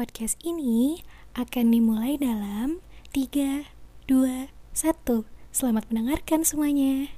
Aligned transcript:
Podcast 0.00 0.40
ini 0.40 1.04
akan 1.36 1.76
dimulai 1.76 2.16
dalam 2.16 2.80
3, 3.12 3.68
2, 4.08 4.48
1. 4.72 5.28
Selamat 5.52 5.92
mendengarkan 5.92 6.40
semuanya. 6.40 7.12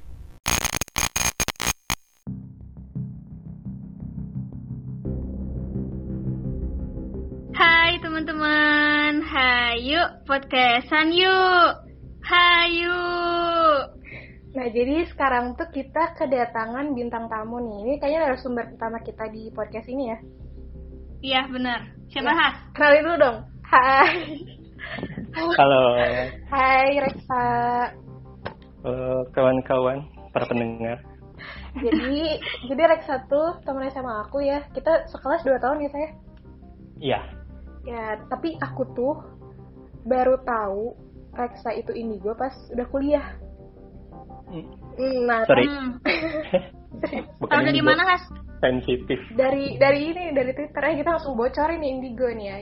Hai 7.55 8.03
teman-teman, 8.03 9.23
hayu 9.31 10.03
podcastan 10.27 11.15
yuk. 11.15 11.87
Hayu. 12.27 12.99
Nah, 14.59 14.67
jadi 14.75 15.07
sekarang 15.07 15.55
tuh 15.55 15.71
kita 15.71 16.19
kedatangan 16.19 16.99
bintang 16.99 17.31
tamu 17.31 17.63
nih. 17.63 17.79
Ini 17.87 17.95
kayaknya 18.03 18.27
narasumber 18.27 18.75
pertama 18.75 18.99
kita 19.07 19.31
di 19.31 19.55
podcast 19.55 19.87
ini 19.87 20.11
ya. 20.11 20.19
Iya 21.23 21.47
benar. 21.47 21.81
Siapa 22.11 22.29
Ya. 22.29 22.35
Has? 22.35 22.57
Kenalin 22.75 23.03
dulu 23.07 23.17
dong. 23.23 23.39
Hai. 23.63 24.43
Halo 25.33 25.83
Hai 26.51 26.99
Reksa. 26.99 27.45
eh, 28.83 29.21
kawan-kawan 29.31 30.03
para 30.35 30.45
pendengar. 30.51 30.99
Jadi, 31.79 32.43
jadi 32.67 32.83
Reksa 32.91 33.23
tuh 33.31 33.63
teman 33.63 33.87
SMA 33.89 34.27
aku 34.27 34.43
ya. 34.43 34.67
Kita 34.75 35.07
sekelas 35.09 35.47
2 35.47 35.63
tahun 35.63 35.87
ya 35.87 35.91
saya. 35.95 36.09
Iya, 36.99 37.21
Ya, 37.83 38.15
tapi 38.31 38.55
aku 38.59 38.83
tuh 38.95 39.15
baru 40.03 40.39
tahu 40.43 40.95
Reksa 41.35 41.75
itu 41.75 41.91
indigo 41.95 42.35
pas 42.35 42.55
udah 42.71 42.87
kuliah. 42.91 43.27
Mm, 44.51 44.67
Hmm, 44.99 45.19
Nah, 45.25 45.43
sorry, 45.47 45.67
Hmm. 45.67 45.99
bukan 47.41 47.57
Tahu 47.59 47.63
dari 47.65 47.79
indigo. 47.79 47.89
mana 47.89 48.05
Has? 48.07 48.25
Sensitif. 48.63 49.19
dari 49.35 49.75
dari 49.75 50.15
ini 50.15 50.31
dari 50.31 50.55
Twitter 50.55 50.83
ya 50.83 50.95
kita 50.95 51.11
langsung 51.19 51.35
bocorin 51.35 51.83
nih 51.83 51.91
indigo 51.91 52.29
nih 52.31 52.47
ya. 52.47 52.57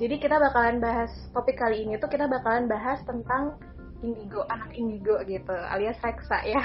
Jadi 0.00 0.14
kita 0.16 0.40
bakalan 0.40 0.80
bahas 0.80 1.12
topik 1.30 1.60
kali 1.60 1.84
ini 1.84 2.00
tuh 2.00 2.08
kita 2.08 2.24
bakalan 2.24 2.64
bahas 2.64 3.04
tentang 3.04 3.60
indigo, 4.00 4.48
anak 4.48 4.72
indigo 4.72 5.20
gitu, 5.28 5.52
alias 5.52 6.00
Reksa 6.00 6.40
ya. 6.48 6.62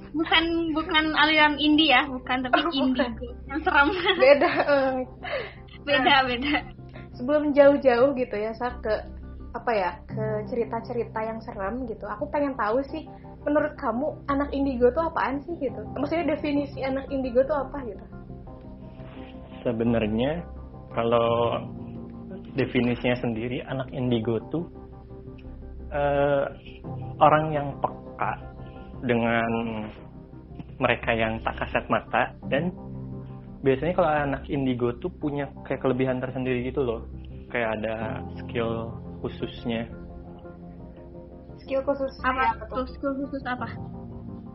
Bukan 0.09 0.43
bukan 0.73 1.05
aliran 1.15 1.55
indie 1.57 1.93
ya, 1.93 2.03
bukan 2.05 2.41
tapi 2.43 2.57
Oh, 2.59 2.73
indie. 2.73 3.05
bukan. 3.05 3.11
Yang 3.47 3.59
serem. 3.63 3.89
Beda. 4.17 4.49
eh. 4.49 4.93
beda 5.85 6.15
beda. 6.25 6.53
Sebelum 7.15 7.43
jauh-jauh 7.53 8.09
gitu 8.13 8.35
ya, 8.35 8.51
saya 8.53 8.73
ke 8.81 8.93
apa 9.57 9.71
ya 9.73 9.91
ke 10.05 10.25
cerita-cerita 10.49 11.19
yang 11.25 11.39
serem 11.41 11.89
gitu. 11.89 12.05
Aku 12.05 12.29
pengen 12.29 12.53
tahu 12.53 12.85
sih, 12.85 13.09
menurut 13.45 13.73
kamu 13.81 14.13
anak 14.29 14.49
indigo 14.53 14.93
tuh 14.93 15.09
apaan 15.09 15.41
sih 15.41 15.57
gitu? 15.57 15.81
Maksudnya 15.97 16.37
definisi 16.37 16.85
anak 16.85 17.09
indigo 17.09 17.41
tuh 17.49 17.57
apa 17.65 17.77
gitu? 17.85 18.05
Sebenarnya 19.65 20.45
kalau 20.93 21.61
definisinya 22.53 23.17
sendiri 23.17 23.61
anak 23.65 23.89
indigo 23.93 24.37
tuh 24.53 24.65
eh, 25.93 26.45
orang 27.17 27.45
yang 27.53 27.67
peka 27.81 28.33
dengan 29.05 29.49
mereka 30.79 31.11
yang 31.11 31.41
tak 31.43 31.59
kasat 31.59 31.85
mata 31.91 32.31
dan 32.47 32.71
biasanya 33.59 33.93
kalau 33.95 34.09
anak 34.09 34.43
indigo 34.47 34.95
tuh 35.03 35.11
punya 35.19 35.51
kayak 35.67 35.83
kelebihan 35.83 36.23
tersendiri 36.23 36.71
gitu 36.71 36.79
loh 36.79 37.03
kayak 37.51 37.75
ada 37.81 38.23
skill 38.39 38.95
khususnya? 39.19 39.87
Skill 41.59 41.83
khusus 41.83 42.13
Apa? 42.23 42.55
tuh? 42.71 42.87
Skill 42.87 43.13
khusus 43.19 43.43
apa? 43.45 43.67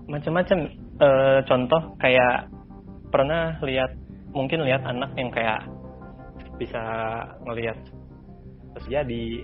macam-macam 0.04 0.84
Eh, 0.94 1.38
contoh 1.50 1.98
kayak 1.98 2.46
pernah 3.10 3.58
lihat 3.66 3.98
mungkin 4.30 4.62
lihat 4.62 4.86
anak 4.86 5.10
yang 5.18 5.34
kayak 5.34 5.66
bisa 6.54 6.78
ngelihat 7.42 7.74
terjadi 8.78 9.42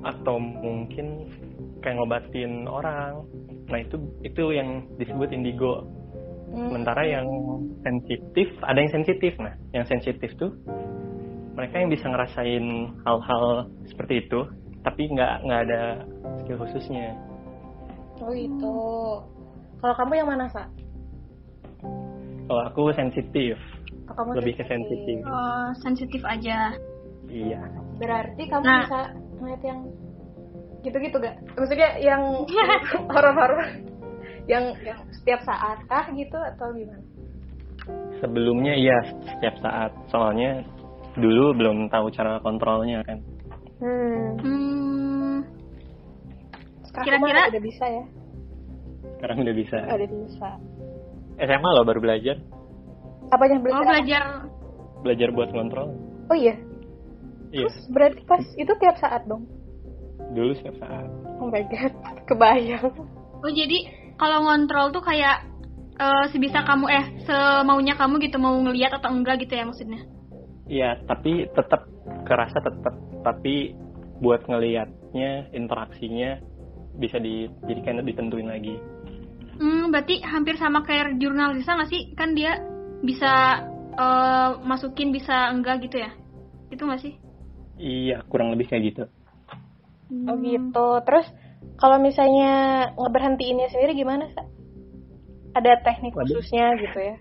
atau 0.00 0.40
mungkin 0.40 1.28
kayak 1.84 2.00
ngobatin 2.00 2.64
orang. 2.64 3.20
Nah 3.68 3.78
itu 3.84 4.00
itu 4.24 4.44
yang 4.56 4.88
disebut 4.96 5.32
indigo. 5.32 5.84
Hmm. 6.54 6.70
sementara 6.70 7.02
yang 7.02 7.26
sensitif 7.82 8.46
ada 8.62 8.78
yang 8.78 8.92
sensitif. 8.94 9.34
Nah 9.42 9.58
yang 9.76 9.84
sensitif 9.84 10.32
tuh 10.40 10.56
mereka 11.54 11.74
yang 11.78 11.90
bisa 11.90 12.06
ngerasain 12.06 12.64
hal-hal 13.02 13.44
seperti 13.86 14.26
itu 14.26 14.40
tapi 14.82 15.08
nggak 15.08 15.34
nggak 15.42 15.60
ada 15.70 15.82
skill 16.42 16.58
khususnya 16.60 17.14
Oh 18.14 18.30
gitu. 18.30 18.74
Kalau 19.82 19.94
kamu 19.98 20.22
yang 20.22 20.28
mana, 20.30 20.46
Sa? 20.46 20.70
kalau 22.46 22.62
aku 22.62 22.82
sensitif 22.94 23.58
Oh, 24.06 24.14
kamu 24.14 24.38
lebih 24.38 24.54
ke 24.54 24.64
sensitif 24.68 25.18
Oh, 25.24 25.68
sensitif 25.80 26.22
aja. 26.22 26.76
iya 27.26 27.58
Berarti 27.96 28.42
kamu 28.46 28.62
Nah. 28.62 28.80
bisa 28.84 29.00
ngeliat 29.40 29.62
yang 29.64 29.80
gitu-gitu 30.84 31.16
gak? 31.18 31.36
Maksudnya 31.56 31.90
yang 31.98 32.22
horor-horor 33.12 33.64
yang 34.44 34.76
yang 34.84 35.00
setiap 35.10 35.40
saat 35.42 35.82
kah 35.88 36.06
gitu 36.12 36.36
atau 36.36 36.70
gimana? 36.70 37.00
sebelumnya 38.22 38.72
iya 38.72 38.96
setiap 39.26 39.56
saat 39.60 39.92
soalnya 40.08 40.64
dulu 41.14 41.54
belum 41.54 41.76
tahu 41.86 42.10
cara 42.10 42.38
kontrolnya 42.38 43.02
kan 43.02 43.18
Hmm. 43.74 44.38
Hmm, 44.38 45.36
Sekarang 46.84 47.20
Kira-kira- 47.20 47.50
udah 47.50 47.62
bisa 47.62 47.84
ya? 47.84 48.04
sekarang 49.14 49.36
udah 49.40 49.54
bisa 49.54 49.76
Udah 49.84 50.08
bisa. 50.10 50.50
SMA 51.38 51.70
loh 51.70 51.82
baru 51.82 52.00
belajar 52.00 52.36
Apa 53.26 53.42
yang 53.46 53.58
oh 53.58 53.64
belajar? 53.64 53.84
belajar 53.90 54.22
belajar 55.00 55.28
buat 55.30 55.48
ngontrol 55.50 55.88
Oh 56.24 56.36
iya. 56.36 56.54
iya 57.50 57.64
Terus 57.64 57.76
berarti 57.88 58.22
pas 58.22 58.44
itu 58.50 58.72
tiap 58.74 58.96
saat 58.96 59.24
dong. 59.24 59.44
dulu 60.30 60.54
setiap 60.54 60.76
saat 60.78 61.08
Oh 61.36 61.46
my 61.46 61.64
god, 61.64 61.92
kebayang. 62.28 62.94
Oh 63.36 63.50
jadi 63.50 63.78
kalau 64.14 64.44
ngontrol 64.44 64.88
tuh 64.90 65.02
kayak 65.02 65.42
eh, 65.94 66.24
sebisa 66.28 66.62
kamu 66.62 66.86
eh 66.88 67.04
semaunya 67.22 67.92
kamu 67.92 68.18
gitu 68.20 68.36
mau 68.36 68.54
ngelihat 68.56 68.94
atau 68.94 69.10
enggak 69.10 69.40
gitu 69.40 69.52
ya 69.52 69.64
maksudnya. 69.64 70.00
Iya 70.68 70.96
tapi 71.04 71.48
tetap 71.52 71.86
kerasa 72.24 72.58
tetap 72.60 72.94
tapi 73.24 73.72
buat 74.20 74.44
ngelihatnya 74.48 75.52
interaksinya 75.52 76.38
bisa 76.96 77.18
dijadikan 77.18 78.00
ditentuin 78.06 78.48
lagi 78.48 78.76
Hmm, 79.54 79.94
berarti 79.94 80.18
hampir 80.26 80.58
sama 80.58 80.82
kayak 80.82 81.14
jurnalisa 81.22 81.78
nggak 81.78 81.90
sih? 81.90 82.02
Kan 82.18 82.34
dia 82.34 82.58
bisa 83.06 83.62
eh, 83.94 84.50
masukin 84.66 85.14
bisa 85.14 85.54
enggak 85.54 85.86
gitu 85.86 86.02
ya? 86.02 86.10
Itu 86.74 86.82
nggak 86.90 87.02
sih? 87.02 87.14
iya 87.78 88.22
kurang 88.30 88.54
lebih 88.54 88.66
kayak 88.70 88.84
gitu 88.90 89.04
Oh 90.30 90.36
gitu. 90.40 90.86
Terus 91.06 91.26
kalau 91.80 91.98
misalnya 91.98 92.52
ngeberhentiinnya 92.96 93.68
sendiri 93.72 93.92
gimana, 93.98 94.30
Sa? 94.30 94.42
Ada 95.54 95.82
teknik 95.86 96.14
Waduh. 96.14 96.38
khususnya 96.38 96.74
gitu 96.80 96.98
ya? 96.98 97.16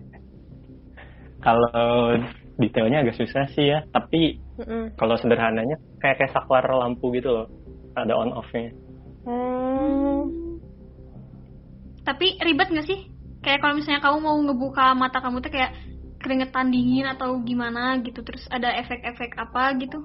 kalau 1.44 2.16
detailnya 2.59 3.02
agak 3.02 3.18
susah 3.18 3.50
sih 3.53 3.74
ya 3.74 3.81
tapi 3.90 4.38
Mm-mm. 4.62 4.94
kalau 4.97 5.18
sederhananya 5.18 5.81
kayak 5.97 6.22
kayak 6.22 6.34
saklar 6.34 6.64
lampu 6.64 7.09
gitu 7.18 7.34
loh 7.34 7.47
ada 7.97 8.14
on 8.14 8.34
off-nya 8.34 8.74
Hmm. 9.24 10.59
Tapi 12.03 12.36
ribet 12.44 12.75
nggak 12.75 12.84
sih? 12.84 13.08
Kayak 13.40 13.63
kalau 13.63 13.80
misalnya 13.80 14.03
kamu 14.03 14.19
mau 14.19 14.36
ngebuka 14.36 14.92
mata 15.00 15.24
kamu 15.24 15.40
tuh 15.40 15.47
kayak 15.47 15.72
keringetan 16.19 16.68
dingin 16.68 17.08
atau 17.08 17.40
gimana 17.40 18.03
gitu, 18.03 18.19
terus 18.19 18.44
ada 18.52 18.75
efek-efek 18.84 19.40
apa 19.40 19.80
gitu? 19.80 20.03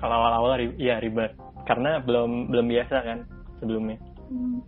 kalau 0.00 0.16
awal-awal 0.16 0.56
iya 0.80 0.96
ribet 0.98 1.36
karena 1.68 2.00
belum 2.00 2.48
belum 2.48 2.66
biasa 2.66 2.96
kan 3.04 3.18
sebelumnya 3.60 4.00
Hmm. 4.30 4.62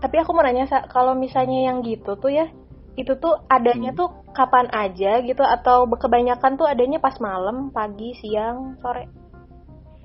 Tapi 0.00 0.16
aku 0.24 0.32
mau 0.32 0.40
nanya, 0.40 0.64
kalau 0.88 1.12
misalnya 1.12 1.68
yang 1.68 1.84
gitu 1.84 2.16
tuh 2.16 2.32
ya, 2.32 2.48
itu 2.94 3.12
tuh 3.18 3.42
adanya 3.50 3.90
Hmm. 3.90 3.98
tuh 3.98 4.08
kapan 4.34 4.70
aja 4.70 5.22
gitu 5.22 5.42
atau 5.42 5.86
kebanyakan 5.86 6.54
tuh 6.54 6.66
adanya 6.66 7.02
pas 7.02 7.18
malam, 7.18 7.70
pagi, 7.74 8.14
siang, 8.18 8.78
sore? 8.78 9.06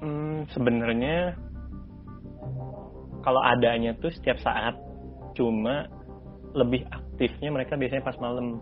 Hmm, 0.02 0.48
sebenarnya 0.54 1.38
kalau 3.22 3.42
adanya 3.44 3.94
tuh 4.00 4.10
setiap 4.16 4.40
saat, 4.42 4.74
cuma 5.36 5.86
lebih 6.58 6.88
aktifnya 6.90 7.54
mereka 7.54 7.78
biasanya 7.78 8.02
pas 8.02 8.18
malam. 8.18 8.58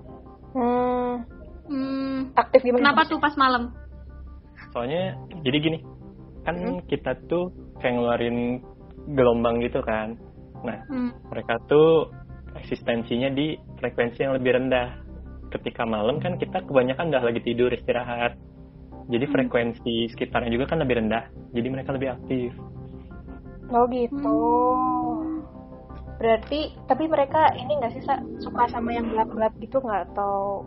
Hmm, 0.51 1.23
Hmm, 1.67 2.31
aktif 2.35 2.63
gimana? 2.63 2.95
kenapa 2.95 3.01
tuh 3.11 3.19
pas 3.19 3.35
malam? 3.35 3.75
Soalnya 4.71 5.19
jadi 5.43 5.57
gini, 5.59 5.79
kan 6.47 6.55
Hmm. 6.55 6.79
kita 6.87 7.15
tuh 7.27 7.51
kayak 7.79 7.99
ngeluarin 7.99 8.63
gelombang 9.15 9.59
gitu 9.63 9.83
kan. 9.83 10.15
Nah, 10.63 10.79
Hmm. 10.87 11.11
mereka 11.31 11.59
tuh 11.67 12.11
eksistensinya 12.61 13.29
di 13.31 13.55
frekuensi 13.77 14.19
yang 14.21 14.35
lebih 14.37 14.57
rendah. 14.57 14.89
Ketika 15.53 15.87
malam 15.87 16.19
kan 16.19 16.35
kita 16.35 16.65
kebanyakan 16.65 17.13
udah 17.13 17.23
lagi 17.23 17.41
tidur 17.45 17.71
istirahat. 17.71 18.35
Jadi 19.07 19.25
Hmm. 19.25 19.33
frekuensi 19.33 20.11
sekitarnya 20.11 20.51
juga 20.51 20.75
kan 20.75 20.83
lebih 20.83 20.99
rendah. 20.99 21.31
Jadi 21.55 21.67
mereka 21.71 21.95
lebih 21.95 22.11
aktif. 22.19 22.51
Oh 23.71 23.87
gitu. 23.87 24.39
Berarti, 26.17 26.73
tapi 26.89 27.05
mereka 27.05 27.53
ini 27.53 27.77
nggak 27.77 27.93
sih 27.93 28.03
suka 28.41 28.63
sama 28.73 28.89
yang 28.91 29.07
gelap-gelap 29.13 29.53
gitu 29.61 29.77
nggak 29.79 30.11
atau? 30.11 30.65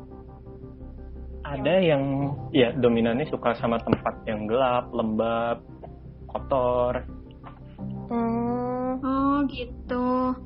ada 1.50 1.74
yang 1.82 2.30
ya 2.54 2.70
dominannya 2.76 3.26
suka 3.26 3.58
sama 3.58 3.80
tempat 3.82 4.22
yang 4.28 4.46
gelap, 4.46 4.92
lembab, 4.94 5.64
kotor. 6.30 7.02
Hmm, 8.06 9.00
Oh 9.00 9.42
gitu. 9.48 10.36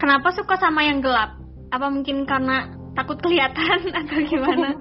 Kenapa 0.00 0.32
suka 0.32 0.56
sama 0.56 0.88
yang 0.88 1.04
gelap? 1.04 1.36
Apa 1.68 1.92
mungkin 1.92 2.24
karena 2.24 2.72
takut 2.96 3.20
kelihatan 3.20 3.84
atau 4.00 4.16
gimana? 4.24 4.72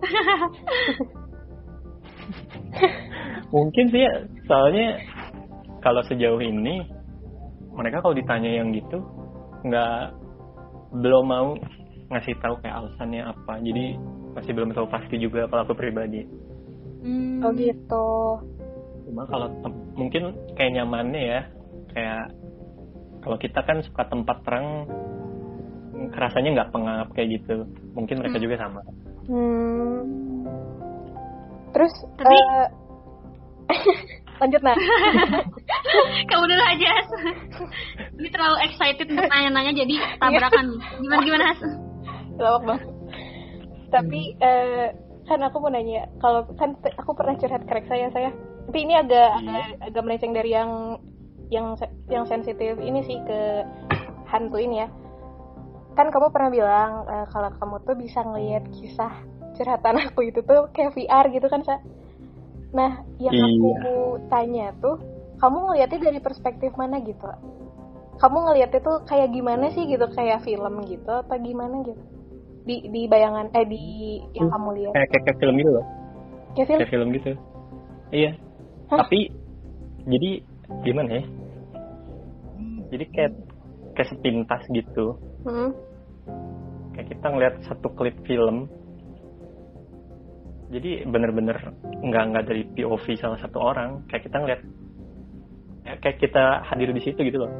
Mungkin 3.50 3.90
sih 3.90 4.06
ya, 4.06 4.12
soalnya 4.46 5.02
kalau 5.82 6.06
sejauh 6.06 6.38
ini 6.38 6.86
mereka 7.74 7.98
kalau 7.98 8.14
ditanya 8.14 8.62
yang 8.62 8.70
gitu 8.70 9.02
nggak 9.66 10.14
belum 11.02 11.24
mau 11.26 11.58
ngasih 12.14 12.38
tahu 12.38 12.54
kayak 12.62 12.78
alasannya 12.78 13.26
apa. 13.26 13.58
Jadi 13.58 13.98
masih 14.38 14.54
belum 14.54 14.70
tahu 14.70 14.86
pasti 14.86 15.18
juga 15.18 15.50
kalau 15.50 15.66
aku 15.66 15.74
pribadi. 15.74 16.22
Hmm. 17.02 17.42
oh 17.42 17.50
gitu. 17.58 18.38
Cuma 19.10 19.26
kalau 19.26 19.50
mungkin 19.98 20.30
kayak 20.54 20.78
nyamannya 20.78 21.22
ya, 21.26 21.40
kayak 21.90 22.38
kalau 23.20 23.36
kita 23.36 23.60
kan 23.60 23.80
suka 23.80 24.02
tempat 24.04 24.40
terang, 24.42 24.88
rasanya 26.10 26.50
nggak 26.56 26.70
pengap 26.72 27.08
kayak 27.12 27.40
gitu. 27.40 27.68
Mungkin 27.92 28.18
mereka 28.18 28.36
Hmm. 28.36 28.44
juga 28.44 28.56
sama. 28.56 28.80
Hmm. 29.28 29.98
Terus 31.70 31.92
Tapi- 32.16 32.34
eh, 32.34 32.66
lanjut 34.40 34.62
nah. 34.64 34.76
Kamu 36.26 36.44
dulu 36.44 36.64
aja. 36.64 36.88
Has. 36.90 37.08
Ini 38.16 38.28
terlalu 38.28 38.56
excited 38.64 39.06
untuk 39.06 39.28
nanya-nanya 39.28 39.72
jadi 39.76 39.94
tabrakan. 40.18 40.66
Gimana 40.98 41.22
gimana 41.22 41.44
Has? 41.52 41.60
Lawak 42.36 42.62
banget. 42.64 42.84
Tapi 43.90 44.20
eh, 44.38 44.86
kan 45.26 45.40
aku 45.42 45.56
mau 45.60 45.70
nanya, 45.70 46.10
kalau 46.18 46.42
kan 46.56 46.74
aku 46.96 47.10
pernah 47.12 47.36
curhat 47.36 47.62
ke 47.62 47.72
Reksa 47.72 47.94
ya 47.94 48.08
saya. 48.10 48.30
Tapi 48.66 48.78
ini 48.82 48.94
agak 48.94 49.30
agak, 49.36 49.64
agak 49.82 50.02
melenceng 50.02 50.32
dari 50.32 50.50
yang 50.50 50.98
yang 51.50 51.74
yang 52.06 52.24
sensitif 52.30 52.78
ini 52.78 53.02
sih 53.04 53.18
ke 53.26 53.66
hantu 54.30 54.56
ini 54.56 54.86
ya. 54.86 54.88
Kan 55.98 56.14
kamu 56.14 56.30
pernah 56.30 56.50
bilang 56.50 56.90
eh, 57.10 57.26
kalau 57.34 57.50
kamu 57.58 57.76
tuh 57.82 57.96
bisa 57.98 58.22
ngelihat 58.22 58.64
kisah 58.70 59.10
curhatan 59.58 59.98
aku 60.06 60.30
itu 60.30 60.40
tuh 60.40 60.70
kayak 60.70 60.94
VR 60.94 61.26
gitu 61.28 61.46
kan, 61.50 61.66
Sa? 61.66 61.76
Nah, 62.70 63.02
yang 63.18 63.34
aku 63.34 63.82
Iya. 64.22 64.26
tanya 64.30 64.66
tuh, 64.78 65.02
kamu 65.42 65.56
ngelihatnya 65.66 65.98
dari 66.06 66.20
perspektif 66.22 66.70
mana 66.78 67.02
gitu? 67.02 67.26
Kamu 68.22 68.36
ngelihatnya 68.46 68.80
tuh 68.80 69.02
kayak 69.10 69.34
gimana 69.34 69.74
sih 69.74 69.90
gitu, 69.90 70.06
kayak 70.14 70.46
film 70.46 70.86
gitu 70.86 71.10
apa 71.10 71.34
gimana 71.42 71.82
gitu? 71.82 71.98
Di 72.62 72.86
di 72.86 73.10
bayangan 73.10 73.50
eh 73.50 73.66
di 73.66 73.82
yang 74.38 74.46
Hmm, 74.48 74.54
kamu 74.54 74.68
lihat. 74.78 74.92
Kayak, 74.94 75.08
kayak, 75.10 75.24
kayak 75.26 75.38
film 75.42 75.54
gitu 75.58 75.70
loh. 75.74 75.84
Kayak 76.54 76.66
film? 76.68 76.78
Kayak 76.78 76.92
film 76.94 77.08
gitu. 77.10 77.30
Iya. 78.14 78.30
Hah? 78.94 78.98
Tapi 79.02 79.20
jadi 80.06 80.30
gimana 80.86 81.10
ya? 81.20 81.24
Jadi 82.90 83.04
kayak 83.14 83.32
kayak 83.94 84.08
sepintas 84.10 84.62
gitu. 84.74 85.18
Hmm. 85.46 85.70
Kayak 86.94 87.06
kita 87.16 87.26
ngeliat 87.30 87.54
satu 87.66 87.88
klip 87.94 88.16
film. 88.26 88.66
Jadi 90.70 91.02
bener-bener 91.06 91.58
nggak 91.82 92.24
nggak 92.30 92.44
dari 92.46 92.62
POV 92.74 93.04
salah 93.18 93.38
satu 93.38 93.58
orang. 93.58 94.06
Kayak 94.06 94.30
kita 94.30 94.36
ngeliat 94.38 94.60
ya, 95.86 95.92
kayak 95.98 96.18
kita 96.22 96.44
hadir 96.66 96.90
di 96.94 97.02
situ 97.02 97.20
gitu 97.26 97.38
loh. 97.46 97.52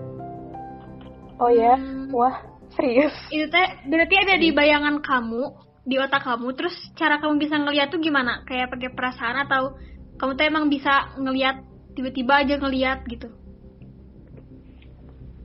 Oh 1.40 1.50
ya, 1.50 1.74
Hmm. 1.74 2.12
wah 2.12 2.36
serius. 2.74 3.14
Itu 3.32 3.48
teh 3.48 3.68
berarti 3.88 4.14
ada 4.18 4.34
di 4.36 4.52
bayangan 4.52 5.00
kamu, 5.00 5.42
di 5.88 5.96
otak 5.98 6.22
kamu. 6.22 6.52
Terus 6.54 6.74
cara 6.94 7.18
kamu 7.18 7.40
bisa 7.40 7.56
ngeliat 7.58 7.88
tuh 7.90 7.98
gimana? 8.02 8.44
Kayak 8.46 8.76
pakai 8.76 8.90
perasaan 8.92 9.36
atau 9.48 9.74
kamu 10.20 10.36
tuh 10.36 10.46
emang 10.46 10.66
bisa 10.68 11.16
ngeliat 11.16 11.69
tiba-tiba 11.96 12.32
aja 12.44 12.54
ngeliat 12.58 13.06
gitu? 13.06 13.28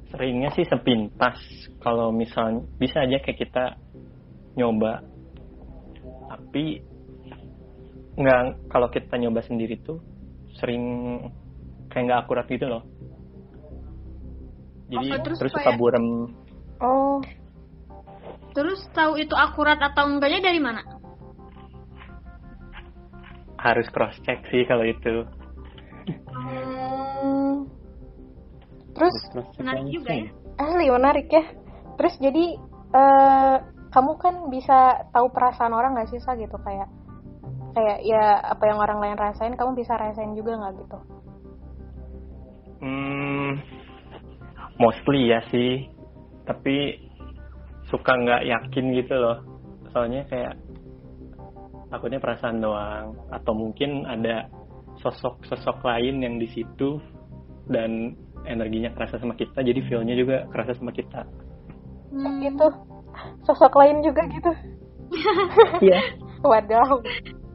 Seringnya 0.09 0.49
sih 0.53 0.65
sepintas. 0.65 1.37
Kalau 1.81 2.09
misalnya 2.09 2.65
bisa 2.79 3.03
aja 3.03 3.19
kayak 3.21 3.39
kita 3.39 3.65
nyoba. 4.55 5.03
Tapi 6.31 6.81
nggak 8.15 8.71
kalau 8.71 8.87
kita 8.89 9.19
nyoba 9.19 9.43
sendiri 9.43 9.75
tuh 9.83 9.99
sering 10.57 10.83
kayak 11.91 12.03
nggak 12.07 12.21
akurat 12.25 12.45
gitu 12.47 12.65
loh. 12.69 12.83
Jadi 14.85 15.07
Oh, 15.11 15.19
terus 15.25 15.37
terus, 15.41 15.51
suka 15.51 15.71
burem. 15.75 16.29
Oh, 16.77 17.17
Terus 18.55 18.79
tahu 18.95 19.19
itu 19.19 19.35
akurat 19.35 19.75
atau 19.83 20.07
enggaknya 20.07 20.47
dari 20.47 20.63
mana? 20.63 20.79
Harus 23.59 23.91
cross 23.91 24.15
check 24.23 24.47
sih 24.47 24.63
kalau 24.63 24.87
itu. 24.87 25.27
Hmm. 26.13 27.53
terus 28.95 29.15
check 29.33 29.47
Menarik 29.59 29.85
juga 29.91 30.11
ya. 30.13 30.29
asli 30.61 30.85
menarik 30.87 31.27
ya. 31.27 31.43
Terus 31.95 32.15
jadi 32.19 32.45
eh 32.95 33.55
kamu 33.91 34.11
kan 34.19 34.35
bisa 34.51 35.07
tahu 35.15 35.31
perasaan 35.31 35.71
orang 35.71 35.95
nggak 35.95 36.11
sih 36.11 36.19
Sa 36.19 36.35
gitu 36.35 36.55
kayak 36.59 36.91
kayak 37.75 37.99
ya 38.07 38.39
apa 38.43 38.63
yang 38.67 38.79
orang 38.79 38.99
lain 39.03 39.17
rasain 39.19 39.55
kamu 39.55 39.75
bisa 39.75 39.95
rasain 39.99 40.35
juga 40.35 40.55
nggak 40.59 40.73
gitu? 40.79 40.97
Hmm, 42.83 43.59
mostly 44.79 45.31
ya 45.31 45.43
sih. 45.51 45.87
Tapi 46.45 47.01
suka 47.91 48.11
nggak 48.15 48.45
yakin 48.47 48.85
gitu 48.95 49.15
loh. 49.15 49.37
Soalnya 49.91 50.27
kayak 50.27 50.55
takutnya 51.91 52.19
perasaan 52.19 52.59
doang. 52.59 53.15
Atau 53.31 53.55
mungkin 53.55 54.03
ada 54.07 54.47
sosok-sosok 55.05 55.85
lain 55.85 56.25
yang 56.25 56.41
di 56.41 56.49
situ 56.49 56.97
dan 57.69 58.17
energinya 58.49 58.89
kerasa 58.93 59.21
sama 59.21 59.37
kita, 59.37 59.61
jadi 59.61 59.77
feel-nya 59.85 60.17
juga 60.17 60.49
kerasa 60.49 60.73
sama 60.73 60.89
kita. 60.89 61.21
Hmm. 62.09 62.41
Gitu. 62.41 62.67
Sosok 63.45 63.73
lain 63.77 64.01
juga 64.01 64.25
gitu. 64.29 64.51
Iya. 65.85 66.01
Wadaw. 66.41 66.97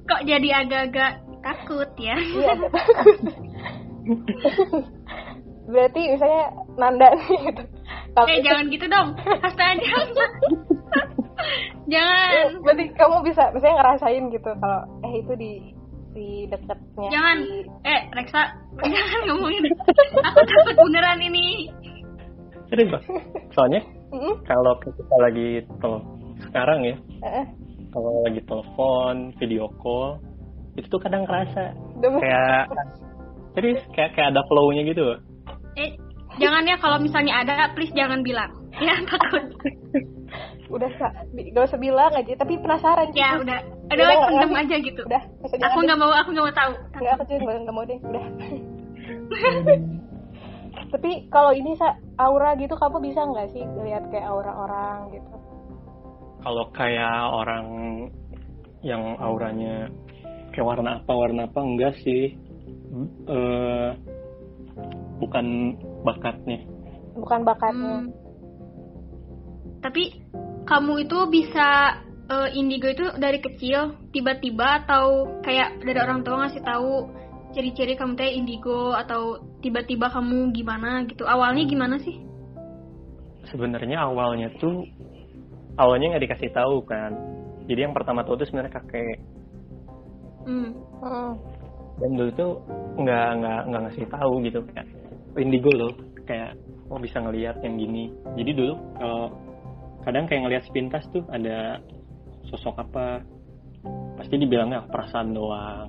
Kok 0.06 0.22
jadi 0.22 0.62
agak-agak 0.62 1.26
takut 1.42 1.90
ya? 1.98 2.14
Iya 2.14 2.48
agak 2.54 2.70
takut. 2.70 3.18
Berarti 5.70 6.00
misalnya 6.14 6.44
Nanda 6.78 7.08
nih 7.14 7.38
gitu. 7.50 7.62
Kalau 8.10 8.26
eh 8.26 8.42
jangan 8.42 8.64
gitu 8.70 8.86
dong. 8.90 9.08
Astaga. 9.42 9.82
jangan. 11.92 12.46
berarti 12.62 12.84
kamu 12.94 13.16
bisa 13.26 13.42
misalnya 13.54 13.76
ngerasain 13.82 14.24
gitu 14.30 14.50
kalau 14.58 14.80
eh 15.06 15.12
itu 15.22 15.32
di 15.38 15.52
di 16.10 16.28
dekatnya. 16.46 17.08
Jangan. 17.08 17.36
di- 17.40 17.66
Eh, 17.82 18.00
Reksa, 18.12 18.40
jangan 18.76 19.20
ngomongin. 19.28 19.62
Aku 20.20 20.38
takut 20.40 20.76
beneran 20.80 21.20
ini. 21.20 21.70
Serius, 22.66 22.90
Bang. 22.90 23.04
Soalnya 23.50 23.80
Mm-mm. 24.10 24.34
kalau 24.44 24.74
kita 24.78 25.16
lagi 25.18 25.48
tel- 25.78 26.06
sekarang 26.40 26.80
ya, 26.82 26.96
Eh, 27.20 27.44
kalau 27.90 28.22
lagi 28.22 28.40
telepon, 28.42 29.14
video 29.36 29.66
call, 29.76 30.18
itu 30.74 30.86
tuh 30.86 30.98
kadang 30.98 31.26
kerasa 31.26 31.74
udah 31.98 32.10
kayak 32.16 32.64
serius 33.52 33.82
kayak 33.92 34.14
kayak 34.14 34.30
ada 34.30 34.42
flow-nya 34.46 34.86
gitu. 34.86 35.18
Eh, 35.74 35.98
jangan 36.38 36.62
ya 36.64 36.78
kalau 36.78 36.96
misalnya 36.96 37.42
ada, 37.42 37.74
please 37.74 37.92
jangan 37.92 38.22
bilang. 38.22 38.50
Ya, 38.78 38.94
takut. 39.04 39.44
Udah 40.68 40.90
gak 41.52 41.64
usah 41.64 41.78
bilang 41.78 42.12
aja 42.12 42.32
tapi 42.34 42.54
penasaran 42.56 43.10
Ya, 43.10 43.34
gitu. 43.34 43.42
udah. 43.42 43.60
Udah, 43.90 44.06
Udah, 44.06 44.18
pendem 44.24 44.52
aja 44.54 44.76
gitu. 44.78 45.00
udah 45.02 45.22
Aku 45.42 45.78
nggak 45.80 45.98
mau, 45.98 46.12
aku 46.12 46.28
nggak 46.30 46.44
mau 46.44 46.54
tahu. 46.54 46.72
nggak 46.94 47.12
aku 47.12 47.22
juga 47.28 47.52
nggak- 47.58 47.74
mau 47.74 47.84
deh 47.84 47.98
udah 48.00 48.24
tapi 50.90 51.10
kalau 51.28 51.50
ini 51.50 51.74
sa 51.74 51.88
aura 52.16 52.54
gitu 52.54 52.74
kamu 52.74 52.98
bisa 53.02 53.22
nggak 53.22 53.50
sih 53.50 53.62
lihat 53.80 54.06
kayak 54.08 54.26
aura 54.26 54.52
orang 54.56 55.10
gitu 55.10 55.30
Kalau 56.40 56.64
kayak 56.70 57.14
orang 57.26 57.66
yang 58.80 59.18
auranya 59.18 59.92
kayak 60.50 60.66
warna 60.66 60.90
apa 60.96 61.12
warna 61.12 61.44
apa 61.44 61.60
enggak 61.60 61.94
sih, 62.00 62.32
Eh, 63.22 63.90
bukan 65.16 65.46
bakatnya. 66.00 66.64
bukan 67.12 67.44
bakatnya 67.44 67.92
Hmm. 68.00 68.08
Tapi 69.80 70.02
kamu 70.68 71.08
itu 71.08 71.18
bisa 71.32 71.98
eh, 72.30 72.48
indigo 72.54 72.86
itu 72.86 73.06
dari 73.16 73.40
kecil 73.40 73.96
tiba-tiba 74.14 74.84
atau 74.84 75.40
kayak 75.42 75.82
dari 75.82 75.98
orang 75.98 76.20
tua 76.22 76.46
ngasih 76.46 76.62
tahu 76.62 76.92
ciri-ciri 77.50 77.98
kamu 77.98 78.14
teh 78.14 78.30
indigo 78.30 78.94
atau 78.94 79.42
tiba-tiba 79.58 80.06
kamu 80.12 80.54
gimana 80.54 81.02
gitu. 81.10 81.26
Awalnya 81.26 81.64
gimana 81.66 81.96
sih? 81.98 82.16
Sebenarnya 83.50 84.06
awalnya 84.06 84.52
tuh 84.62 84.86
awalnya 85.74 86.14
nggak 86.14 86.24
dikasih 86.30 86.50
tahu 86.54 86.86
kan. 86.86 87.10
Jadi 87.66 87.80
yang 87.86 87.94
pertama 87.94 88.22
tahu 88.22 88.38
tuh 88.38 88.46
sebenarnya 88.46 88.78
kakek. 88.78 89.18
Hmm. 90.46 90.70
Hmm. 91.02 91.32
Dan 92.00 92.10
dulu 92.16 92.30
tuh 92.38 92.52
nggak 93.00 93.28
nggak 93.42 93.60
nggak 93.68 93.82
ngasih 93.88 94.06
tahu 94.08 94.32
gitu 94.46 94.58
kayak 94.72 94.88
"Oh, 95.36 95.40
indigo 95.42 95.70
loh 95.74 95.92
kayak 96.24 96.54
oh 96.90 96.98
bisa 96.98 97.18
ngelihat 97.18 97.58
yang 97.62 97.74
gini. 97.78 98.10
Jadi 98.38 98.50
dulu 98.54 98.74
kalau 98.98 99.26
kadang 100.00 100.24
kayak 100.24 100.42
ngelihat 100.46 100.64
sepintas 100.66 101.04
tuh 101.12 101.24
ada 101.28 101.80
sosok 102.48 102.80
apa 102.80 103.20
pasti 104.16 104.36
dibilangnya 104.36 104.84
perasaan 104.88 105.32
doang 105.32 105.88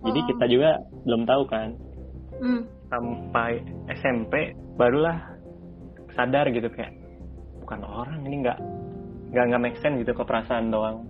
jadi 0.00 0.20
Oh. 0.20 0.26
kita 0.32 0.44
juga 0.48 0.70
belum 1.04 1.22
tahu 1.28 1.42
kan 1.48 1.68
Hmm. 2.40 2.62
sampai 2.88 3.60
SMP 4.00 4.56
barulah 4.74 5.36
sadar 6.16 6.48
gitu 6.50 6.72
kayak 6.72 6.96
bukan 7.60 7.80
orang 7.84 8.24
ini 8.24 8.40
nggak 8.40 8.58
nggak 9.30 9.44
nggak 9.52 9.62
make 9.62 9.78
sense 9.78 10.00
gitu 10.00 10.12
ke 10.16 10.24
perasaan 10.24 10.72
doang 10.72 11.04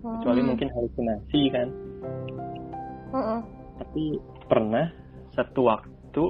kecuali 0.00 0.40
Hmm. 0.40 0.48
mungkin 0.52 0.68
halusinasi 0.72 1.40
kan 1.52 1.68
Mm-mm. 3.14 3.40
tapi 3.78 4.04
pernah 4.48 4.86
satu 5.32 5.60
waktu 5.68 6.24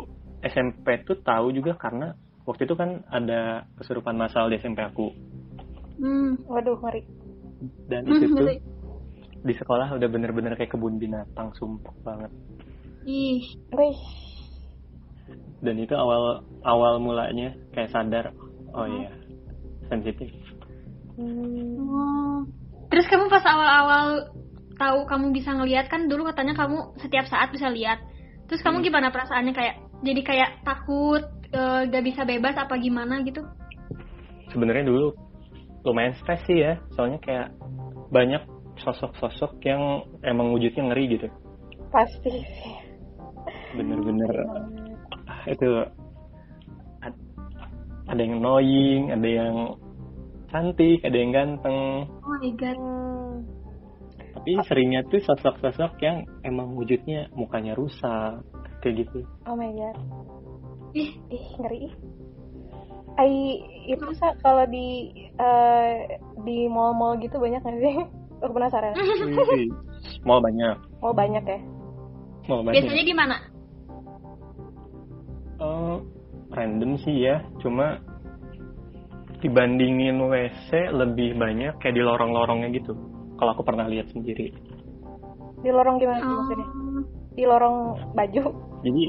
SMP 0.45 1.01
tuh 1.07 1.17
tahu 1.25 1.55
juga 1.55 1.73
karena 1.79 2.13
waktu 2.45 2.65
itu 2.65 2.75
kan 2.75 3.03
ada 3.09 3.65
kesurupan 3.77 4.15
massal 4.15 4.49
di 4.49 4.57
SMP 4.59 4.81
aku 4.81 5.09
Hmm. 5.95 6.35
Waduh, 6.51 6.75
ngeri. 6.83 7.07
dan 7.87 8.03
Hmm, 8.05 8.19
itu 8.19 8.35
tuh 8.35 8.51
di 9.45 9.55
sekolah 9.55 9.95
udah 9.95 10.09
bener-bener 10.11 10.53
kayak 10.55 10.75
kebun 10.75 10.99
binatang 10.99 11.55
sumpah 11.55 11.95
banget 12.03 12.33
Ih. 13.05 13.45
Wih, 13.71 14.01
dan 15.61 15.77
itu 15.77 15.93
awal 15.93 16.41
awal 16.65 16.97
mulanya 16.99 17.53
kayak 17.73 17.93
sadar 17.93 18.33
oh 18.73 18.85
iya 18.85 19.13
sensitif 19.87 20.33
Hmm. 21.15 21.79
Oh. 21.79 22.43
Terus 22.91 23.07
kamu 23.07 23.31
pas 23.31 23.47
awal-awal 23.47 24.35
tahu 24.75 25.07
kamu 25.07 25.31
bisa 25.31 25.55
ngelihat 25.55 25.87
kan 25.87 26.11
dulu 26.11 26.27
katanya 26.27 26.59
kamu 26.59 26.91
setiap 26.99 27.31
saat 27.31 27.55
bisa 27.55 27.71
lihat. 27.71 28.03
Terus 28.51 28.67
kamu 28.67 28.83
Hmm. 28.83 28.87
gimana 28.91 29.15
perasaannya 29.15 29.55
kayak 29.55 29.79
jadi 30.03 30.21
kayak 30.25 30.51
takut 30.65 31.23
eh, 31.53 31.81
gak 31.87 32.05
bisa 32.05 32.27
bebas 32.27 32.57
apa 32.59 32.75
gimana 32.81 33.23
gitu? 33.23 33.45
sebenarnya 34.51 34.87
dulu 34.87 35.15
lumayan 35.85 36.15
stres 36.17 36.41
sih 36.49 36.63
ya 36.65 36.81
soalnya 36.97 37.21
kayak 37.21 37.49
banyak 38.09 38.41
sosok-sosok 38.81 39.61
yang 39.67 40.03
emang 40.25 40.51
wujudnya 40.51 40.91
ngeri 40.91 41.05
gitu 41.19 41.29
pasti 41.95 42.43
sih. 42.43 42.75
bener-bener 43.79 44.33
ah, 45.27 45.43
itu 45.47 45.69
ad- 47.03 47.25
ada 48.11 48.21
yang 48.21 48.43
annoying 48.43 49.03
ada 49.15 49.29
yang 49.29 49.57
cantik 50.51 51.03
ada 51.03 51.17
yang 51.19 51.31
ganteng 51.35 52.07
Oh 52.25 52.35
my 52.41 52.51
god. 52.57 53.45
Tapi 54.35 54.51
seringnya 54.67 55.07
tuh 55.07 55.23
sosok-sosok 55.23 55.95
yang 56.03 56.27
emang 56.43 56.75
wujudnya 56.75 57.31
mukanya 57.33 57.79
rusak 57.79 58.43
kayak 58.85 59.09
gitu 59.09 59.25
Oh 59.49 59.57
my 59.57 59.73
god. 59.73 59.97
Ih, 60.93 61.11
Ih, 61.27 61.45
ngeri. 61.59 61.79
ih. 61.89 61.95
Ai 63.15 63.33
itu 63.87 64.05
sa 64.15 64.35
kalau 64.39 64.63
di 64.67 65.11
eh, 65.35 65.91
di 66.43 66.67
mall-mall 66.67 67.19
gitu 67.19 67.39
banyak 67.39 67.59
nggak 67.59 67.81
sih? 67.81 67.97
Aku 68.45 68.53
penasaran. 68.53 68.93
Mau 70.23 70.39
banyak 70.39 70.77
Mall 71.01 71.15
banyak 71.15 71.45
ya? 71.45 71.61
mau 72.45 72.61
banyak 72.61 72.77
biasanya 72.77 73.05
di 73.05 73.15
mana? 73.17 73.37
Eh, 75.57 75.97
random 76.51 77.01
sih 77.01 77.25
ya 77.25 77.41
cuma 77.59 77.99
dibandingin 79.41 80.19
WC 80.19 80.93
lebih 80.93 81.37
banyak 81.37 81.77
kayak 81.79 81.95
di 81.95 82.03
lorong-lorongnya 82.03 82.69
gitu 82.73 82.93
kalau 83.37 83.53
aku 83.53 83.63
pernah 83.63 83.85
lihat 83.87 84.09
sendiri 84.11 84.53
Di 85.61 85.73
lorong 85.73 85.97
gimana 85.97 86.21
sih 86.21 86.29
Oh. 86.29 86.37
maksudnya? 86.39 86.69
Di 87.35 87.45
lorong 87.45 87.77
baju. 88.13 88.43
Jadi 88.85 89.03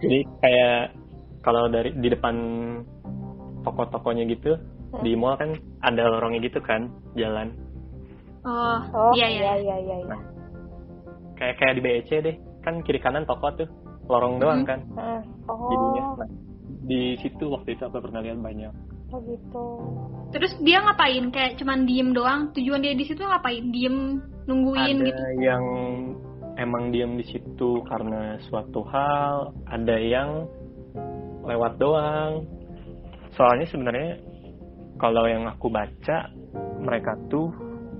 jadi 0.00 0.18
kayak 0.40 0.78
kalau 1.42 1.66
dari 1.66 1.90
di 1.94 2.08
depan 2.08 2.34
toko-tokonya 3.62 4.24
gitu 4.28 4.54
Hmm. 4.86 5.02
di 5.02 5.18
mall 5.18 5.34
kan 5.34 5.50
ada 5.82 6.06
lorongnya 6.06 6.46
gitu 6.46 6.62
kan 6.62 6.86
jalan 7.18 7.50
Oh, 8.46 8.78
Oh, 8.94 9.10
iya 9.18 9.26
iya. 9.26 9.58
iya 9.58 9.76
iya 9.82 9.96
iya. 9.98 10.06
Nah. 10.06 10.22
kayak 11.34 11.58
kayak 11.58 11.74
di 11.74 11.80
BEC 11.82 12.10
deh 12.22 12.36
kan 12.62 12.78
kiri 12.80 13.02
kanan 13.02 13.26
toko 13.26 13.50
tuh 13.52 13.66
lorong 14.06 14.38
doang 14.38 14.62
Mhm. 14.62 14.68
kan 14.70 14.80
Heeh. 14.94 15.20
jadinya 15.42 16.02
Oh, 16.06 16.22
nah, 16.22 16.30
di 16.86 17.18
situ 17.18 17.50
waktu 17.50 17.74
itu 17.74 17.82
aku 17.82 17.98
pernah 17.98 18.22
lihat 18.22 18.38
banyak 18.38 18.72
oh 19.10 19.18
gitu. 19.22 19.64
Terus 20.30 20.52
dia 20.60 20.82
ngapain? 20.82 21.30
Kayak 21.30 21.58
cuman 21.58 21.86
diem 21.86 22.10
doang. 22.10 22.50
Tujuan 22.50 22.82
dia 22.82 22.94
di 22.94 23.06
situ 23.06 23.22
ngapain? 23.22 23.70
Diem 23.70 24.18
nungguin 24.46 24.98
ada 24.98 25.06
gitu. 25.06 25.22
yang 25.38 25.64
emang 26.56 26.90
diam 26.92 27.16
di 27.16 27.24
situ 27.28 27.84
karena 27.86 28.40
suatu 28.48 28.82
hal 28.88 29.54
ada 29.68 29.96
yang 29.96 30.48
lewat 31.46 31.78
doang 31.78 32.44
soalnya 33.36 33.66
sebenarnya 33.68 34.18
kalau 34.96 35.28
yang 35.28 35.44
aku 35.46 35.68
baca 35.68 36.32
mereka 36.80 37.14
tuh 37.28 37.52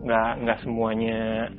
nggak 0.03 0.31
nggak 0.43 0.59
semuanya 0.65 1.53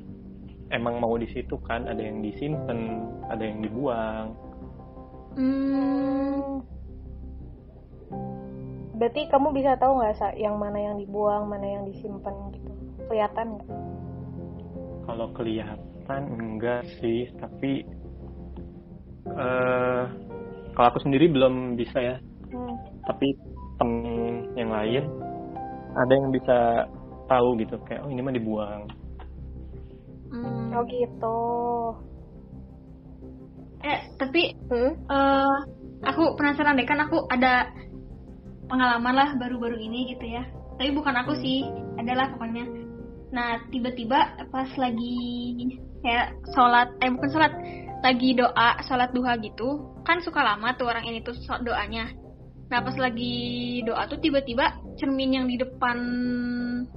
emang 0.74 1.00
mau 1.00 1.16
di 1.16 1.30
situ 1.32 1.56
kan 1.64 1.86
ada 1.86 2.02
yang 2.02 2.20
disimpan 2.26 3.06
ada 3.30 3.44
yang 3.44 3.62
dibuang 3.62 4.34
Hmm. 5.38 6.66
Berarti 8.98 9.30
kamu 9.30 9.54
bisa 9.54 9.78
tahu 9.78 10.02
nggak 10.02 10.18
sa 10.18 10.34
yang 10.34 10.58
mana 10.58 10.82
yang 10.82 10.98
dibuang, 10.98 11.46
mana 11.46 11.78
yang 11.78 11.86
disimpan 11.86 12.34
gitu? 12.58 12.74
Kelihatan 13.06 13.54
nggak? 13.54 13.70
kalau 15.08 15.32
kelihatan 15.32 15.80
enggak 16.16 16.88
sih 17.04 17.28
tapi 17.36 17.84
eh 19.28 20.04
kalau 20.74 20.88
aku 20.88 21.04
sendiri 21.04 21.28
belum 21.28 21.76
bisa 21.76 22.00
ya 22.00 22.16
Hmm. 22.48 22.80
tapi 23.04 23.36
temen 23.76 24.48
yang 24.56 24.72
lain 24.72 25.04
ada 26.00 26.12
yang 26.16 26.32
bisa 26.32 26.88
tahu 27.28 27.60
gitu 27.60 27.76
kayak 27.84 28.08
oh 28.08 28.10
ini 28.10 28.24
mah 28.24 28.32
dibuang 28.32 28.88
Hmm. 30.28 30.76
Oh 30.76 30.84
gitu. 30.92 31.40
Eh, 33.80 34.00
tapi 34.20 34.52
Hmm? 34.68 34.92
eh 35.08 35.56
aku 36.04 36.36
penasaran 36.36 36.76
deh 36.76 36.84
kan 36.84 37.00
aku 37.00 37.24
ada 37.32 37.72
pengalaman 38.68 39.16
lah 39.16 39.30
baru-baru 39.40 39.80
ini 39.80 40.12
gitu 40.12 40.28
ya. 40.28 40.44
Tapi 40.76 40.92
bukan 40.92 41.16
aku 41.24 41.32
Hmm. 41.32 41.42
sih, 41.42 41.64
adalah 41.96 42.28
pokoknya. 42.36 42.68
Nah, 43.32 43.64
tiba-tiba 43.72 44.36
pas 44.52 44.68
lagi 44.76 45.80
kayak 46.04 46.38
sholat, 46.54 46.94
eh 47.02 47.10
bukan 47.10 47.30
sholat, 47.32 47.54
lagi 48.06 48.30
doa, 48.38 48.70
sholat 48.86 49.10
duha 49.14 49.38
gitu, 49.42 49.98
kan 50.06 50.22
suka 50.22 50.46
lama 50.46 50.74
tuh 50.78 50.88
orang 50.88 51.06
ini 51.10 51.20
tuh 51.26 51.34
doanya. 51.66 52.14
Nah, 52.68 52.84
pas 52.84 52.96
lagi 53.00 53.80
doa 53.88 54.12
tuh 54.12 54.20
tiba-tiba 54.20 54.76
cermin 55.00 55.40
yang 55.40 55.46
di 55.48 55.56
depan 55.56 55.98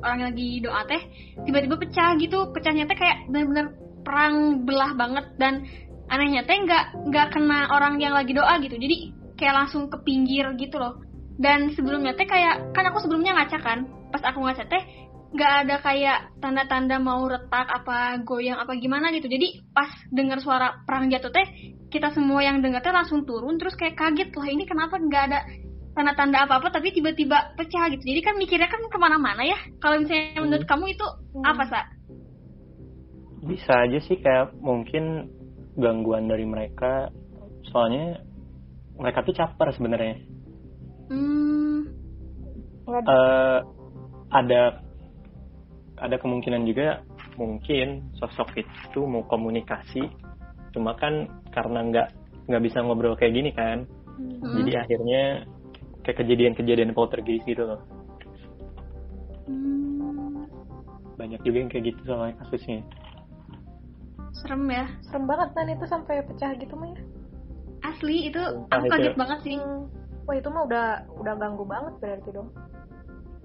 orang 0.02 0.16
yang 0.19 0.28
lagi 0.35 0.50
doa 0.59 0.83
teh 0.83 1.02
tiba-tiba 1.47 1.78
pecah 1.78 2.19
gitu. 2.19 2.50
Pecahnya 2.50 2.90
teh 2.90 2.99
kayak 2.99 3.30
bener-bener 3.30 3.78
perang 4.02 4.66
belah 4.66 4.92
banget 4.99 5.30
dan 5.38 5.62
anehnya 6.11 6.42
teh 6.42 6.59
nggak 6.59 7.07
nggak 7.07 7.26
kena 7.30 7.71
orang 7.71 8.02
yang 8.02 8.11
lagi 8.11 8.35
doa 8.35 8.59
gitu. 8.59 8.75
Jadi 8.75 9.14
kayak 9.38 9.54
langsung 9.62 9.87
ke 9.87 10.02
pinggir 10.02 10.50
gitu 10.59 10.75
loh. 10.83 10.99
Dan 11.38 11.71
sebelumnya 11.78 12.19
teh 12.19 12.26
kayak 12.26 12.75
kan 12.75 12.90
aku 12.90 13.07
sebelumnya 13.07 13.38
ngaca 13.38 13.59
kan. 13.62 13.87
Pas 14.11 14.26
aku 14.26 14.42
ngaca 14.42 14.66
teh 14.66 14.83
nggak 15.30 15.52
ada 15.66 15.76
kayak 15.78 16.18
tanda-tanda 16.42 16.99
mau 16.99 17.22
retak 17.30 17.70
apa 17.70 18.18
goyang 18.26 18.58
apa 18.58 18.75
gimana 18.75 19.14
gitu. 19.14 19.30
Jadi 19.30 19.62
pas 19.70 19.90
dengar 20.10 20.42
suara 20.42 20.82
perang 20.82 21.06
jatuh 21.06 21.30
teh 21.30 21.46
kita 21.90 22.10
semua 22.10 22.42
yang 22.42 22.58
dengar 22.58 22.82
teh 22.82 22.90
langsung 22.90 23.22
turun 23.22 23.54
terus 23.58 23.78
kayak 23.78 23.94
kaget 23.94 24.34
lah 24.34 24.49
ini 24.50 24.66
kenapa 24.66 24.99
nggak 24.99 25.25
ada 25.30 25.40
tanda-tanda 25.94 26.46
apa-apa 26.46 26.70
tapi 26.75 26.90
tiba-tiba 26.90 27.54
pecah 27.54 27.87
gitu. 27.94 28.02
Jadi 28.02 28.20
kan 28.22 28.34
mikirnya 28.38 28.66
kan 28.66 28.82
ke 28.90 28.99
mana-mana 28.99 29.42
ya. 29.46 29.58
Kalau 29.78 30.02
misalnya 30.02 30.34
Hmm. 30.38 30.50
menurut 30.50 30.66
kamu 30.66 30.84
itu 30.94 31.06
apa 31.46 31.64
sa? 31.70 31.80
bisa 33.40 33.72
aja 33.88 33.99
sih 34.04 34.20
kayak 34.20 34.52
mungkin 34.60 35.32
gangguan 35.80 36.28
dari 36.28 36.44
mereka 36.44 37.08
soalnya 37.72 38.20
mereka 39.00 39.25
tuh 39.25 39.32
caper 39.32 39.72
sebenarnya 39.72 40.20
Hmm, 41.10 41.90
Nggak 42.87 43.02
ada. 44.30 44.62
Ada 46.00 46.16
kemungkinan 46.16 46.64
juga 46.64 47.04
mungkin 47.37 48.09
sosok 48.16 48.57
itu 48.57 49.00
mau 49.04 49.25
komunikasi 49.28 50.09
cuma 50.71 50.95
kan 50.97 51.26
karena 51.50 51.83
nggak 51.83 52.09
nggak 52.47 52.62
bisa 52.62 52.78
ngobrol 52.80 53.19
kayak 53.19 53.35
gini 53.35 53.50
kan 53.50 53.85
hmm, 54.21 54.54
jadi 54.62 54.87
akhirnya 54.87 55.23
kayak 56.07 56.19
kejadian-kejadian 56.23 56.95
poltergeist 56.95 57.42
gitu 57.42 57.66
loh 57.66 57.80
hmm, 59.50 60.47
banyak 61.19 61.40
juga 61.42 61.57
yang 61.59 61.71
kayak 61.75 61.85
gitu 61.90 62.00
soalnya 62.07 62.38
kasusnya 62.38 62.87
serem 64.40 64.64
ya. 64.73 64.87
Serem 65.04 65.25
banget 65.28 65.49
kan 65.52 65.66
itu 65.69 65.85
sampai 65.87 66.25
pecah 66.25 66.50
gitu 66.57 66.75
mah 66.75 66.88
ya. 66.90 67.00
Asli 67.80 68.28
itu 68.33 68.40
aku 68.73 68.87
kaget 68.88 69.14
banget 69.16 69.38
sih. 69.45 69.57
Hmm. 69.61 69.88
Wah 70.28 70.37
itu 70.37 70.49
mah 70.52 70.62
udah 70.69 70.87
udah 71.21 71.35
ganggu 71.37 71.64
banget 71.69 71.95
berarti 72.00 72.30
dong. 72.33 72.49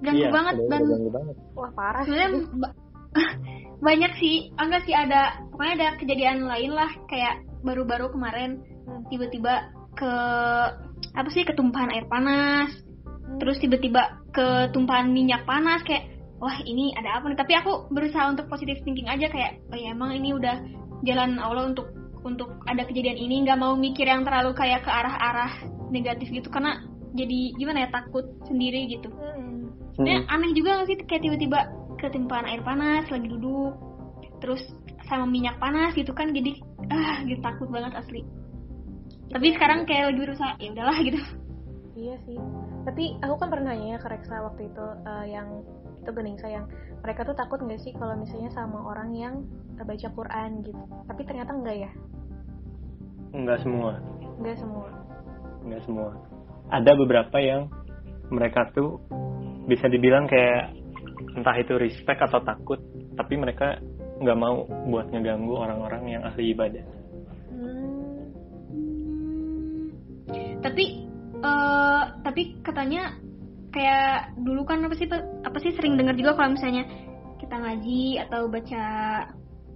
Ganggu 0.04 0.22
Iya, 0.22 0.32
banget 0.32 0.56
dan 0.68 0.82
ganggu 0.84 1.10
banget 1.10 1.36
Wah 1.56 1.72
parah. 1.72 2.04
sebenarnya 2.04 2.30
sih. 2.36 2.46
ba- 2.60 2.76
banyak 3.88 4.12
sih 4.20 4.36
enggak 4.56 4.84
sih 4.84 4.92
ada 4.92 5.22
pokoknya 5.52 5.74
ada 5.78 5.88
kejadian 5.96 6.38
lain 6.44 6.72
lah 6.72 6.92
kayak 7.08 7.36
baru-baru 7.62 8.12
kemarin 8.12 8.60
Hmm. 8.86 9.02
tiba-tiba 9.10 9.72
ke 9.96 10.12
apa 11.12 11.30
sih 11.32 11.42
ketumpahan 11.42 11.90
air 11.90 12.06
panas 12.06 12.70
Hmm. 13.26 13.40
terus 13.40 13.58
tiba-tiba 13.58 14.22
ketumpahan 14.30 15.10
minyak 15.10 15.42
panas 15.44 15.82
kayak 15.82 16.06
wah 16.38 16.54
ini 16.62 16.94
ada 16.94 17.18
apa 17.18 17.26
nih 17.26 17.40
tapi 17.40 17.54
aku 17.56 17.88
berusaha 17.90 18.30
untuk 18.30 18.46
positive 18.46 18.78
thinking 18.84 19.08
aja 19.08 19.26
kayak 19.26 19.64
oh 19.72 19.78
ya 19.78 19.90
emang 19.90 20.14
ini 20.14 20.36
udah 20.36 20.60
jalan 21.02 21.40
Allah 21.40 21.66
untuk 21.66 21.88
untuk 22.22 22.62
ada 22.66 22.84
kejadian 22.84 23.16
ini 23.16 23.42
nggak 23.42 23.58
mau 23.58 23.74
mikir 23.74 24.06
yang 24.06 24.22
terlalu 24.22 24.52
kayak 24.54 24.82
ke 24.82 24.90
arah-arah 24.90 25.52
negatif 25.90 26.30
gitu 26.30 26.50
karena 26.50 26.82
jadi 27.16 27.56
gimana 27.56 27.86
ya 27.86 27.90
takut 27.90 28.26
sendiri 28.46 28.86
gitu 28.88 29.08
Hmm. 29.10 29.45
Sebenarnya 29.96 30.28
aneh 30.28 30.52
juga 30.52 30.70
gak 30.84 30.88
sih 30.92 30.98
kayak 31.08 31.24
tiba-tiba 31.24 31.60
ketimpaan 32.00 32.46
air 32.46 32.62
panas 32.62 33.08
lagi 33.08 33.28
duduk 33.32 33.74
terus 34.44 34.62
sama 35.08 35.24
minyak 35.26 35.56
panas 35.64 35.96
gitu 35.96 36.12
kan 36.12 36.36
jadi 36.36 36.60
ah 36.92 37.24
gitu 37.24 37.40
takut 37.40 37.72
banget 37.72 37.96
asli 37.96 38.22
tapi 39.32 39.56
sekarang 39.56 39.88
kayak 39.88 40.12
lagi 40.12 40.20
berusaha 40.22 40.54
ya 40.60 40.70
udahlah 40.76 41.00
gitu 41.02 41.22
Iya 41.96 42.20
sih. 42.28 42.36
Tapi 42.84 43.16
aku 43.24 43.40
kan 43.40 43.48
pernah 43.48 43.72
nanya 43.72 43.96
ke 44.04 44.12
Reksa 44.12 44.44
waktu 44.44 44.68
itu 44.68 44.86
eh, 45.08 45.26
yang 45.32 45.64
itu 45.96 46.12
bening 46.12 46.36
sayang. 46.44 46.68
Mereka 47.00 47.24
tuh 47.24 47.32
takut 47.40 47.64
nggak 47.64 47.80
sih 47.80 47.96
kalau 47.96 48.20
misalnya 48.20 48.52
sama 48.52 48.84
orang 48.84 49.16
yang 49.16 49.48
baca 49.80 50.12
Quran 50.12 50.60
gitu. 50.68 50.84
Tapi 51.08 51.22
ternyata 51.24 51.56
enggak 51.56 51.88
ya. 51.88 51.92
Enggak 53.32 53.64
semua, 53.64 53.96
Enggak 54.36 54.60
semua. 54.60 54.88
enggak 55.64 55.82
semua. 55.88 56.10
Ada 56.68 56.92
beberapa 57.00 57.38
yang 57.40 57.72
mereka 58.28 58.68
tuh 58.76 59.00
bisa 59.66 59.90
dibilang 59.90 60.30
kayak 60.30 60.74
entah 61.36 61.56
itu 61.58 61.76
respect 61.76 62.22
atau 62.22 62.40
takut, 62.42 62.80
tapi 63.20 63.36
mereka 63.36 63.78
nggak 64.22 64.40
mau 64.40 64.64
buat 64.88 65.12
ngeganggu 65.12 65.54
orang-orang 65.54 66.04
yang 66.08 66.22
ahli 66.24 66.56
ibadah. 66.56 66.86
Hmm. 67.52 67.96
tapi 70.66 71.06
eh 71.46 72.04
tapi 72.26 72.42
katanya 72.66 73.16
kayak 73.70 74.34
dulu 74.40 74.64
kan 74.66 74.82
apa 74.88 74.96
sih 74.96 75.08
apa 75.44 75.58
sih 75.62 75.76
sering 75.76 76.00
dengar 76.00 76.16
juga 76.16 76.34
kalau 76.40 76.56
misalnya 76.56 76.88
kita 77.38 77.56
ngaji 77.60 78.24
atau 78.26 78.48
baca 78.48 78.84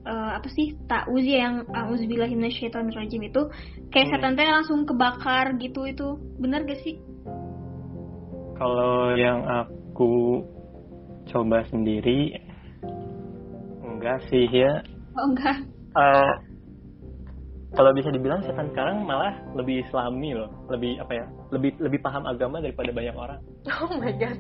eh, 0.08 0.32
apa 0.40 0.48
sih 0.50 0.80
ta'uz 0.88 1.26
ya 1.28 1.46
yang 1.46 1.56
auzubillahi 1.68 2.34
minasyaitonirrajim 2.34 3.22
itu 3.28 3.42
kayak 3.92 4.08
Hmm. 4.10 4.14
setan 4.18 4.34
teh 4.40 4.48
langsung 4.48 4.88
kebakar 4.88 5.60
gitu 5.60 5.86
itu 5.86 6.18
benar 6.40 6.64
gak 6.66 6.80
sih 6.82 6.98
Kalau 8.60 9.16
yang 9.16 9.40
aku 9.48 9.79
coba 11.28 11.62
sendiri, 11.68 12.34
enggak 13.84 14.24
sih 14.32 14.48
ya. 14.48 14.82
oh 15.18 15.28
enggak 15.30 15.58
Eh, 15.90 16.34
kalau 17.74 17.92
bisa 17.94 18.10
dibilang 18.10 18.42
setan 18.46 18.70
sekarang 18.70 19.04
malah 19.04 19.34
lebih 19.54 19.82
islami 19.84 20.34
loh, 20.34 20.50
lebih 20.70 21.02
apa 21.02 21.14
ya, 21.18 21.26
lebih 21.50 21.74
lebih 21.82 22.00
paham 22.00 22.26
agama 22.26 22.62
daripada 22.62 22.94
banyak 22.94 23.16
orang. 23.18 23.42
Oh 23.82 23.90
my 23.98 24.14
god. 24.16 24.38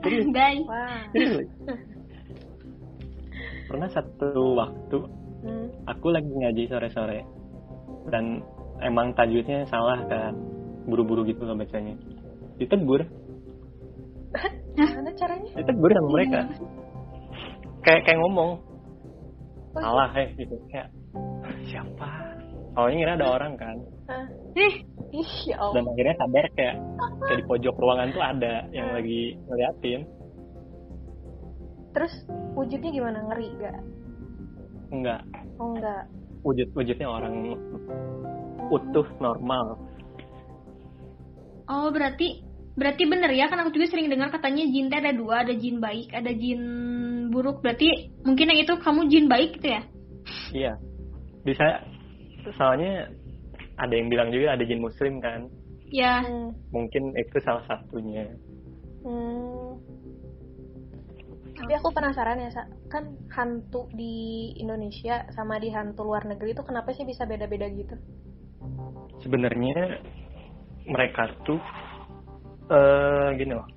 Serius, 0.00 0.26
guys 0.32 0.64
Wah. 0.64 1.02
serius. 1.12 1.50
Pernah 3.68 3.88
satu 3.90 4.30
waktu 4.56 4.98
Hmm. 5.40 5.72
aku 5.88 6.12
lagi 6.12 6.28
ngaji 6.28 6.68
sore-sore 6.68 7.24
dan 8.12 8.44
emang 8.84 9.16
tajwidnya 9.16 9.64
salah 9.64 9.96
kan, 10.04 10.36
buru-buru 10.84 11.24
gitu 11.24 11.48
loh 11.48 11.56
bacanya. 11.56 11.96
Ditegur, 12.60 13.08
Gimana 14.76 15.10
caranya? 15.14 15.50
ditegur 15.58 15.90
sama 15.90 16.08
mereka. 16.14 16.40
Kayak 17.80 18.00
kayak 18.06 18.18
ngomong, 18.22 18.50
Oh, 19.70 19.78
salah 19.78 20.10
eh 20.18 20.34
gitu 20.34 20.58
kayak 20.66 20.90
siapa? 21.64 22.10
Awalnya 22.74 22.96
ngira 22.98 23.12
ada 23.18 23.26
orang 23.38 23.54
kan, 23.54 23.76
eh 24.58 24.74
Ih, 25.10 25.30
ya 25.46 25.58
dan 25.70 25.82
Allah. 25.82 25.90
akhirnya 25.90 26.14
sadar 26.18 26.44
kayak 26.54 26.74
kayak 27.22 27.38
di 27.38 27.44
pojok 27.46 27.74
ruangan 27.78 28.10
tuh 28.10 28.22
ada 28.22 28.66
yang 28.70 28.90
lagi 28.90 29.34
ngeliatin 29.46 30.00
Terus 31.90 32.14
wujudnya 32.54 32.90
gimana? 32.90 33.18
Ngeri 33.26 33.48
gak? 33.58 33.78
enggak 34.90 35.22
Oh 35.58 35.74
enggak. 35.74 36.02
wujud 36.42 36.68
wujudnya 36.74 37.06
orang 37.06 37.34
utuh 38.70 39.06
normal 39.18 39.78
oh 41.66 41.90
berarti 41.90 42.42
berarti 42.80 43.04
bener 43.04 43.28
ya 43.36 43.52
kan 43.52 43.60
aku 43.60 43.76
juga 43.76 43.92
sering 43.92 44.08
dengar 44.08 44.32
katanya 44.32 44.64
jin 44.64 44.88
teh 44.88 44.98
ada 45.04 45.12
dua 45.12 45.44
ada 45.44 45.52
jin 45.52 45.76
baik 45.84 46.08
ada 46.16 46.32
jin 46.32 46.60
buruk 47.28 47.60
berarti 47.60 48.08
mungkin 48.24 48.48
yang 48.48 48.60
itu 48.64 48.72
kamu 48.80 49.00
jin 49.12 49.26
baik 49.28 49.60
gitu 49.60 49.68
ya 49.68 49.82
iya 50.56 50.72
bisa 51.44 51.84
soalnya 52.56 53.12
ada 53.76 53.92
yang 53.92 54.08
bilang 54.08 54.32
juga 54.32 54.56
ada 54.56 54.64
jin 54.64 54.80
muslim 54.80 55.20
kan 55.20 55.44
ya 55.92 56.24
Hmm. 56.24 56.56
mungkin 56.72 57.12
itu 57.20 57.36
salah 57.44 57.64
satunya 57.68 58.24
Hmm. 59.00 59.80
Tapi 61.56 61.72
aku 61.76 61.88
penasaran 61.92 62.40
ya, 62.40 62.52
Sa. 62.52 62.68
kan 62.92 63.16
hantu 63.32 63.88
di 63.96 64.48
Indonesia 64.60 65.24
sama 65.32 65.56
di 65.56 65.72
hantu 65.72 66.04
luar 66.04 66.24
negeri 66.28 66.52
itu 66.52 66.60
kenapa 66.64 66.92
sih 66.92 67.04
bisa 67.08 67.24
beda-beda 67.24 67.68
gitu? 67.68 67.96
sebenarnya 69.20 70.00
mereka 70.88 71.28
tuh 71.44 71.60
eh 72.70 73.28
gini 73.36 73.52
loh. 73.54 73.68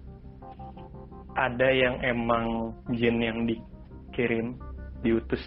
Ada 1.34 1.68
yang 1.74 1.96
emang 2.06 2.46
jin 2.94 3.18
yang 3.18 3.50
dikirim 3.50 4.54
diutus 5.02 5.42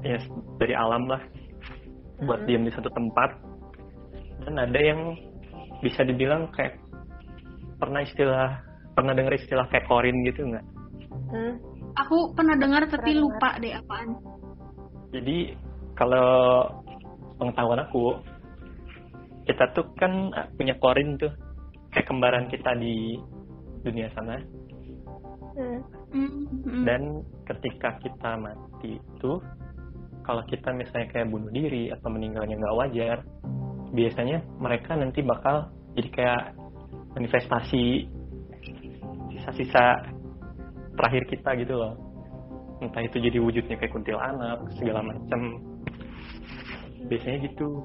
ya 0.00 0.16
dari 0.56 0.72
alam 0.72 1.04
lah 1.04 1.20
buat 2.24 2.42
Mhm. 2.42 2.46
diam 2.48 2.64
di 2.64 2.72
satu 2.72 2.88
tempat. 2.90 3.30
Dan 4.48 4.56
ada 4.56 4.80
yang 4.80 5.12
bisa 5.84 6.02
dibilang 6.02 6.48
kayak 6.56 6.80
pernah 7.78 8.02
istilah 8.02 8.58
pernah 8.96 9.14
dengar 9.14 9.36
istilah 9.38 9.66
kekorin 9.70 10.26
gitu 10.26 10.42
nggak? 10.48 10.66
Hmm. 11.28 11.54
aku 11.92 12.32
pernah 12.32 12.56
dengar 12.56 12.88
tapi 12.88 13.12
Pernah 13.12 13.22
lupa 13.26 13.50
deh 13.60 13.74
apaan. 13.74 14.08
Jadi 15.12 15.38
kalau 15.92 16.64
pengetahuan 17.36 17.84
aku 17.84 18.16
kita 19.44 19.64
tuh 19.76 19.84
kan 19.98 20.30
punya 20.56 20.78
korin 20.78 21.18
tuh 21.18 21.32
kayak 21.94 22.06
kembaran 22.06 22.46
kita 22.52 22.72
di 22.76 23.18
dunia 23.84 24.08
sana 24.14 24.36
Hmm. 25.58 25.82
Dan 26.86 27.26
ketika 27.42 27.98
kita 27.98 28.38
mati 28.38 28.94
itu 28.94 29.32
kalau 30.22 30.46
kita 30.46 30.70
misalnya 30.70 31.10
kayak 31.10 31.26
bunuh 31.34 31.50
diri 31.50 31.90
atau 31.90 32.14
meninggalnya 32.14 32.54
nggak 32.62 32.78
wajar 32.78 33.18
biasanya 33.90 34.38
mereka 34.62 34.94
nanti 34.94 35.18
bakal 35.26 35.66
jadi 35.98 36.08
kayak 36.14 36.42
manifestasi 37.18 38.06
sisa-sisa 39.34 39.98
terakhir 40.94 41.26
kita 41.26 41.50
gitu 41.58 41.74
loh 41.74 41.94
entah 42.78 43.02
itu 43.02 43.18
jadi 43.18 43.42
wujudnya 43.42 43.74
kayak 43.82 43.90
kuntilanak 43.90 44.62
segala 44.78 45.02
macam 45.02 45.40
biasanya 47.10 47.50
gitu 47.50 47.82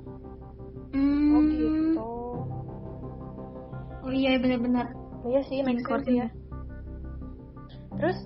Hmm. 0.94 1.34
Oh 1.34 1.42
gitu. 1.50 1.73
Oh 4.14 4.16
iya 4.16 4.38
benar-benar. 4.38 4.94
Iya 5.26 5.42
sih, 5.50 5.66
sense 5.66 5.82
Recording. 5.82 6.22
ya. 6.22 6.28
Terus 7.98 8.18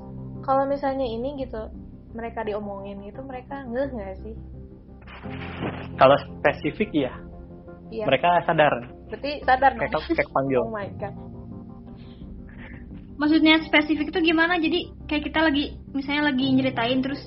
kalau 0.44 0.68
misalnya 0.68 1.08
ini 1.08 1.40
gitu, 1.40 1.72
mereka 2.12 2.44
diomongin 2.44 3.00
gitu, 3.08 3.24
mereka 3.24 3.64
ngeh 3.64 3.88
nggak 3.88 4.18
sih? 4.20 4.36
kalau 5.98 6.14
spesifik 6.20 6.94
iya 6.94 7.14
Iya. 7.90 8.06
mereka 8.06 8.38
sadar 8.46 8.70
Berarti 9.10 9.32
sadar 9.42 9.72
kayak 9.74 9.92
dong. 9.92 10.04
kayak 10.14 10.30
panggil 10.30 10.62
Oh 10.62 10.70
my 10.70 10.88
god. 11.02 11.16
Maksudnya 13.18 13.66
spesifik 13.66 14.14
itu 14.14 14.20
gimana? 14.22 14.62
Jadi 14.62 14.94
kayak 15.10 15.24
kita 15.26 15.40
lagi 15.42 15.74
misalnya 15.92 16.30
lagi 16.30 16.46
nyeritain 16.54 17.02
terus 17.02 17.18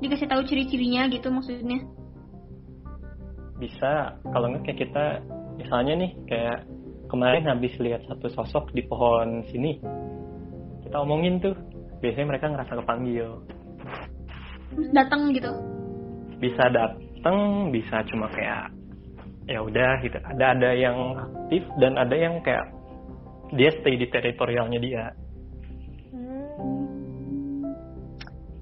dikasih 0.00 0.24
tahu 0.24 0.40
ciri-cirinya 0.46 1.10
gitu 1.10 1.28
maksudnya. 1.28 1.82
bisa 3.54 4.16
kalau 4.24 4.50
nggak 4.50 4.66
kayak 4.66 4.78
kita 4.82 5.04
misalnya 5.54 5.94
nih 5.94 6.10
kayak 6.26 6.58
kemarin 7.08 7.44
habis 7.48 7.74
lihat 7.80 8.04
satu 8.08 8.28
sosok 8.32 8.72
di 8.72 8.82
pohon 8.84 9.44
sini 9.50 9.78
kita 10.84 10.96
omongin 11.00 11.40
tuh 11.40 11.54
biasanya 12.00 12.36
mereka 12.36 12.46
ngerasa 12.52 12.74
kepanggil 12.84 13.28
Terus 14.74 14.90
datang 14.90 15.30
gitu. 15.32 15.52
bisa 16.42 16.64
datang 16.68 17.70
bisa 17.70 18.02
cuma 18.10 18.26
kayak 18.34 18.68
ya 19.48 19.60
udah 19.60 20.00
gitu 20.02 20.18
ada 20.20 20.56
ada 20.56 20.70
yang 20.72 20.96
aktif 21.16 21.62
dan 21.80 21.96
ada 22.00 22.16
yang 22.16 22.40
kayak 22.42 22.64
dia 23.54 23.70
stay 23.80 23.94
di 24.00 24.06
teritorialnya 24.08 24.80
dia 24.80 25.04
Hmm. 26.14 27.66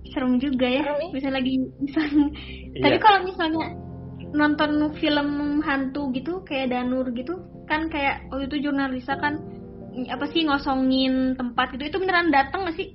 Serem 0.09 0.41
juga 0.41 0.65
ya. 0.65 0.81
Serem, 0.89 1.05
ih. 1.05 1.11
Bisa 1.13 1.29
lagi 1.29 1.53
bisa. 1.85 2.01
Iya. 2.73 2.81
Tapi 2.89 2.97
kalau 3.05 3.19
misalnya 3.29 3.65
nonton 4.33 4.71
film 4.97 5.61
hantu 5.61 6.09
gitu 6.17 6.41
kayak 6.49 6.73
Danur 6.73 7.13
gitu 7.13 7.37
kan 7.73 7.89
kayak 7.89 8.29
waktu 8.29 8.53
itu 8.53 8.69
jurnalisa 8.69 9.17
kan 9.17 9.41
apa 10.13 10.29
sih 10.29 10.45
ngosongin 10.45 11.33
tempat 11.41 11.73
itu 11.73 11.89
itu 11.89 11.97
beneran 11.97 12.29
datang 12.29 12.69
gak 12.69 12.77
sih? 12.77 12.93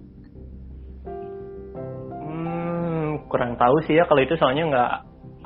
Hmm, 2.21 3.25
kurang 3.25 3.57
tahu 3.57 3.81
sih 3.89 3.97
ya 3.97 4.05
kalau 4.05 4.21
itu 4.21 4.37
soalnya 4.37 4.63
nggak 4.69 4.91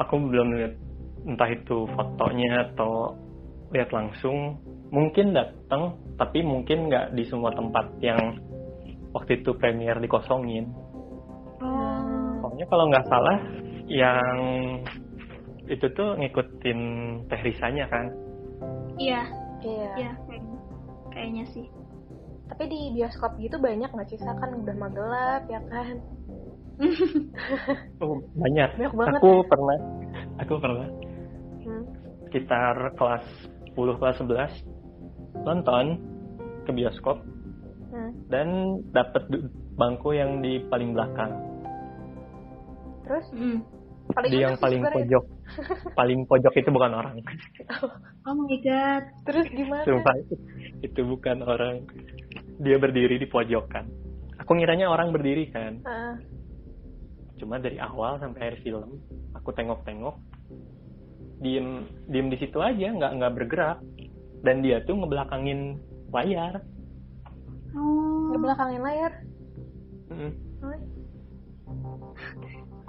aku 0.04 0.20
belum 0.20 0.48
lihat 0.60 0.76
entah 1.24 1.48
itu 1.48 1.88
fotonya 1.96 2.72
atau 2.72 3.16
lihat 3.72 3.96
langsung 3.96 4.60
mungkin 4.92 5.32
datang 5.32 5.96
tapi 6.20 6.44
mungkin 6.44 6.92
nggak 6.92 7.16
di 7.16 7.24
semua 7.24 7.56
tempat 7.56 7.88
yang 8.04 8.20
waktu 9.16 9.40
itu 9.40 9.56
premier 9.56 9.96
dikosongin. 10.00 10.68
Oh. 11.64 12.44
Soalnya 12.44 12.68
kalau 12.68 12.86
nggak 12.92 13.08
salah 13.08 13.38
yang 13.88 14.36
itu 15.72 15.88
tuh 15.96 16.20
ngikutin 16.20 16.80
Teh 17.32 17.42
Risanya 17.48 17.88
kan. 17.88 18.31
Iya, 19.02 19.22
Iya. 19.62 19.92
iya 19.98 20.12
kayaknya. 20.26 20.58
Kayaknya 21.12 21.46
sih. 21.52 21.66
Tapi 22.52 22.64
di 22.68 22.80
bioskop 22.94 23.32
gitu 23.40 23.56
banyak 23.58 23.90
nggak 23.90 24.08
sih 24.08 24.20
kan 24.20 24.52
udah 24.54 24.76
magelap 24.76 25.44
ya 25.48 25.62
kan? 25.72 25.96
Oh, 28.02 28.18
banyak. 28.36 28.70
Banyak 28.76 28.94
banget 28.98 29.20
Aku 29.22 29.30
ya? 29.32 29.44
pernah 29.48 29.78
aku 30.42 30.54
pernah 30.58 30.88
Hmm. 31.62 31.84
sekitar 32.26 32.76
kelas 32.98 33.26
10 33.72 33.96
kelas 34.02 34.18
11 34.18 34.54
nonton 35.46 35.86
ke 36.66 36.72
bioskop 36.74 37.22
Hmm. 37.94 38.12
dan 38.34 38.48
dapat 38.92 39.30
bangku 39.78 40.14
yang 40.14 40.42
di 40.42 40.58
paling 40.68 40.98
belakang. 40.98 41.32
Terus 43.06 43.26
Mm. 43.34 43.60
Paling 44.10 44.32
di 44.32 44.38
yang 44.42 44.56
paling 44.58 44.82
pojok. 44.82 45.24
paling 45.94 46.20
pojok 46.26 46.54
itu 46.58 46.70
bukan 46.74 46.92
orang. 46.94 47.16
Oh 48.22 48.38
my 48.38 48.54
god. 48.62 49.04
Terus 49.26 49.50
gimana? 49.50 49.82
Sumpah 49.82 50.14
itu 50.86 51.02
bukan 51.02 51.42
orang. 51.42 51.90
Dia 52.62 52.78
berdiri 52.78 53.18
di 53.18 53.26
pojokan. 53.26 53.90
Aku 54.46 54.54
ngiranya 54.54 54.94
orang 54.94 55.10
berdiri 55.10 55.50
kan. 55.50 55.82
Heeh. 55.82 56.16
Cuma 57.42 57.58
dari 57.58 57.82
awal 57.82 58.22
sampai 58.22 58.38
akhir 58.46 58.62
film, 58.62 59.02
aku 59.34 59.50
tengok-tengok, 59.58 60.14
diem 61.42 61.90
diem 62.06 62.30
di 62.30 62.38
situ 62.38 62.62
aja, 62.62 62.94
nggak 62.94 63.12
nggak 63.18 63.34
bergerak. 63.42 63.82
Dan 64.46 64.62
dia 64.62 64.86
tuh 64.86 65.02
ngebelakangin 65.02 65.82
layar. 66.14 66.62
Oh. 67.74 68.38
Ngebelakangin 68.38 68.82
layar. 68.86 69.12
Mm. 70.14 70.34
Oh, 70.62 72.14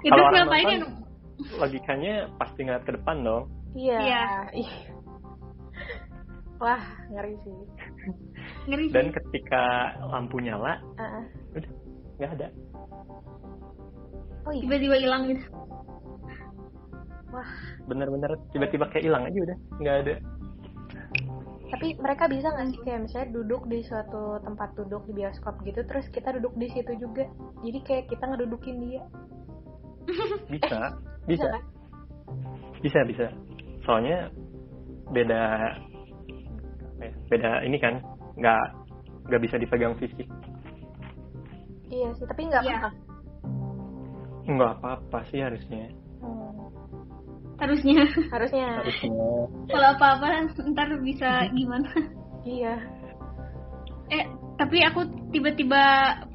Itu 0.05 0.13
ya? 0.13 0.45
nonton, 0.45 1.02
Logikanya 1.59 2.31
pasti 2.39 2.63
ngeliat 2.63 2.83
ke 2.87 2.91
depan 2.95 3.23
dong. 3.23 3.43
Iya. 3.73 3.99
Iya. 4.53 4.73
Wah, 6.63 6.83
ngeri 7.11 7.35
sih. 7.43 7.57
Ngeri 8.69 8.85
sih. 8.87 8.95
Dan 8.95 9.11
ketika 9.11 9.93
lampu 10.07 10.39
nyala, 10.39 10.79
Heeh. 10.95 11.23
udah 11.59 11.71
nggak 12.21 12.31
ada. 12.39 12.47
Oh 14.47 14.51
iya. 14.55 14.63
Tiba-tiba 14.63 14.95
hilang 14.99 15.23
gitu. 15.27 15.45
Wah. 17.33 17.51
Bener-bener 17.89 18.31
tiba-tiba 18.53 18.85
kayak 18.93 19.03
hilang 19.09 19.23
aja 19.25 19.39
udah, 19.41 19.57
nggak 19.81 19.97
ada. 20.05 20.15
Tapi 21.73 21.97
mereka 21.97 22.29
bisa 22.29 22.53
nggak 22.53 22.67
sih 22.69 22.79
kayak 22.85 23.01
misalnya 23.09 23.29
duduk 23.33 23.65
di 23.65 23.81
suatu 23.81 24.37
tempat 24.45 24.77
duduk 24.77 25.09
di 25.09 25.13
bioskop 25.17 25.57
gitu, 25.65 25.81
terus 25.89 26.05
kita 26.13 26.29
duduk 26.37 26.53
di 26.55 26.69
situ 26.69 26.93
juga. 27.01 27.25
Jadi 27.65 27.79
kayak 27.81 28.05
kita 28.13 28.23
ngedudukin 28.29 28.77
dia. 28.87 29.03
Bisa, 30.53 30.79
bisa. 31.25 31.49
Bisa 32.83 32.99
bisa. 33.07 33.27
Soalnya 33.87 34.27
beda 35.11 35.43
ya, 36.99 37.09
beda 37.31 37.51
ini 37.63 37.77
kan 37.79 37.99
nggak 38.35 38.63
nggak 39.31 39.41
bisa 39.43 39.55
dipegang 39.59 39.95
fisik. 39.97 40.27
Iya 41.87 42.09
sih, 42.17 42.25
tapi 42.27 42.41
nggak 42.49 42.63
Iya. 42.65 42.75
apa-apa. 42.79 42.89
Nggak 44.43 44.71
apa-apa 44.79 45.19
sih 45.31 45.39
harusnya. 45.39 45.87
Hmm. 46.19 46.67
Harusnya. 47.61 48.03
Harusnya. 48.33 48.67
Harusnya. 48.83 49.11
Kalau 49.71 49.87
apa-apa 49.95 50.27
ntar 50.73 50.89
bisa 50.99 51.29
gimana. 51.57 51.87
Iya. 52.43 52.75
Eh, 54.11 54.25
tapi 54.59 54.83
aku 54.83 55.07
tiba-tiba 55.31 55.81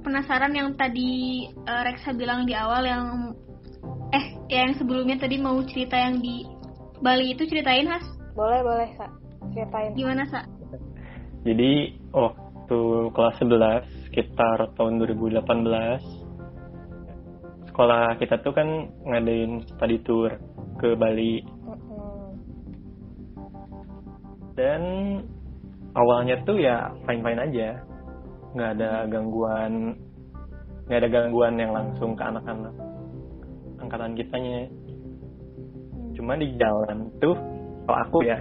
penasaran 0.01 0.57
yang 0.57 0.73
tadi 0.75 1.45
eh, 1.53 1.81
Reksa 1.85 2.17
bilang 2.17 2.49
di 2.49 2.57
awal 2.57 2.83
yang 2.89 3.07
eh 4.15 4.25
ya 4.49 4.65
yang 4.69 4.75
sebelumnya 4.81 5.17
tadi 5.21 5.37
mau 5.37 5.61
cerita 5.65 5.97
yang 5.97 6.21
di 6.25 6.47
Bali 6.99 7.31
itu 7.37 7.47
ceritain 7.47 7.87
Has 7.87 8.03
Boleh, 8.35 8.63
boleh, 8.63 8.89
Sa. 8.99 9.07
Ceritain. 9.55 9.95
gimana 9.95 10.23
Sa? 10.31 10.43
Jadi 11.47 11.95
waktu 12.11 12.81
kelas 13.15 13.37
11 13.43 14.09
sekitar 14.11 14.75
tahun 14.75 14.99
2018 15.03 15.43
sekolah 17.71 18.19
kita 18.19 18.43
tuh 18.43 18.51
kan 18.51 18.91
ngadain 19.07 19.63
study 19.63 20.03
tour 20.03 20.35
ke 20.83 20.99
Bali 20.99 21.47
dan 24.59 24.83
awalnya 25.95 26.43
tuh 26.43 26.59
ya 26.59 26.91
fine 27.07 27.23
fine 27.23 27.39
aja 27.39 27.79
nggak 28.59 28.71
ada 28.75 29.07
gangguan 29.07 29.95
nggak 30.91 30.99
ada 30.99 31.09
gangguan 31.09 31.55
yang 31.55 31.71
langsung 31.71 32.19
ke 32.19 32.23
anak-anak 32.27 32.75
angkatan 33.89 34.13
kitanya 34.21 34.69
cuma 36.13 36.37
di 36.37 36.53
jalan 36.61 37.09
tuh 37.25 37.33
kalau 37.89 37.99
aku 38.05 38.19
ya 38.21 38.37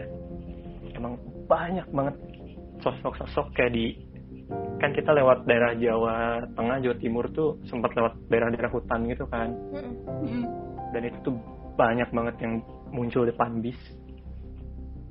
emang 0.92 1.16
banyak 1.48 1.88
banget 1.96 2.16
sosok-sosok 2.84 3.56
kayak 3.56 3.72
di 3.72 3.96
kan 4.80 4.92
kita 4.92 5.12
lewat 5.16 5.48
daerah 5.48 5.72
Jawa 5.76 6.44
Tengah 6.56 6.78
Jawa 6.84 6.96
Timur 7.00 7.26
tuh 7.32 7.60
sempat 7.68 7.92
lewat 7.96 8.16
daerah-daerah 8.32 8.72
hutan 8.72 9.08
gitu 9.08 9.28
kan. 9.28 9.52
Mm-mm. 9.72 10.44
dan 10.96 11.02
itu 11.04 11.18
tuh 11.24 11.36
banyak 11.80 12.08
banget 12.12 12.36
yang 12.44 12.54
muncul 12.92 13.24
depan 13.24 13.60
bis 13.64 13.78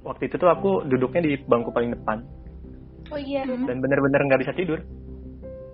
waktu 0.05 0.29
itu 0.29 0.37
tuh 0.37 0.49
aku 0.53 0.85
duduknya 0.89 1.25
di 1.25 1.33
bangku 1.49 1.73
paling 1.73 1.97
depan 1.97 2.21
Oh 3.07 3.21
iya. 3.21 3.47
Mm. 3.47 3.65
dan 3.71 3.77
bener-bener 3.81 4.21
nggak 4.27 4.41
bisa 4.45 4.53
tidur 4.53 4.81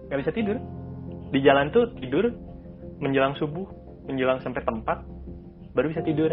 nggak 0.06 0.20
bisa 0.22 0.32
tidur 0.36 0.56
di 1.32 1.38
jalan 1.40 1.72
tuh 1.72 1.88
tidur 1.96 2.28
menjelang 3.00 3.34
subuh 3.40 3.64
menjelang 4.06 4.42
sampai 4.42 4.62
tempat 4.66 4.98
baru 5.72 5.90
bisa 5.90 6.02
tidur. 6.04 6.30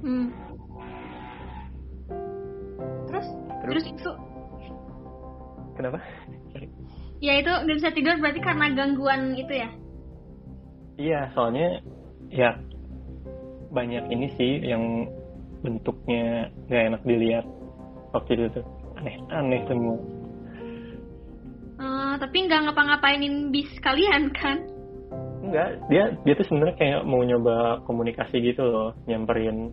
Hmm. 0.00 0.30
Terus? 3.10 3.26
Terus, 3.64 3.82
terus 3.82 3.86
itu? 3.90 4.12
Kenapa? 5.76 5.98
Ya 7.20 7.40
itu 7.40 7.48
nggak 7.48 7.76
bisa 7.80 7.90
tidur 7.92 8.14
berarti 8.20 8.40
karena 8.44 8.66
gangguan 8.76 9.34
itu 9.36 9.54
ya? 9.56 9.70
iya 10.96 11.28
soalnya 11.36 11.84
ya 12.32 12.56
banyak 13.68 14.08
ini 14.08 14.32
sih 14.40 14.64
yang 14.64 15.04
bentuknya 15.60 16.48
nggak 16.68 16.84
enak 16.92 17.02
dilihat 17.04 17.46
waktu 18.12 18.30
itu 18.40 18.60
tuh. 18.60 18.66
Aneh-aneh 18.96 19.60
semua. 19.68 19.96
Eh, 21.76 22.14
tapi 22.16 22.36
nggak 22.48 22.60
ngapa-ngapainin 22.64 23.52
bis 23.52 23.68
kalian 23.84 24.32
kan? 24.32 24.64
Enggak 25.46 25.68
dia 25.88 26.04
dia 26.26 26.34
tuh 26.34 26.46
sebenarnya 26.50 26.76
kayak 26.76 27.00
mau 27.06 27.22
nyoba 27.22 27.80
komunikasi 27.86 28.36
gitu 28.42 28.62
loh 28.66 28.90
nyamperin 29.06 29.70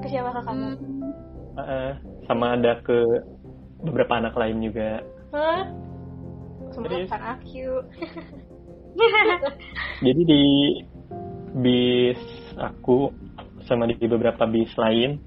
Ke 0.00 0.08
siapa 0.08 0.32
ke 0.32 0.40
kamu? 0.48 0.68
Eh, 1.52 1.92
sama 2.24 2.56
ada 2.56 2.80
ke 2.80 2.98
beberapa 3.84 4.16
anak 4.16 4.32
lain 4.40 4.64
juga? 4.64 5.04
Serius? 6.72 7.12
Semua 7.12 7.12
kan 7.12 7.22
aku. 7.36 7.68
Jadi 10.08 10.20
di 10.24 10.44
bis 11.60 12.20
aku 12.56 13.12
sama 13.68 13.84
di 13.84 14.00
beberapa 14.08 14.48
bis 14.48 14.72
lain 14.80 15.20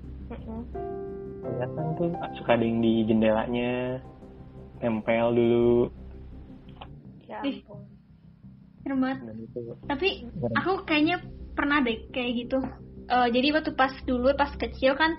kelihatan 1.46 1.86
tuh 1.96 2.10
suka 2.42 2.58
ada 2.58 2.66
yang 2.66 2.82
di 2.82 2.94
jendelanya 3.06 4.02
nempel 4.82 5.38
dulu 5.38 5.78
Ya 7.26 7.42
ampun. 7.42 7.95
Serem 8.86 9.02
banget. 9.02 9.19
Tapi 9.89 10.30
aku 10.54 10.86
kayaknya 10.86 11.17
pernah 11.58 11.82
deh 11.82 12.06
kayak 12.13 12.32
gitu. 12.45 12.62
Eh, 13.10 13.28
jadi 13.34 13.48
waktu 13.58 13.74
pas 13.74 13.89
dulu 14.06 14.30
pas 14.38 14.54
kecil 14.54 14.93
kan 14.93 15.17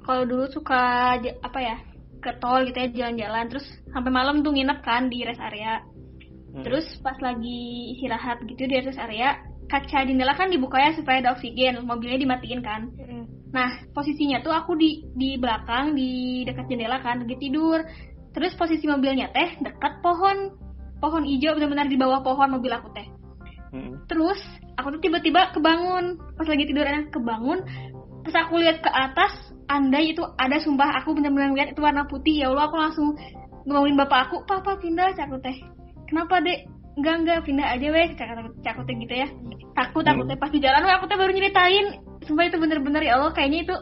kalau 0.00 0.24
dulu 0.24 0.48
suka 0.48 1.16
apa 1.20 1.58
ya 1.60 1.76
ke 2.24 2.32
tol 2.40 2.64
gitu 2.64 2.78
ya 2.80 2.88
jalan-jalan 2.88 3.52
terus 3.52 3.66
sampai 3.92 4.08
malam 4.08 4.40
tuh 4.40 4.56
nginep 4.56 4.80
kan 4.80 5.12
di 5.12 5.28
rest 5.28 5.44
area. 5.44 5.84
Hmm. 6.56 6.64
Terus 6.64 6.88
pas 7.04 7.20
lagi 7.20 7.92
istirahat 8.00 8.40
gitu 8.48 8.64
di 8.64 8.80
rest 8.80 8.96
area 8.96 9.36
kaca 9.68 10.04
jendela 10.08 10.32
kan 10.32 10.48
dibuka 10.48 10.80
ya 10.80 10.96
supaya 10.96 11.20
ada 11.20 11.36
oksigen 11.36 11.84
mobilnya 11.84 12.16
dimatiin 12.20 12.60
kan. 12.60 12.92
Mm-mm. 12.92 13.52
Nah 13.52 13.88
posisinya 13.92 14.44
tuh 14.44 14.52
aku 14.52 14.76
di 14.76 15.04
di 15.16 15.36
belakang 15.36 15.96
di 15.96 16.44
dekat 16.48 16.64
jendela 16.68 17.00
kan 17.04 17.24
lagi 17.24 17.36
tidur. 17.36 17.80
Terus 18.32 18.56
posisi 18.56 18.88
mobilnya 18.88 19.28
teh 19.32 19.60
dekat 19.60 20.00
pohon 20.00 20.56
pohon 21.02 21.26
hijau 21.26 21.58
benar-benar 21.58 21.90
di 21.90 21.98
bawah 21.98 22.22
pohon 22.22 22.54
mobil 22.54 22.70
aku 22.70 22.88
teh. 22.94 23.06
Mm-mm. 23.74 24.06
Terus 24.06 24.38
aku 24.78 24.94
tuh 24.94 25.00
tiba-tiba 25.02 25.50
kebangun 25.50 26.20
pas 26.38 26.46
lagi 26.46 26.64
tidur 26.70 26.86
enak 26.86 27.10
kebangun. 27.10 27.58
Pas 28.22 28.46
aku 28.46 28.62
lihat 28.62 28.78
ke 28.78 28.86
atas, 28.86 29.34
andai 29.66 30.14
itu 30.14 30.22
ada 30.38 30.62
sumpah 30.62 31.02
aku 31.02 31.18
benar-benar 31.18 31.50
lihat 31.58 31.74
itu 31.74 31.82
warna 31.82 32.06
putih 32.06 32.38
ya 32.38 32.54
Allah 32.54 32.70
aku 32.70 32.78
langsung 32.78 33.18
ngomongin 33.66 33.98
bapak 33.98 34.30
aku, 34.30 34.46
papa 34.46 34.78
pindah 34.78 35.10
cakut 35.18 35.42
teh. 35.42 35.58
Kenapa 36.06 36.38
dek? 36.38 36.70
Enggak 36.92 37.14
enggak 37.24 37.38
pindah 37.48 37.66
aja 37.72 37.88
weh 37.88 38.08
cakut 38.14 38.54
cakut 38.62 38.84
teh 38.86 38.94
gitu 39.00 39.14
ya. 39.26 39.28
Takut 39.74 40.04
aku 40.06 40.22
teh 40.28 40.38
pas 40.38 40.50
di 40.54 40.60
jalan 40.62 40.86
weh 40.86 40.94
aku 40.94 41.04
teh 41.10 41.18
baru 41.18 41.32
nyeritain. 41.34 41.86
Sumpah 42.22 42.46
itu 42.46 42.56
bener-bener 42.62 43.02
ya 43.02 43.18
Allah 43.18 43.34
kayaknya 43.34 43.66
itu 43.66 43.74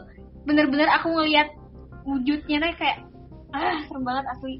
bener-bener 0.49 0.89
aku 0.89 1.13
ngelihat 1.13 1.53
wujudnya 2.07 2.57
teh 2.65 2.73
kayak 2.81 2.97
ah 3.53 3.77
serem 3.85 4.01
banget 4.01 4.25
asli. 4.31 4.55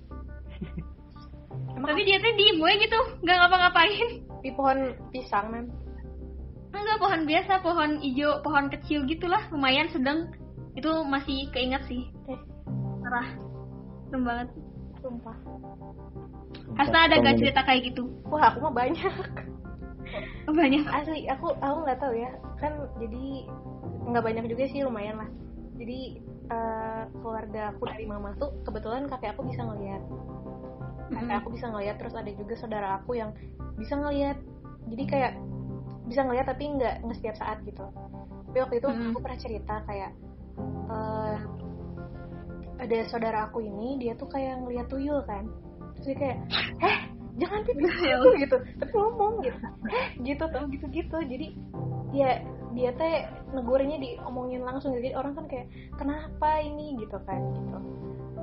Tapi 1.82 2.02
dia 2.06 2.18
tuh 2.22 2.34
diem 2.38 2.58
gue 2.60 2.72
gitu, 2.82 3.00
nggak 3.26 3.38
ngapa-ngapain. 3.38 4.08
di 4.42 4.50
pohon 4.58 4.98
pisang 5.14 5.54
mem 5.54 5.66
Enggak 6.72 6.98
pohon 6.98 7.22
biasa, 7.30 7.54
pohon 7.62 7.92
hijau, 8.02 8.42
pohon 8.42 8.66
kecil 8.72 9.06
gitulah, 9.06 9.44
lumayan 9.52 9.92
sedang. 9.92 10.32
Itu 10.74 11.04
masih 11.06 11.52
keinget 11.52 11.84
sih. 11.86 12.08
eh 12.32 12.40
Parah. 13.04 13.28
Serem 14.08 14.24
banget. 14.24 14.48
sumpah 15.02 15.34
Hasta 16.78 17.10
ada 17.10 17.18
gak 17.20 17.42
cerita 17.42 17.66
kayak 17.66 17.90
gitu? 17.92 18.06
wah 18.30 18.54
aku 18.54 18.70
mah 18.70 18.74
banyak 18.74 19.14
Banyak. 20.46 20.84
asli 20.90 21.26
aku 21.26 21.56
aku 21.58 21.78
nggak 21.88 22.00
tahu 22.00 22.14
ya 22.14 22.32
kan 22.60 22.74
jadi 23.00 23.50
nggak 24.12 24.24
banyak 24.24 24.46
juga 24.46 24.64
sih 24.70 24.84
lumayan 24.86 25.18
lah 25.24 25.30
jadi 25.80 26.00
eh, 26.52 27.02
keluarga 27.22 27.74
aku 27.74 27.84
dari 27.90 28.06
mama 28.06 28.36
tuh 28.38 28.52
kebetulan 28.62 29.08
kakek 29.10 29.34
aku 29.34 29.48
bisa 29.50 29.64
kakek 31.12 31.36
aku 31.44 31.50
bisa 31.54 31.66
ngelihat 31.70 31.96
terus 32.00 32.16
ada 32.16 32.32
juga 32.32 32.54
saudara 32.56 32.88
aku 33.04 33.20
yang 33.20 33.36
bisa 33.76 33.94
ngelihat 34.00 34.38
jadi 34.88 35.04
kayak 35.06 35.34
bisa 36.08 36.28
ngelihat 36.28 36.48
tapi 36.50 36.64
nggak 36.76 36.96
nggak 37.06 37.18
setiap 37.20 37.36
saat 37.40 37.58
gitu. 37.64 37.86
Tapi 38.52 38.58
waktu 38.60 38.76
itu 38.84 38.88
Mm-mm. 38.92 39.16
aku 39.16 39.20
pernah 39.24 39.40
cerita 39.40 39.76
kayak 39.88 40.12
eh, 40.92 41.38
ada 42.82 42.98
saudara 43.08 43.40
aku 43.48 43.64
ini 43.64 44.02
dia 44.02 44.18
tuh 44.18 44.28
kayak 44.28 44.60
ngelihat 44.66 44.92
tuyul 44.92 45.24
kan. 45.24 45.48
Terus 45.96 46.06
dia 46.12 46.18
kayak 46.20 46.38
eh 46.84 46.98
jangan 47.40 47.62
pipis 47.64 47.96
gitu. 48.44 48.58
Tapi 48.60 48.92
ngomong 48.92 49.34
gitu. 49.46 49.58
Eh 49.88 50.06
gitu 50.26 50.44
tuh 50.52 50.64
gitu 50.74 50.86
gitu. 50.92 51.18
Jadi 51.24 51.48
ya 52.12 52.44
dia 52.76 52.92
teh 52.96 53.28
negurnya 53.56 54.00
diomongin 54.00 54.64
langsung 54.64 54.92
jadi 54.96 55.16
orang 55.16 55.36
kan 55.38 55.46
kayak 55.48 55.68
kenapa 55.96 56.60
ini? 56.60 57.00
Gitu 57.00 57.18
kan 57.24 57.40
gitu 57.56 57.80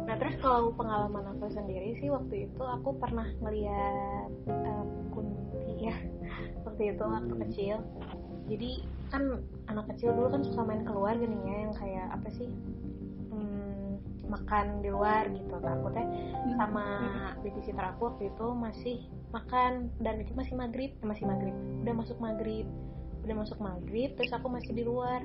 nah 0.09 0.17
terus 0.17 0.41
kalau 0.41 0.73
pengalaman 0.73 1.37
aku 1.37 1.53
sendiri 1.53 1.93
sih 2.01 2.09
waktu 2.09 2.49
itu 2.49 2.63
aku 2.65 2.97
pernah 2.97 3.29
ngeliat 3.45 4.33
eh, 4.49 4.85
kunti 5.13 5.93
ya. 5.93 5.97
Waktu 6.65 6.97
itu 6.97 7.05
waktu 7.05 7.35
kecil. 7.45 7.77
Jadi 8.49 8.71
kan 9.13 9.45
anak 9.69 9.93
kecil 9.93 10.17
dulu 10.17 10.33
kan 10.33 10.43
suka 10.45 10.65
main 10.65 10.85
keluar 10.89 11.13
gini 11.17 11.37
ya 11.45 11.57
yang 11.69 11.75
kayak 11.77 12.07
apa 12.13 12.29
sih 12.33 12.49
hmm, 13.29 14.01
makan 14.33 14.81
di 14.81 14.89
luar 14.89 15.29
gitu. 15.29 15.61
Aku 15.61 15.93
teh 15.93 16.07
sama 16.57 16.87
babysitter 17.45 17.85
aku 17.85 18.15
waktu 18.15 18.33
itu 18.33 18.47
masih 18.57 18.97
makan 19.35 19.93
dan 20.01 20.25
itu 20.25 20.33
masih 20.33 20.55
maghrib. 20.57 20.97
Eh, 21.03 21.07
masih 21.09 21.25
maghrib. 21.29 21.57
Udah 21.85 21.95
masuk 22.01 22.17
maghrib. 22.17 22.67
Udah 23.29 23.37
masuk 23.37 23.59
maghrib 23.61 24.11
terus 24.17 24.33
aku 24.33 24.49
masih 24.49 24.73
di 24.73 24.85
luar. 24.89 25.21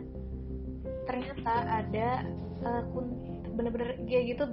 Ternyata 1.07 1.53
ada 1.71 2.27
eh, 2.65 2.83
kun- 2.91 3.42
bener-bener 3.53 3.95
kayak 4.09 4.37
gitu 4.37 4.43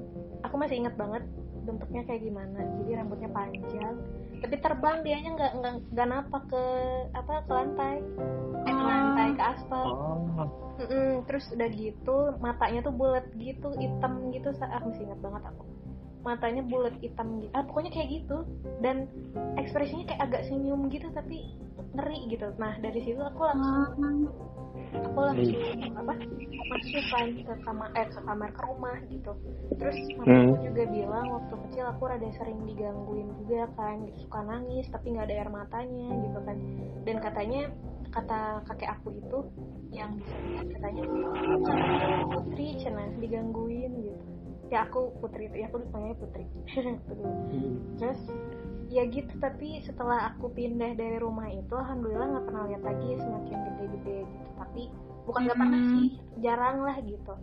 aku 0.45 0.55
masih 0.61 0.81
ingat 0.85 0.95
banget 0.97 1.25
bentuknya 1.65 2.03
kayak 2.09 2.23
gimana. 2.25 2.59
Jadi 2.81 2.91
rambutnya 2.97 3.31
panjang 3.33 3.97
tapi 4.41 4.57
terbang 4.57 5.05
dianya 5.05 5.31
nggak 5.37 5.53
nggak 5.61 5.75
nggak 5.93 6.09
napak 6.09 6.43
ke 6.49 6.65
apa 7.13 7.35
ke 7.45 7.53
lantai. 7.53 7.97
Eh, 8.65 8.73
ke 8.73 8.83
Oh. 8.83 8.89
lantai 8.89 9.29
ke 9.37 9.43
aspal. 9.45 9.85
Oh, 9.85 10.49
Mm-mm, 10.81 11.29
terus 11.29 11.45
udah 11.53 11.69
gitu 11.77 12.17
matanya 12.41 12.81
tuh 12.81 12.95
bulat 12.97 13.29
gitu 13.37 13.69
hitam 13.77 14.33
gitu. 14.33 14.49
Saat 14.57 14.81
masih 14.81 15.05
ingat 15.13 15.21
banget 15.21 15.43
aku. 15.53 15.65
Matanya 16.25 16.65
bulat 16.65 16.97
hitam 17.05 17.45
gitu. 17.45 17.53
Ah 17.53 17.65
pokoknya 17.69 17.93
kayak 17.93 18.09
gitu. 18.25 18.49
Dan 18.81 19.05
ekspresinya 19.61 20.09
kayak 20.09 20.23
agak 20.25 20.43
senyum 20.49 20.89
gitu 20.89 21.13
tapi 21.13 21.53
ngeri 21.93 22.33
gitu. 22.33 22.49
Nah 22.57 22.81
dari 22.81 23.01
situ 23.05 23.21
aku 23.21 23.45
langsung 23.45 24.33
aku 24.95 25.19
langsung 25.21 25.63
apa 25.95 26.13
masuk 26.71 27.05
kan 27.11 27.29
ke 27.35 27.55
kamar 27.67 27.89
eh 27.99 28.07
ke 28.07 28.21
kamar 28.23 28.51
ke 28.55 28.63
rumah 28.63 28.97
gitu. 29.11 29.33
Terus 29.79 29.99
mama 30.19 30.31
Hmm. 30.31 30.55
juga 30.63 30.85
bilang 30.87 31.27
waktu 31.35 31.55
kecil 31.67 31.85
aku 31.91 32.03
rada 32.07 32.29
sering 32.39 32.59
digangguin 32.67 33.29
juga 33.43 33.67
kan 33.75 34.07
gitu. 34.07 34.27
Suka 34.27 34.41
nangis 34.47 34.87
tapi 34.91 35.07
nggak 35.15 35.27
ada 35.27 35.35
air 35.35 35.51
matanya 35.51 36.09
gitu 36.25 36.39
kan. 36.47 36.57
Dan 37.03 37.17
katanya 37.19 37.61
kata 38.11 38.41
kakek 38.67 38.91
aku 38.99 39.09
itu 39.15 39.39
yang 39.91 40.19
bisa 40.19 40.37
lihat 40.47 40.67
katanya 40.79 41.03
putri 42.31 42.67
cina 42.79 43.05
digangguin 43.19 43.93
gitu. 44.07 44.23
Ya 44.71 44.87
aku 44.87 45.11
putri 45.19 45.51
itu 45.51 45.57
ya 45.59 45.67
aku 45.67 45.83
dipanggilnya 45.83 46.19
putri. 46.19 46.45
Terus 47.99 48.21
ya 48.91 49.07
gitu 49.07 49.31
tapi 49.39 49.79
setelah 49.87 50.35
aku 50.35 50.51
pindah 50.51 50.99
dari 50.99 51.23
rumah 51.23 51.47
itu 51.47 51.71
alhamdulillah 51.71 52.27
nggak 52.27 52.47
pernah 52.51 52.63
lihat 52.67 52.83
lagi 52.83 53.09
semakin 53.23 53.59
gede-gede 53.63 54.19
gitu. 54.27 54.49
Tapi 54.59 54.83
bukan 55.25 55.41
nggak 55.47 55.59
pernah 55.63 55.81
Hmm. 55.81 55.91
sih 55.95 56.07
jarang 56.43 56.79
lah 56.83 56.97
gitu. 56.99 57.35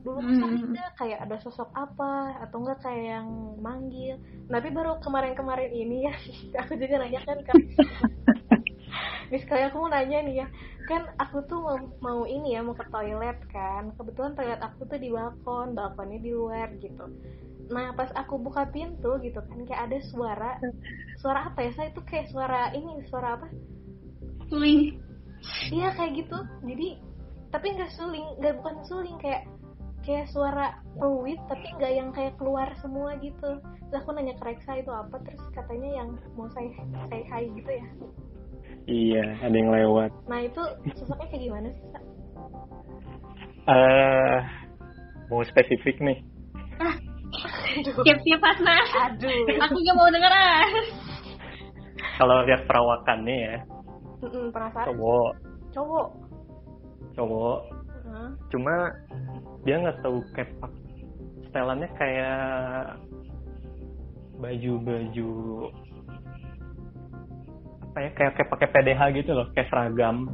Dulu 0.00 0.18
tuh 0.24 0.32
Hmm. 0.32 0.40
sering 0.40 0.66
deh 0.72 0.88
kayak 0.96 1.18
ada 1.28 1.36
sosok 1.44 1.68
apa 1.76 2.40
atau 2.40 2.56
enggak 2.64 2.80
kayak 2.80 3.04
yang 3.20 3.28
manggil. 3.60 4.16
Tapi 4.48 4.68
baru 4.72 4.96
kemarin-kemarin 5.04 5.72
ini 5.76 6.08
ya 6.08 6.14
aku 6.64 6.80
juga 6.80 7.04
nanya 7.04 7.20
kan 7.28 7.38
kan 7.44 7.54
Miss 9.30 9.42
aku 9.44 9.76
mau 9.82 9.90
nanya 9.92 10.22
nih 10.24 10.34
ya. 10.40 10.46
Kan 10.86 11.02
aku 11.18 11.42
tuh 11.50 11.58
mau, 11.58 11.76
mau 11.98 12.20
ini 12.24 12.54
ya 12.56 12.64
mau 12.64 12.72
ke 12.72 12.86
toilet 12.88 13.36
kan. 13.52 13.92
Kebetulan 13.98 14.32
toilet 14.32 14.62
aku 14.64 14.88
tuh 14.88 14.96
di 14.96 15.12
balkon 15.12 15.76
balkonnya 15.76 16.22
di 16.22 16.30
luar 16.32 16.72
gitu 16.80 17.04
nah 17.70 17.90
pas 17.94 18.10
aku 18.14 18.38
buka 18.38 18.68
pintu 18.70 19.18
gitu 19.22 19.42
kan 19.42 19.58
kayak 19.66 19.82
ada 19.90 19.98
suara 20.10 20.50
suara 21.22 21.50
apa 21.50 21.66
ya 21.66 21.70
saya 21.74 21.88
itu 21.90 22.00
kayak 22.06 22.30
suara 22.30 22.70
ini 22.74 23.02
suara 23.10 23.38
apa 23.40 23.46
Suling. 24.46 24.94
iya 25.74 25.90
kayak 25.98 26.22
gitu 26.22 26.38
jadi 26.62 26.88
tapi 27.50 27.66
nggak 27.74 27.92
suling 27.94 28.26
nggak 28.38 28.54
bukan 28.62 28.76
suling 28.86 29.16
kayak 29.18 29.42
kayak 30.06 30.30
suara 30.30 30.78
peluit 30.94 31.38
tapi 31.50 31.66
nggak 31.82 31.92
yang 31.98 32.10
kayak 32.14 32.38
keluar 32.38 32.70
semua 32.78 33.18
gitu 33.18 33.58
terus 33.90 34.02
aku 34.02 34.14
nanya 34.14 34.38
ke 34.38 34.44
Reksa 34.46 34.78
itu 34.78 34.90
apa 34.94 35.18
terus 35.26 35.42
katanya 35.50 36.02
yang 36.02 36.08
mau 36.38 36.46
saya 36.54 36.70
say 37.10 37.22
hi 37.26 37.42
gitu 37.50 37.70
ya 37.70 37.86
iya, 38.86 39.24
ada 39.42 39.50
yang 39.50 39.70
lewat. 39.74 40.14
nah 40.30 40.38
itu 40.46 40.62
sosoknya 40.94 41.26
kayak 41.26 41.42
gimana 41.42 41.68
sih 41.74 41.86
Sa? 41.90 42.00
eh 43.66 44.38
mau 45.26 45.42
spesifik 45.42 45.98
nih. 45.98 46.18
Siap-siap 48.06 48.40
Hasna. 48.40 48.76
aduh 49.10 49.60
Aku 49.68 49.76
gak 49.82 49.96
mau 49.96 50.08
denger 50.08 50.32
ah. 50.32 50.64
Kalau 52.16 52.36
lihat 52.48 52.64
perawakannya 52.64 53.36
ya, 53.36 53.56
Mm-mm, 54.24 54.48
penasaran 54.48 54.88
cowok, 54.88 55.30
cowok 55.76 56.06
cowok. 57.16 57.58
Hah? 58.06 58.30
Cuma 58.52 58.72
dia 59.68 59.76
nggak 59.80 60.00
tahu 60.00 60.24
kepak. 60.32 60.72
Setelannya 61.48 61.88
kayak 61.96 63.00
baju-baju 64.36 65.32
apa 67.80 67.98
ya 68.04 68.10
kayak 68.12 68.32
kayak 68.36 68.50
pakai 68.52 68.68
PDH 68.68 69.00
gitu 69.24 69.30
loh, 69.32 69.48
kayak 69.56 69.68
seragam. 69.72 70.28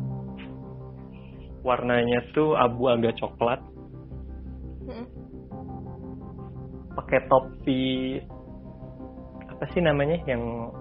Warnanya 1.62 2.26
tuh 2.34 2.58
abu 2.58 2.90
agak 2.90 3.14
coklat, 3.22 3.62
Mm-mm. 4.82 5.06
Pakai 7.12 7.28
topi 7.28 7.84
apa 9.52 9.68
sih 9.76 9.84
namanya 9.84 10.16
yang 10.24 10.72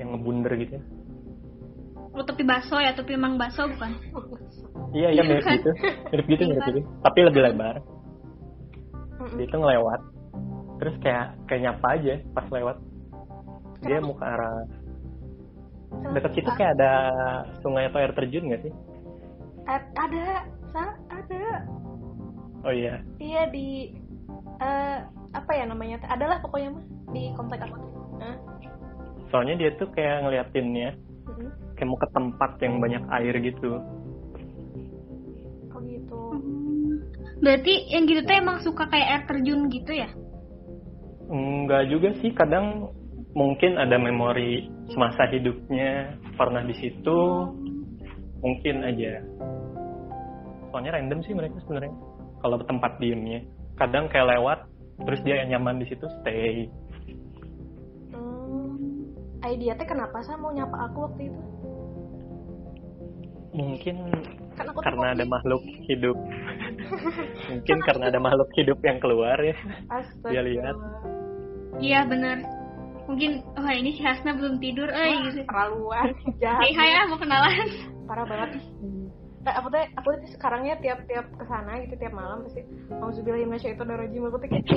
yang 0.00 0.16
ngebunder 0.16 0.56
gitu 0.56 0.80
ya? 0.80 0.82
Oh, 2.16 2.24
topi 2.24 2.40
baso 2.40 2.80
ya, 2.80 2.96
topi 2.96 3.20
emang 3.20 3.36
baso 3.36 3.68
bukan? 3.68 4.00
Iya 4.96 5.12
iya 5.12 5.20
mirip 5.20 5.44
Iya 5.44 5.52
kan? 5.52 5.56
gitu, 5.60 5.70
mirip 6.08 6.24
gitu 6.24 6.40
Iya 6.40 6.50
mirip 6.56 6.62
kan? 6.64 6.68
gitu, 6.72 6.80
tapi 7.04 7.18
lebih 7.20 7.40
lebar. 7.44 7.76
Dia 9.36 9.46
tuh 9.52 9.60
ngelewat, 9.60 10.00
terus 10.80 10.94
kayak 11.04 11.36
kayak 11.44 11.60
nyapa 11.68 11.86
aja 12.00 12.14
pas 12.32 12.46
lewat. 12.48 12.76
Dia 13.84 14.00
mau 14.00 14.16
ke 14.16 14.24
arah 14.24 14.64
dekat 16.16 16.32
situ 16.32 16.48
kayak 16.56 16.80
ada 16.80 16.92
sungai 17.60 17.92
atau 17.92 18.00
air 18.00 18.16
terjun 18.16 18.48
nggak 18.48 18.64
sih? 18.64 18.72
A- 19.68 19.92
ada 20.00 20.48
sa 20.72 20.96
ada 21.12 21.68
Oh 22.64 22.72
iya, 22.72 23.04
iya 23.20 23.44
di 23.52 23.99
eh 24.60 24.98
apa 25.32 25.50
ya 25.56 25.64
namanya 25.64 25.96
adalah 26.08 26.36
pokoknya 26.44 26.76
mah 26.76 26.84
di 27.16 27.22
komplek 27.34 27.64
aku 27.64 27.80
Hah? 28.20 28.36
soalnya 29.32 29.54
dia 29.56 29.70
tuh 29.80 29.88
kayak 29.96 30.26
ngeliatinnya 30.26 30.90
Mm-mm. 31.26 31.48
kayak 31.78 31.88
mau 31.88 31.98
ke 31.98 32.08
tempat 32.12 32.50
yang 32.60 32.74
banyak 32.82 33.02
air 33.08 33.34
gitu. 33.40 33.70
oh 35.70 35.80
gitu 35.86 36.18
Berarti 37.40 37.88
yang 37.88 38.04
gitu 38.04 38.20
tuh 38.28 38.36
emang 38.36 38.60
suka 38.60 38.84
kayak 38.92 39.08
air 39.08 39.22
terjun 39.24 39.72
gitu 39.72 39.92
ya? 39.96 40.12
Enggak 41.32 41.88
juga 41.88 42.12
sih, 42.20 42.36
kadang 42.36 42.92
mungkin 43.32 43.80
ada 43.80 43.96
memori 43.96 44.68
semasa 44.92 45.24
hidupnya 45.32 46.20
pernah 46.36 46.60
di 46.60 46.76
situ, 46.76 47.18
mungkin 48.44 48.84
aja. 48.84 49.24
Soalnya 50.68 51.00
random 51.00 51.20
sih 51.24 51.32
mereka 51.32 51.56
sebenarnya. 51.64 51.94
Kalau 52.44 52.56
tempat 52.60 52.92
diemnya, 53.00 53.40
kadang 53.80 54.04
kayak 54.12 54.28
lewat, 54.36 54.58
terus 55.08 55.20
dia 55.24 55.40
yang 55.40 55.56
nyaman 55.56 55.80
di 55.80 55.88
situ 55.88 56.04
stay. 56.20 56.68
hmm. 58.12 58.76
Idea 59.40 59.72
teh 59.80 59.88
kenapa 59.88 60.20
sih 60.20 60.36
mau 60.36 60.52
nyapa 60.52 60.76
aku 60.92 60.98
waktu 61.08 61.32
itu 61.32 61.42
Mungkin 63.50 63.96
kan 64.54 64.70
aku 64.70 64.78
tuh 64.78 64.84
karena 64.86 65.06
ada 65.16 65.24
makhluk 65.26 65.62
hidup. 65.90 66.14
mungkin 67.50 67.76
karena 67.82 68.04
ada 68.12 68.20
makhluk 68.22 68.46
hidup 68.54 68.78
yang 68.84 69.02
keluar 69.02 69.34
ya. 69.42 69.56
Astaga. 69.90 70.30
dia 70.30 70.42
lihat. 70.44 70.76
Iya 71.80 72.00
bener. 72.06 72.38
mungkin 73.10 73.42
oh 73.58 73.66
ini 73.66 73.90
si 73.98 74.06
Hasna 74.06 74.38
belum 74.38 74.62
tidur 74.62 74.86
eh 74.86 75.18
gitu 75.26 75.42
terlaluan 75.42 76.14
jahat 76.42 76.62
hai 76.62 76.72
hai 76.78 76.90
ah 76.94 77.04
mau 77.10 77.18
kenalan 77.18 77.66
parah 78.06 78.22
banget 78.22 78.62
Eh, 79.40 79.54
aku 79.56 79.72
tuh 79.72 79.80
aku 79.96 80.08
tuh 80.20 80.30
sekarangnya 80.36 80.76
tiap 80.84 81.00
tiap 81.08 81.24
ke 81.32 81.44
sana 81.48 81.80
gitu 81.80 81.96
tiap 81.96 82.12
malam 82.12 82.44
pasti 82.44 82.60
mau 82.92 83.08
zubillah 83.08 83.40
itu 83.40 83.84
darajim 83.84 84.28
aku 84.28 84.36
tuh 84.36 84.48
kayak 84.52 84.64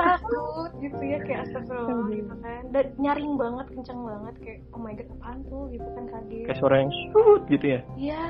takut 0.00 0.72
gitu 0.80 1.02
ya 1.04 1.18
kayak 1.28 1.40
astagfirullah 1.44 2.08
gitu 2.08 2.34
kan. 2.40 2.62
Dan 2.72 2.84
nyaring 2.96 3.36
banget 3.36 3.66
kenceng 3.76 4.00
banget 4.00 4.34
kayak 4.40 4.58
oh 4.72 4.80
my 4.80 4.96
god 4.96 5.08
apaan 5.12 5.38
tuh? 5.44 5.64
gitu 5.68 5.88
kan 5.92 6.04
kaget. 6.08 6.44
Kayak 6.48 6.58
suara 6.60 6.76
yang 6.80 6.92
shoot 7.12 7.42
gitu 7.52 7.66
ya? 7.68 7.80
Iya. 8.00 8.22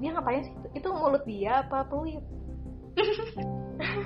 Dia 0.00 0.10
ngapain 0.16 0.42
sih? 0.48 0.54
Itu 0.72 0.88
mulut 0.96 1.22
dia 1.28 1.62
apa 1.62 1.84
peluit 1.86 2.24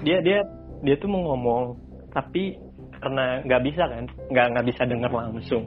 dia 0.05 0.19
dia 0.23 0.39
dia 0.85 0.95
tuh 1.01 1.09
mau 1.11 1.35
ngomong 1.35 1.75
tapi 2.15 2.57
karena 3.03 3.45
nggak 3.45 3.63
bisa 3.67 3.83
kan 3.87 4.05
nggak 4.33 4.47
nggak 4.57 4.67
bisa 4.73 4.83
dengar 4.89 5.13
langsung. 5.13 5.65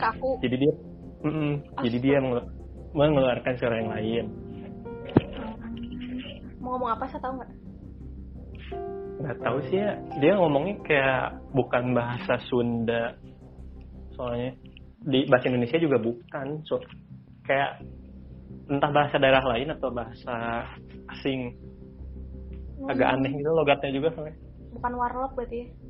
Kaku. 0.00 0.40
Jadi 0.42 0.66
dia 0.66 0.72
mm 1.22 1.32
-mm, 1.32 1.52
jadi 1.86 1.96
dia 1.98 2.16
mengelu- 2.18 2.50
mengeluarkan 2.92 3.54
suara 3.56 3.74
yang 3.80 3.90
lain. 3.90 4.24
Mau 6.60 6.78
ngomong 6.78 6.90
apa 6.94 7.04
saya 7.10 7.20
tahu 7.22 7.32
nggak? 7.40 7.50
Nggak 9.22 9.38
tahu 9.42 9.58
sih 9.70 9.78
ya. 9.78 9.92
Dia 10.18 10.32
ngomongnya 10.38 10.74
kayak 10.86 11.26
bukan 11.54 11.84
bahasa 11.94 12.34
Sunda. 12.46 13.14
Soalnya 14.14 14.54
di 15.02 15.26
bahasa 15.26 15.50
Indonesia 15.50 15.78
juga 15.78 15.98
bukan. 15.98 16.46
So 16.66 16.78
kayak 17.46 17.82
entah 18.70 18.90
bahasa 18.94 19.18
daerah 19.18 19.42
lain 19.56 19.74
atau 19.74 19.90
bahasa 19.90 20.66
asing. 21.18 21.54
Agak 22.86 23.14
aneh 23.14 23.30
gitu 23.38 23.50
logatnya 23.50 23.90
juga 23.94 24.10
soalnya. 24.14 24.36
Bukan 24.74 24.92
warlock 24.98 25.32
berarti 25.38 25.66
ya 25.66 25.81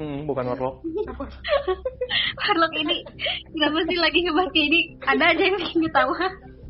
hmm, 0.00 0.24
bukan 0.24 0.44
warlock. 0.48 0.80
Warlock 2.40 2.72
ini 2.74 3.04
kenapa 3.52 3.78
sih 3.86 3.98
lagi 4.00 4.18
ngebahas 4.24 4.50
kayak 4.50 4.66
ini? 4.72 4.80
Ada 5.04 5.24
aja 5.36 5.42
yang 5.44 5.56
bikin 5.60 5.80
ketawa. 5.86 6.16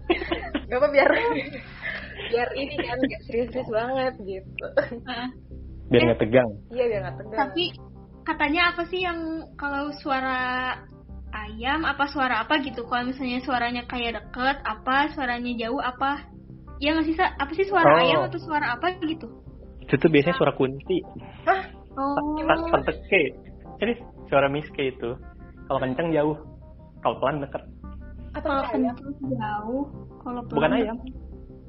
Gak 0.68 0.78
apa 0.78 0.88
biar 0.90 1.10
biar 2.30 2.48
ini 2.54 2.74
kan 2.78 2.98
gak 2.98 3.22
serius-serius 3.26 3.70
banget 3.70 4.14
gitu. 4.22 4.66
Biar 5.90 6.02
nggak 6.10 6.20
tegang. 6.22 6.50
Iya 6.70 6.84
biar 6.90 7.00
nggak 7.06 7.16
tegang. 7.18 7.38
Tapi 7.38 7.64
katanya 8.22 8.60
apa 8.74 8.82
sih 8.86 9.00
yang 9.02 9.18
kalau 9.58 9.90
suara 9.98 10.74
ayam 11.30 11.82
apa 11.86 12.06
suara 12.10 12.42
apa 12.46 12.58
gitu? 12.62 12.86
Kalau 12.86 13.06
misalnya 13.10 13.42
suaranya 13.42 13.82
kayak 13.86 14.18
deket 14.18 14.56
apa? 14.62 15.10
Suaranya 15.14 15.52
jauh 15.58 15.82
apa? 15.82 16.26
Ya 16.78 16.94
nggak 16.94 17.06
sih 17.06 17.16
apa 17.18 17.52
sih 17.54 17.66
suara 17.66 17.88
Oh. 17.90 18.02
ayam 18.02 18.20
atau 18.26 18.38
suara 18.42 18.78
apa 18.78 18.94
gitu? 19.02 19.26
Itu 19.82 19.94
tuh 19.98 20.10
biasanya 20.10 20.36
suara 20.38 20.54
kunti 20.54 21.02
oh. 22.00 22.16
pas 22.48 22.60
tante 22.72 22.92
K 23.06 23.12
jadi 23.80 23.92
suara 24.32 24.48
Miss 24.48 24.68
K 24.72 24.88
itu 24.88 25.10
kalau 25.68 25.78
kencang 25.84 26.08
jauh 26.16 26.36
kalau 27.04 27.16
pelan 27.20 27.44
deket 27.44 27.62
atau 28.30 28.48
kalau 28.48 28.62
ayam 28.72 28.94
kencang 28.96 29.30
jauh 29.36 29.84
kalau 30.24 30.40
bukan 30.48 30.56
pelan 30.56 30.72
ayam. 30.80 30.96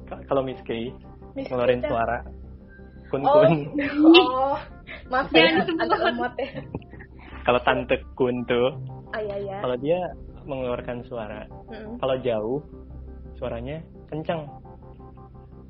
K- 0.08 0.22
kalau 0.26 0.42
Miss 0.42 0.60
K 0.64 0.70
Miss 1.36 1.46
ngeluarin 1.52 1.80
Kita. 1.84 1.90
suara 1.92 2.18
kun 3.12 3.22
oh. 3.28 3.34
Kun 3.36 3.52
oh. 4.16 4.56
Maaf 5.12 5.28
ya 5.34 5.60
agak 5.60 6.00
lemot 6.00 6.32
ya. 6.40 6.48
Kalau 7.42 7.60
tante 7.66 7.96
kun 8.16 8.36
tuh 8.48 8.68
ah 9.12 9.20
iya 9.20 9.36
iya. 9.36 9.56
kalau 9.60 9.76
dia 9.76 10.00
mengeluarkan 10.48 11.04
suara 11.06 11.44
Mm-mm. 11.70 12.00
kalau 12.00 12.16
jauh 12.24 12.58
suaranya 13.36 13.78
kencang 14.08 14.48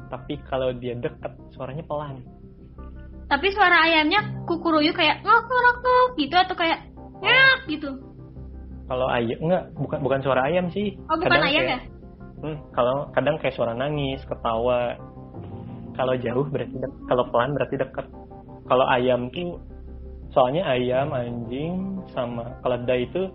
tapi 0.09 0.37
kalau 0.47 0.71
dia 0.77 0.95
deket 0.97 1.33
suaranya 1.57 1.83
pelan 1.89 2.21
tapi 3.33 3.49
suara 3.57 3.89
ayamnya 3.89 4.21
kukuruyu 4.45 4.93
kayak 4.93 5.25
ngok 5.25 5.49
ngok 5.49 5.77
ngok 5.81 6.09
gitu 6.21 6.37
atau 6.37 6.53
kayak 6.53 6.85
ngak 7.25 7.59
gitu. 7.65 7.89
Kalau 8.85 9.09
ayam 9.09 9.41
enggak 9.41 9.73
bukan 9.73 9.99
bukan 10.05 10.21
suara 10.21 10.53
ayam 10.53 10.69
sih. 10.69 10.93
Oh 11.09 11.17
bukan 11.17 11.41
ayam 11.41 11.65
ya? 11.65 11.81
Kayak, 11.81 11.83
hmm, 12.45 12.57
kalau 12.77 13.09
kadang 13.17 13.41
kayak 13.41 13.57
suara 13.57 13.73
nangis 13.73 14.21
ketawa. 14.29 15.01
Kalau 15.97 16.13
jauh 16.21 16.45
berarti 16.49 16.77
dek, 16.77 16.93
kalau 17.09 17.25
pelan 17.33 17.57
berarti 17.57 17.77
dekat. 17.81 18.07
Kalau 18.69 18.85
ayam 18.85 19.33
tuh 19.33 19.57
soalnya 20.37 20.69
ayam 20.69 21.13
anjing 21.17 22.05
sama 22.13 22.53
keledai 22.61 23.09
itu 23.09 23.33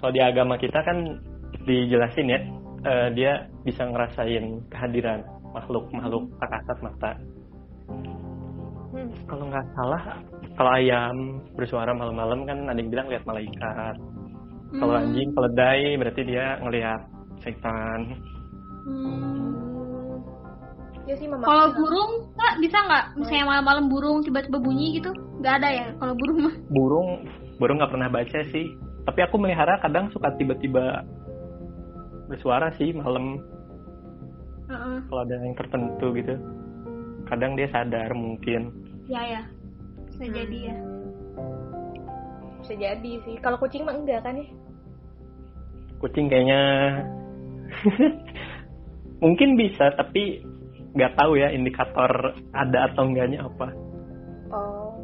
kalau 0.00 0.12
di 0.12 0.20
agama 0.24 0.56
kita 0.56 0.80
kan 0.84 1.20
dijelasin 1.68 2.32
ya 2.32 2.40
eh, 2.84 3.08
dia 3.12 3.32
bisa 3.64 3.88
ngerasain 3.88 4.60
kehadiran 4.68 5.24
makhluk 5.56 5.88
makhluk 5.92 6.28
tak 6.36 6.48
kasat 6.52 6.78
mata 6.84 7.10
Hmm. 8.92 9.08
kalau 9.24 9.44
nggak 9.48 9.66
salah 9.72 10.02
kalau 10.52 10.70
ayam 10.76 11.16
bersuara 11.56 11.96
malam-malam 11.96 12.44
kan 12.44 12.68
ada 12.68 12.76
yang 12.76 12.92
bilang 12.92 13.08
lihat 13.08 13.24
malaikat 13.24 13.96
kalau 14.76 14.94
Hmm. 14.96 15.02
anjing 15.08 15.30
keledai 15.32 15.96
berarti 15.96 16.22
dia 16.22 16.46
ngelihat 16.60 17.00
setan 17.40 18.00
Hmm. 18.84 19.04
Hmm. 19.04 20.16
ya 21.08 21.14
sih 21.16 21.26
mama 21.26 21.42
Kalau 21.42 21.66
burung, 21.74 22.12
nggak 22.34 22.54
bisa 22.62 22.78
nggak? 22.78 23.04
Misalnya 23.16 23.46
malam-malam 23.48 23.84
burung 23.90 24.18
tiba-tiba 24.22 24.58
bunyi 24.58 24.98
gitu, 24.98 25.10
nggak 25.38 25.54
ada 25.58 25.68
ya? 25.70 25.86
Kalau 25.98 26.14
burung 26.14 26.38
mah. 26.46 26.54
burung 26.70 27.08
burung 27.58 27.76
nggak 27.78 27.92
pernah 27.94 28.08
baca 28.10 28.38
sih 28.50 28.66
tapi 29.02 29.18
aku 29.22 29.34
melihara 29.34 29.78
kadang 29.78 30.10
suka 30.10 30.30
tiba-tiba 30.34 31.02
bersuara 32.26 32.70
sih 32.74 32.90
malam 32.90 33.38
Heeh. 34.66 34.98
kalau 35.06 35.20
ada 35.22 35.34
yang 35.36 35.54
tertentu 35.54 36.06
gitu 36.16 36.34
kadang 37.26 37.54
dia 37.54 37.70
sadar 37.70 38.10
mungkin 38.14 38.81
Ya 39.10 39.22
ya, 39.26 39.42
bisa 40.10 40.24
jadi 40.30 40.58
ya. 40.70 40.76
bisa 42.62 42.74
jadi 42.78 43.12
sih. 43.26 43.34
Kalau 43.42 43.58
kucing 43.58 43.82
mah 43.82 43.98
enggak 43.98 44.22
kan 44.22 44.38
ya? 44.38 44.46
Kucing 45.98 46.30
kayaknya 46.30 46.60
mungkin 49.24 49.58
bisa 49.58 49.90
tapi 49.98 50.42
nggak 50.92 51.14
tahu 51.18 51.40
ya 51.40 51.50
indikator 51.50 52.38
ada 52.54 52.78
atau 52.92 53.02
enggaknya 53.10 53.42
apa. 53.42 53.68
Oh. 54.52 54.94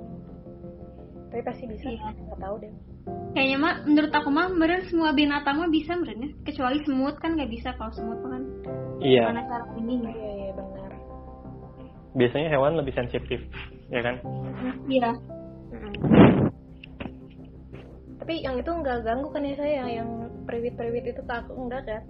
Tapi 1.28 1.42
pasti 1.44 1.64
bisa. 1.66 1.90
Iya. 1.90 2.14
nggak 2.14 2.40
tahu 2.40 2.54
deh. 2.62 2.72
Kayaknya 3.32 3.56
mah, 3.60 3.74
menurut 3.88 4.12
aku 4.12 4.28
mah, 4.28 4.48
meren 4.52 4.84
semua 4.88 5.16
binatang 5.16 5.60
mah 5.60 5.70
bisa 5.72 5.96
meren 5.96 6.24
ya. 6.24 6.30
Kecuali 6.44 6.78
semut 6.84 7.16
kan 7.18 7.34
nggak 7.34 7.50
bisa. 7.50 7.74
Kalau 7.74 7.92
semut 7.92 8.20
kan. 8.22 8.42
iya. 9.02 9.28
Gimana 9.28 9.42
cara 9.48 9.64
ini? 9.80 9.94
iya 10.04 10.30
iya 10.46 10.52
benar. 10.54 10.90
Biasanya 12.16 12.48
hewan 12.52 12.78
lebih 12.80 12.92
sensitif 12.96 13.40
ya 13.88 14.00
kan? 14.04 14.16
Iya. 14.88 15.12
tapi 18.18 18.44
yang 18.44 18.60
itu 18.60 18.68
nggak 18.68 19.08
ganggu 19.08 19.32
kan 19.32 19.40
ya 19.40 19.56
saya 19.56 19.88
yang 19.88 20.28
periwit-periwit 20.44 21.16
itu 21.16 21.22
ke 21.24 21.32
aku 21.32 21.64
enggak 21.64 21.80
kan? 21.88 22.04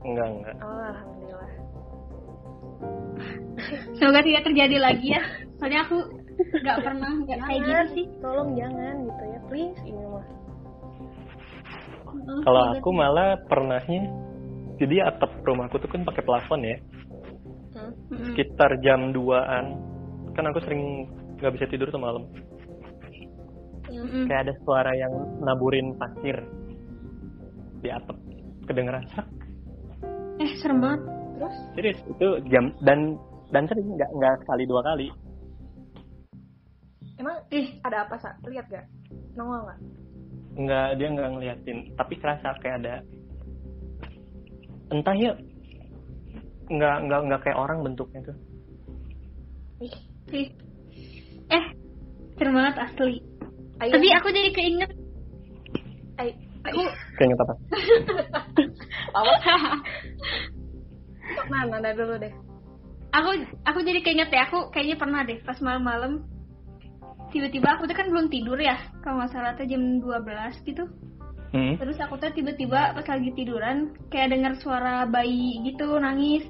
Enggak 0.00 0.28
enggak. 0.32 0.56
Oh, 0.64 0.80
alhamdulillah. 0.80 1.52
Semoga 4.00 4.20
tidak 4.24 4.42
terjadi 4.48 4.76
lagi 4.80 5.12
ya. 5.12 5.22
Soalnya 5.60 5.84
aku 5.84 5.98
nggak 6.38 6.78
pernah 6.80 7.10
nggak 7.20 7.38
kayak 7.44 7.60
gitu 7.66 7.84
sih. 7.98 8.06
tolong 8.24 8.54
jangan 8.56 8.94
gitu 9.04 9.22
ya 9.28 9.40
please 9.50 9.80
ini 9.84 10.04
mah. 10.08 10.26
Heeh, 12.08 12.40
kalau 12.46 12.62
aku 12.72 12.88
malah 12.94 13.36
pernahnya 13.50 14.02
jadi 14.78 15.10
atap 15.10 15.42
rumahku 15.42 15.82
tuh 15.82 15.90
kan 15.90 16.06
pakai 16.06 16.22
plafon 16.24 16.62
ya. 16.64 16.76
Hmm. 17.76 17.92
Sekitar 18.32 18.78
jam 18.80 19.12
2an 19.12 19.64
kan 20.32 20.44
aku 20.48 20.62
sering 20.62 21.10
nggak 21.38 21.52
bisa 21.54 21.66
tidur 21.70 21.88
tuh 21.90 22.02
malam. 22.02 22.26
Mm-mm. 23.88 24.28
kayak 24.28 24.44
ada 24.44 24.54
suara 24.68 24.92
yang 24.92 25.10
naburin 25.40 25.96
pasir 25.96 26.36
di 27.80 27.88
atap 27.88 28.20
kedengeran 28.68 29.00
sak 29.16 29.24
Eh 30.38 30.50
serem 30.60 30.78
banget. 30.78 31.02
terus? 31.38 31.56
Serius 31.74 31.98
itu 32.06 32.28
jam 32.52 32.70
dan 32.86 33.18
dan 33.50 33.66
sering 33.66 33.90
nggak 33.98 34.10
nggak 34.14 34.34
sekali 34.44 34.64
dua 34.70 34.82
kali. 34.86 35.08
Emang 37.18 37.42
Ih, 37.50 37.74
ada 37.82 38.06
apa 38.06 38.14
sa? 38.22 38.30
Lihat 38.46 38.70
gak 38.70 38.86
nongol 39.34 39.66
nggak? 39.66 39.78
Nggak 40.58 40.88
dia 40.94 41.08
nggak 41.10 41.30
ngeliatin. 41.34 41.78
Tapi 41.98 42.14
kerasa 42.22 42.54
kayak 42.62 42.76
ada 42.86 42.94
entah 44.94 45.16
ya 45.18 45.32
nggak 46.70 46.96
nggak 47.10 47.20
nggak 47.26 47.40
kayak 47.42 47.58
orang 47.58 47.82
bentuknya 47.82 48.20
tuh. 48.30 48.36
Ih 49.82 49.96
ih. 50.30 50.48
Eh, 51.48 51.64
serem 52.36 52.54
banget 52.54 52.76
asli. 52.80 53.18
ayo. 53.78 53.92
Tapi 53.94 54.08
aku 54.14 54.28
jadi 54.34 54.50
keinget. 54.52 54.90
Ayo. 56.18 56.32
Aku 56.68 56.82
kayaknya 57.16 57.36
apa? 57.40 57.54
Nah 61.48 61.64
nanda 61.64 61.92
dulu 61.92 62.16
deh. 62.20 62.32
Aku 63.12 63.30
aku 63.64 63.78
jadi 63.84 64.00
keinget 64.04 64.28
ya. 64.32 64.48
Aku 64.48 64.68
kayaknya 64.72 64.96
pernah 65.00 65.24
deh 65.24 65.40
pas 65.44 65.56
malam-malam. 65.64 66.24
Tiba-tiba 67.32 67.76
aku 67.76 67.84
tuh 67.88 67.96
kan 67.96 68.08
belum 68.08 68.32
tidur 68.32 68.56
ya. 68.60 68.76
Kalau 69.04 69.20
nggak 69.20 69.32
salah 69.32 69.52
tuh 69.56 69.68
jam 69.68 70.00
12 70.00 70.68
gitu. 70.68 70.84
Hmm. 71.48 71.80
terus 71.80 71.96
aku 71.96 72.20
tuh 72.20 72.28
tiba-tiba 72.36 72.92
pas 72.92 73.06
lagi 73.08 73.32
tiduran 73.32 73.96
kayak 74.12 74.36
dengar 74.36 74.52
suara 74.60 75.08
bayi 75.08 75.56
gitu 75.64 75.96
nangis 75.96 76.44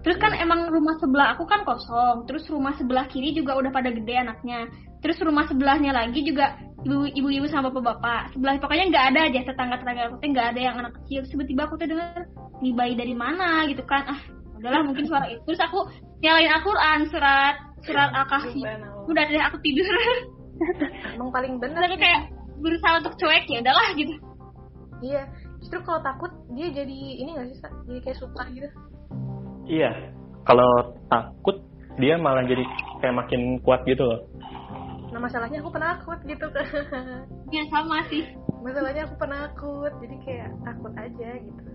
terus 0.00 0.16
kan 0.16 0.32
emang 0.32 0.72
rumah 0.72 0.96
sebelah 0.96 1.36
aku 1.36 1.44
kan 1.44 1.64
kosong. 1.64 2.24
Terus 2.24 2.44
rumah 2.48 2.72
sebelah 2.76 3.06
kiri 3.08 3.36
juga 3.36 3.56
udah 3.56 3.70
pada 3.72 3.92
gede 3.92 4.14
anaknya. 4.16 4.68
Terus 5.00 5.16
rumah 5.20 5.48
sebelahnya 5.48 5.92
lagi 5.92 6.20
juga 6.24 6.56
ibu 6.84 7.28
ibu 7.28 7.46
sama 7.48 7.68
bapak-bapak. 7.68 8.36
Sebelah 8.36 8.56
pokoknya 8.60 8.84
nggak 8.92 9.04
ada 9.12 9.20
aja 9.28 9.40
tetangga-tetangga 9.44 10.02
aku 10.08 10.16
tuh 10.20 10.28
nggak 10.32 10.48
ada 10.56 10.60
yang 10.60 10.74
anak 10.80 10.92
kecil. 11.02 11.18
Terus 11.24 11.32
tiba-tiba 11.36 11.62
aku 11.68 11.74
tuh 11.80 11.88
dengar 11.88 12.20
nih 12.60 12.72
bayi 12.76 12.94
dari 12.96 13.14
mana? 13.16 13.64
gitu 13.68 13.82
kan. 13.84 14.02
Ah 14.08 14.20
udahlah 14.60 14.82
mungkin 14.84 15.04
suara 15.08 15.26
itu. 15.28 15.40
Terus 15.48 15.60
aku 15.60 15.78
nyalain 16.20 16.50
Al-Quran 16.52 16.98
surat 17.12 17.54
surat 17.84 18.10
Al-Kahfi. 18.12 18.60
Udah 19.08 19.24
deh 19.24 19.42
aku 19.44 19.56
tidur. 19.64 19.88
Emang 21.16 21.32
paling 21.32 21.56
benar 21.56 21.88
tapi 21.88 21.96
kayak 21.96 22.28
berusaha 22.60 23.00
untuk 23.00 23.16
cuek 23.16 23.48
ya 23.48 23.64
udahlah 23.64 23.88
gitu. 23.96 24.14
Iya 25.00 25.24
justru 25.60 25.78
kalau 25.84 26.00
takut 26.00 26.32
dia 26.56 26.72
jadi 26.72 27.00
ini 27.20 27.36
nggak 27.36 27.46
sih 27.52 27.58
Sa? 27.60 27.68
jadi 27.84 28.00
kayak 28.00 28.18
suka 28.18 28.42
gitu 28.56 28.68
Iya, 29.70 29.90
kalau 30.42 30.98
takut 31.06 31.62
dia 31.94 32.18
malah 32.18 32.42
jadi 32.42 32.66
kayak 32.98 33.14
makin 33.22 33.62
kuat 33.62 33.86
gitu 33.86 34.02
loh. 34.02 34.20
nah 35.10 35.18
masalahnya 35.18 35.58
aku 35.58 35.74
penakut 35.74 36.18
gitu 36.22 36.46
kan 36.54 36.62
ya 37.54 37.62
sama 37.66 37.98
sih 38.06 38.30
masalahnya 38.62 39.10
aku 39.10 39.18
penakut 39.18 39.90
jadi 39.98 40.16
kayak 40.22 40.50
takut 40.62 40.92
aja 40.94 41.30
gitu 41.34 41.70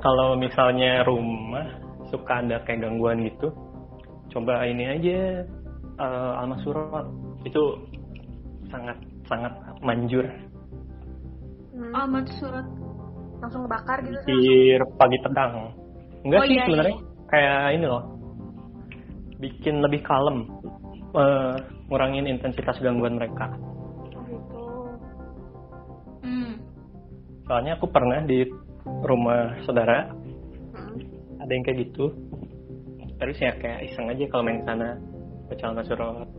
Kalau 0.00 0.32
misalnya 0.32 1.04
rumah 1.04 1.76
suka 2.08 2.40
ada 2.40 2.64
kayak 2.64 2.88
gangguan 2.88 3.20
gitu, 3.20 3.52
coba 4.32 4.64
ini 4.64 4.96
aja 4.96 5.44
uh, 6.00 6.40
Al-Masurat. 6.40 7.04
Itu 7.44 7.84
sangat 8.72 8.96
sangat 9.28 9.52
manjur. 9.84 10.24
hmm. 11.76 11.92
amat 11.92 12.26
surat 12.40 12.64
langsung 13.40 13.60
ngebakar 13.64 13.98
gitu 14.04 14.16
Sa? 14.16 14.26
Di 14.28 14.40
pagi 14.94 15.18
pedang. 15.20 15.52
Enggak 16.20 16.40
Oh, 16.40 16.46
sih 16.46 16.54
iya, 16.54 16.64
sebenarnya 16.68 16.96
kayak 17.26 17.58
ini 17.74 17.86
loh. 17.88 18.04
Bikin 19.38 19.74
lebih 19.80 20.00
kalem. 20.04 20.38
eh, 21.10 21.54
ngurangin 21.90 22.30
intensitas 22.30 22.78
gangguan 22.78 23.18
mereka. 23.18 23.50
gitu 24.30 24.62
hmm. 26.22 26.54
Soalnya 27.44 27.74
aku 27.74 27.90
pernah 27.90 28.22
di 28.22 28.46
rumah 29.02 29.58
saudara 29.66 30.06
Hmm. 30.70 31.02
ada 31.42 31.50
yang 31.50 31.66
kayak 31.66 31.82
gitu. 31.82 32.14
Terus 33.18 33.42
ya 33.42 33.50
kayak 33.58 33.90
iseng 33.90 34.06
aja 34.06 34.22
kalau 34.30 34.46
main 34.46 34.62
ke 34.62 34.70
sana 34.70 34.88
baca 35.50 35.64
Al-Masurat. 35.66 36.30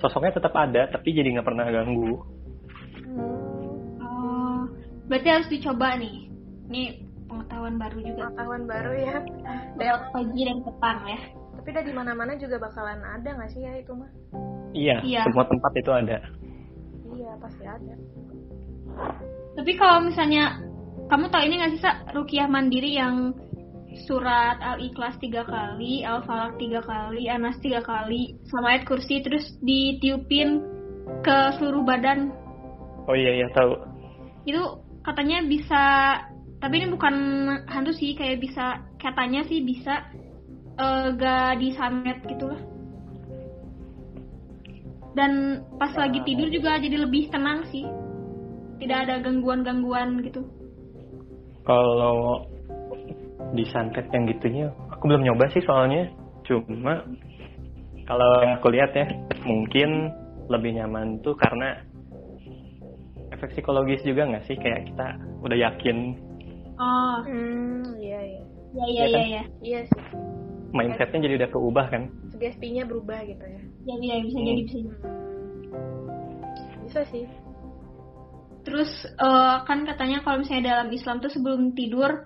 Sosoknya 0.00 0.32
tetap 0.32 0.56
ada 0.56 0.88
tapi 0.88 1.12
jadi 1.12 1.36
nggak 1.36 1.44
pernah 1.44 1.68
ganggu. 1.68 2.16
Hmm. 3.04 4.00
Oh, 4.00 4.60
berarti 5.04 5.28
harus 5.28 5.52
dicoba 5.52 6.00
nih 6.00 6.32
ini 6.68 6.82
pengetahuan 7.26 7.76
baru 7.76 7.98
juga 7.98 8.22
pengetahuan 8.28 8.62
baru 8.64 8.92
ya 8.94 9.16
belok 9.74 10.02
pagi 10.12 10.40
dan 10.44 10.58
petang 10.62 10.98
ya 11.04 11.20
tapi 11.54 11.68
udah 11.70 11.84
di 11.84 11.94
mana 11.94 12.10
mana 12.12 12.32
juga 12.36 12.56
bakalan 12.58 13.00
ada 13.00 13.28
nggak 13.30 13.50
sih 13.50 13.62
ya 13.62 13.72
itu 13.78 13.92
mah 13.92 14.10
Iya, 14.74 14.98
Iya. 15.06 15.22
semua 15.22 15.46
tempat 15.46 15.70
itu 15.78 15.90
ada. 15.90 16.18
iya 17.14 17.30
pasti 17.38 17.62
ada 17.62 17.94
tapi 19.54 19.72
kalau 19.78 20.02
misalnya 20.02 20.58
kamu 21.06 21.30
tahu 21.30 21.42
ini 21.46 21.54
nggak 21.60 21.72
sih 21.72 21.82
Sa? 21.82 21.92
rukiah 22.10 22.50
mandiri 22.50 22.98
yang 22.98 23.30
surat 24.10 24.58
al-ikhlas 24.58 25.14
tiga 25.22 25.46
kali 25.46 26.02
al-falak 26.02 26.58
tiga 26.58 26.82
kali 26.82 27.30
anas 27.30 27.54
tiga 27.62 27.78
kali 27.80 28.34
sama 28.50 28.74
ayat 28.74 28.82
kursi 28.84 29.22
terus 29.22 29.46
ditiupin 29.62 30.58
ke 31.22 31.38
seluruh 31.56 31.86
badan 31.86 32.34
Oh 33.06 33.14
iya 33.14 33.30
iya 33.38 33.46
tahu. 33.54 33.76
itu 34.44 34.58
katanya 35.06 35.44
bisa 35.46 35.82
tapi 36.64 36.80
ini 36.80 36.88
bukan 36.96 37.14
hantu 37.68 37.92
sih 37.92 38.16
kayak 38.16 38.40
bisa 38.40 38.80
katanya 38.96 39.44
sih 39.44 39.60
bisa 39.60 40.00
eh, 40.80 41.12
gak 41.12 41.60
disamet 41.60 42.24
gitu 42.24 42.48
lah. 42.48 42.60
Dan 45.12 45.60
pas 45.76 45.92
lagi 45.92 46.24
tidur 46.24 46.48
juga 46.48 46.80
jadi 46.80 47.04
lebih 47.04 47.28
tenang 47.28 47.68
sih. 47.68 47.84
Tidak 48.80 48.96
ada 48.96 49.20
gangguan-gangguan 49.20 50.24
gitu. 50.24 50.40
Kalau 51.68 52.48
disantet 53.52 54.08
yang 54.08 54.24
gitunya, 54.24 54.72
aku 54.88 55.04
belum 55.04 55.20
nyoba 55.20 55.52
sih 55.52 55.60
soalnya. 55.68 56.08
Cuma 56.48 57.04
kalau 58.08 58.40
yang 58.40 58.56
aku 58.56 58.72
lihat 58.72 58.96
ya, 58.96 59.04
mungkin 59.44 60.08
lebih 60.48 60.80
nyaman 60.80 61.20
tuh 61.20 61.36
karena 61.36 61.84
efek 63.36 63.52
psikologis 63.52 64.00
juga 64.00 64.32
nggak 64.32 64.48
sih? 64.48 64.56
Kayak 64.56 64.88
kita 64.88 65.06
udah 65.44 65.58
yakin 65.60 66.23
oh 66.78 67.16
hmm 67.24 67.98
iya 67.98 68.20
iya 68.22 68.42
ya 68.74 68.84
ya 68.84 68.84
Iya 68.84 69.04
ya 69.06 69.06
kan? 69.14 69.26
ya 69.30 69.42
iya 69.62 69.80
sih 69.86 70.02
mindsetnya 70.74 71.18
jadi 71.22 71.34
udah 71.44 71.50
keubah 71.54 71.86
kan. 71.86 72.02
sugestinya 72.34 72.82
berubah 72.82 73.22
gitu 73.22 73.44
ya 73.46 73.60
ya, 73.86 73.94
ya 74.02 74.14
bisa 74.22 74.38
Hmm. 74.38 74.46
jadi 74.46 74.60
bisa 74.66 74.76
jadi. 74.80 74.98
bisa 76.84 77.00
sih 77.10 77.26
Terus 78.64 78.88
eh, 79.04 79.56
kan 79.68 79.84
katanya 79.84 80.24
kalau 80.24 80.40
misalnya 80.40 80.72
dalam 80.72 80.88
Islam 80.88 81.20
tuh 81.20 81.28
sebelum 81.28 81.76
tidur 81.76 82.24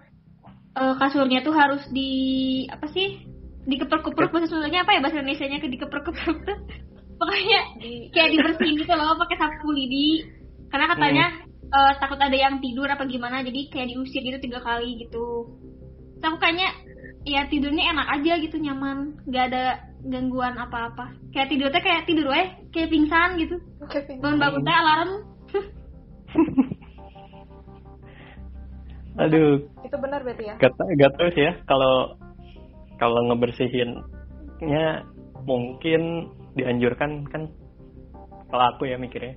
eh, 0.79 0.95
kasurnya 0.95 1.43
tuh 1.43 1.51
harus 1.51 1.83
di 1.91 2.11
apa 2.71 2.87
sih? 2.95 3.27
Dikeprek-keprek 3.67 4.31
bahasa 4.31 4.47
Sundanya 4.47 4.87
apa 4.87 4.95
ya 4.95 5.03
bahasa 5.03 5.19
Indonesianya 5.19 5.59
ke 5.59 5.67
dikeprek-keprek 5.67 6.39
tuh. 6.47 6.59
Pokoknya 7.19 7.61
di 7.83 8.07
kayak 8.15 8.31
dibersihin 8.39 8.79
gitu 8.79 8.95
loh 8.95 9.19
pakai 9.19 9.35
sapu 9.35 9.69
lidi. 9.75 10.23
Karena 10.71 10.87
katanya 10.87 11.27
eh, 11.67 11.93
takut 11.99 12.21
ada 12.21 12.37
yang 12.37 12.63
tidur 12.63 12.87
apa 12.87 13.05
gimana 13.09 13.43
jadi 13.43 13.61
kayak 13.73 13.89
diusir 13.95 14.23
gitu 14.23 14.39
tiga 14.39 14.61
kali 14.63 14.99
gitu. 15.03 15.51
Terus 16.19 16.25
aku 16.25 16.39
kayaknya 16.43 16.69
ya 17.27 17.47
tidurnya 17.51 17.85
enak 17.95 18.09
aja 18.21 18.33
gitu 18.43 18.57
nyaman, 18.59 19.19
nggak 19.27 19.45
ada 19.53 19.65
gangguan 20.07 20.55
apa-apa. 20.57 21.15
Kayak 21.35 21.49
tidurnya 21.51 21.81
kayak 21.83 22.07
tidur 22.07 22.27
weh, 22.31 22.49
kayak 22.71 22.91
pingsan 22.91 23.39
gitu. 23.39 23.57
Bangun-bangun 24.23 24.63
teh 24.65 24.77
alarm. 24.77 25.11
Aduh, 29.19 29.67
itu 29.83 29.97
benar 29.99 30.21
berarti 30.23 30.45
ya 30.47 30.55
gak, 30.63 30.73
gak 30.79 31.13
tau 31.19 31.29
sih 31.35 31.43
ya 31.43 31.53
kalau 31.67 32.15
kalau 33.03 33.21
ngebersihinnya 33.27 34.87
mungkin 35.43 36.31
dianjurkan 36.55 37.27
kan 37.27 37.51
kalau 38.53 38.65
aku 38.75 38.87
ya 38.87 38.95
mikirnya 38.95 39.35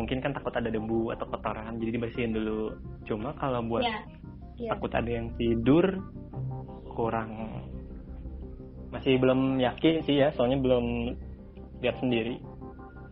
mungkin 0.00 0.18
kan 0.18 0.32
takut 0.32 0.50
ada 0.56 0.72
debu 0.72 1.12
atau 1.12 1.28
kotoran 1.28 1.76
jadi 1.76 1.90
dibersihin 1.94 2.32
dulu 2.32 2.72
cuma 3.04 3.36
kalau 3.36 3.60
buat 3.62 3.84
Ya. 3.84 4.00
iya 4.56 4.70
takut 4.72 4.92
ada 4.92 5.08
yang 5.08 5.28
tidur 5.36 5.84
kurang 6.96 7.30
masih 8.90 9.20
belum 9.20 9.60
yakin 9.60 10.02
sih 10.02 10.18
ya 10.18 10.32
soalnya 10.34 10.58
belum 10.58 11.14
lihat 11.80 11.96
sendiri 12.00 12.40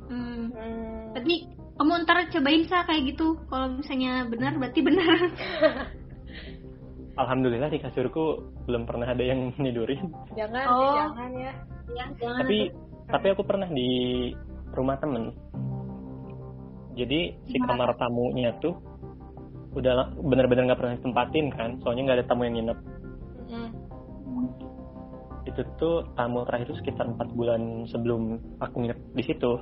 Hmm. 0.09 0.49
Hmm. 0.57 1.13
Tapi 1.13 1.45
kamu 1.77 2.09
ntar 2.09 2.33
cobain 2.33 2.65
sa 2.65 2.81
kayak 2.89 3.13
gitu. 3.13 3.37
Kalau 3.53 3.77
misalnya 3.77 4.25
benar 4.25 4.57
berarti 4.57 4.81
benar. 4.81 5.19
alhamdulillah 7.19 7.69
di 7.69 7.83
kasurku 7.83 8.41
belum 8.65 8.87
pernah 8.87 9.11
ada 9.11 9.21
yang 9.21 9.51
nidurin 9.63 10.09
jangan 10.39 10.65
Oh. 10.71 10.95
jangan 10.97 11.31
ya 11.35 11.53
ya, 11.93 12.05
jangan. 12.17 12.41
tapi 12.47 12.59
tapi 13.11 13.27
aku 13.35 13.43
pernah 13.43 13.69
di 13.69 13.91
rumah 14.71 14.97
temen 15.03 15.35
jadi 16.99 17.21
si 17.47 17.57
Gimana? 17.63 17.87
kamar 17.87 17.91
tamunya 17.95 18.51
tuh 18.59 18.75
udah 19.79 20.11
bener-bener 20.19 20.67
nggak 20.67 20.81
pernah 20.81 20.95
ditempatin 20.99 21.47
kan? 21.55 21.71
Soalnya 21.87 22.03
nggak 22.11 22.19
ada 22.19 22.27
tamu 22.27 22.43
yang 22.49 22.57
nginep. 22.59 22.79
Hmm. 23.49 23.71
itu 25.49 25.65
tuh 25.81 26.05
tamu 26.13 26.45
terakhir 26.45 26.69
itu 26.69 26.85
sekitar 26.85 27.09
empat 27.09 27.33
bulan 27.33 27.89
sebelum 27.89 28.37
aku 28.61 28.85
nginep 28.85 28.99
di 29.17 29.23
situ. 29.25 29.53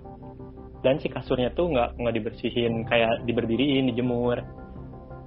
Dan 0.82 0.98
si 0.98 1.06
kasurnya 1.06 1.54
tuh 1.54 1.70
nggak 1.70 1.94
nggak 1.94 2.14
dibersihin 2.18 2.82
kayak 2.90 3.22
diberdiriin 3.28 3.94
dijemur. 3.94 4.42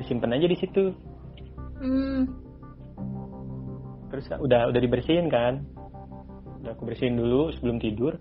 Disimpan 0.02 0.36
aja 0.36 0.48
di 0.50 0.58
situ. 0.60 0.92
Hmm. 1.80 2.28
terus 4.10 4.26
udah 4.36 4.68
udah 4.68 4.82
dibersihin 4.84 5.32
kan? 5.32 5.64
Udah 6.60 6.76
aku 6.76 6.92
bersihin 6.92 7.16
dulu 7.16 7.56
sebelum 7.56 7.80
tidur. 7.80 8.20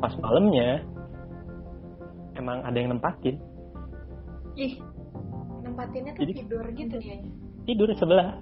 Pas 0.00 0.16
malamnya 0.16 0.80
emang 2.36 2.62
ada 2.62 2.76
yang 2.76 2.92
nempatin? 2.92 3.36
Ih, 4.54 4.78
nempatinnya 5.62 6.12
tuh 6.14 6.22
Jadi- 6.26 6.34
tidur 6.42 6.64
gitu 6.74 6.94
dianya 6.98 7.30
tidur 7.64 7.88
sebelah. 7.94 8.40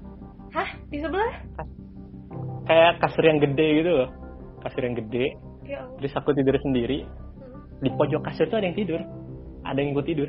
Hah? 0.51 0.71
Di 0.89 0.99
sebelah? 0.99 1.33
Kayak 2.65 3.01
kasur 3.01 3.25
yang 3.25 3.37
gede 3.39 3.67
gitu 3.83 3.91
loh. 3.93 4.09
Kasur 4.65 4.81
yang 4.81 4.97
gede. 4.97 5.37
Ya 5.69 5.85
Allah. 5.85 5.97
Terus 6.01 6.15
aku 6.17 6.33
tidur 6.33 6.57
sendiri. 6.61 7.05
Hmm. 7.05 7.85
di 7.85 7.91
pojok 7.93 8.25
kasur 8.25 8.49
tuh 8.49 8.57
ada 8.57 8.67
yang 8.73 8.79
tidur. 8.79 9.01
Ada 9.63 9.79
yang 9.79 9.91
ikut 9.93 10.07
tidur. 10.09 10.29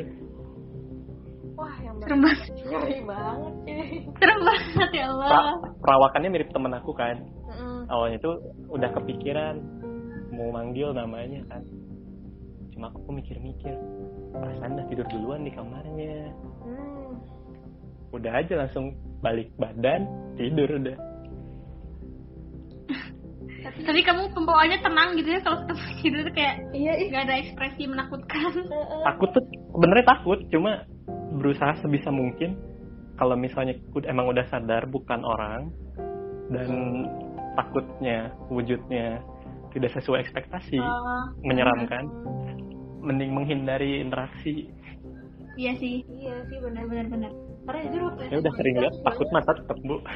Wah 1.55 1.75
yang 1.79 1.95
serem 1.99 2.19
banget. 2.19 2.47
ngeri 2.55 2.99
banget 3.03 3.53
sih 3.63 3.81
Serem 4.15 4.39
banget 4.43 4.89
ya 4.91 5.05
Allah. 5.11 5.27
Pra- 5.27 5.59
perawakannya 5.79 6.29
mirip 6.29 6.49
temen 6.51 6.71
aku 6.75 6.91
kan. 6.91 7.15
Mm-mm. 7.49 7.87
awalnya 7.89 8.17
tuh 8.19 8.35
udah 8.69 8.89
kepikiran 8.93 9.55
mau 10.29 10.53
manggil 10.53 10.93
namanya 10.93 11.41
kan 11.49 11.63
cuma 12.79 12.95
aku 12.95 13.11
mikir-mikir 13.11 13.75
perasaan 14.31 14.79
udah 14.79 14.87
tidur 14.87 15.03
duluan 15.11 15.43
di 15.43 15.51
kamarnya. 15.51 16.31
Hmm. 16.63 17.11
udah 18.09 18.31
aja 18.39 18.55
langsung 18.55 18.95
balik 19.19 19.51
badan 19.59 20.07
tidur 20.39 20.79
udah. 20.79 20.95
Tapi 23.59 23.99
kamu 23.99 24.31
pembawaannya 24.31 24.79
tenang 24.79 25.19
gitu 25.19 25.27
ya 25.27 25.43
kalau 25.43 25.59
ketemu 25.67 25.83
tidur 25.99 26.21
tuh 26.23 26.33
kayak 26.39 26.55
iya 26.71 26.93
ih. 27.03 27.07
nggak 27.11 27.23
ada 27.27 27.35
ekspresi 27.43 27.83
menakutkan. 27.83 28.51
Heeh. 28.63 29.01
takut 29.11 29.29
tuh 29.35 29.43
sebenarnya 29.75 30.05
takut 30.07 30.39
cuma 30.55 30.71
berusaha 31.35 31.73
sebisa 31.83 32.09
mungkin. 32.15 32.55
Kalau 33.19 33.35
misalnya 33.35 33.75
ud- 33.91 34.07
emang 34.07 34.31
udah 34.31 34.47
sadar 34.47 34.87
bukan 34.87 35.19
orang 35.27 35.67
dan 36.47 36.71
takutnya 37.59 38.31
wujudnya 38.47 39.19
tidak 39.69 39.91
sesuai 39.93 40.23
ekspektasi 40.25 40.79
Oh, 40.81 41.29
menyeramkan 41.45 42.07
mending 42.99 43.31
menghindari 43.33 44.03
interaksi. 44.03 44.69
Iya 45.59 45.75
sih. 45.75 46.07
iya 46.07 46.39
sih 46.47 46.57
benar-benar 46.63 47.07
benar 47.11 47.31
karena 47.67 47.79
jujur 47.91 48.01
waktu 48.09 48.21
ya 48.31 48.37
udah 48.41 48.53
sering 48.57 48.73
itu 48.73 48.81
lihat 48.81 48.93
aku 48.95 49.03
takut 49.05 49.27
mata 49.29 49.51
tetap 49.53 49.77
bu. 49.85 49.97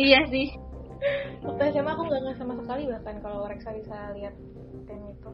Iya 0.00 0.20
sih. 0.32 0.48
waktu 1.44 1.62
SMA 1.76 1.92
aku 1.92 2.02
nggak 2.08 2.36
sama 2.40 2.56
sekali 2.56 2.88
bahkan 2.88 3.16
kalau 3.20 3.44
Reksa 3.44 3.70
bisa 3.76 3.96
lihat 4.16 4.34
tim 4.88 5.00
itu. 5.12 5.30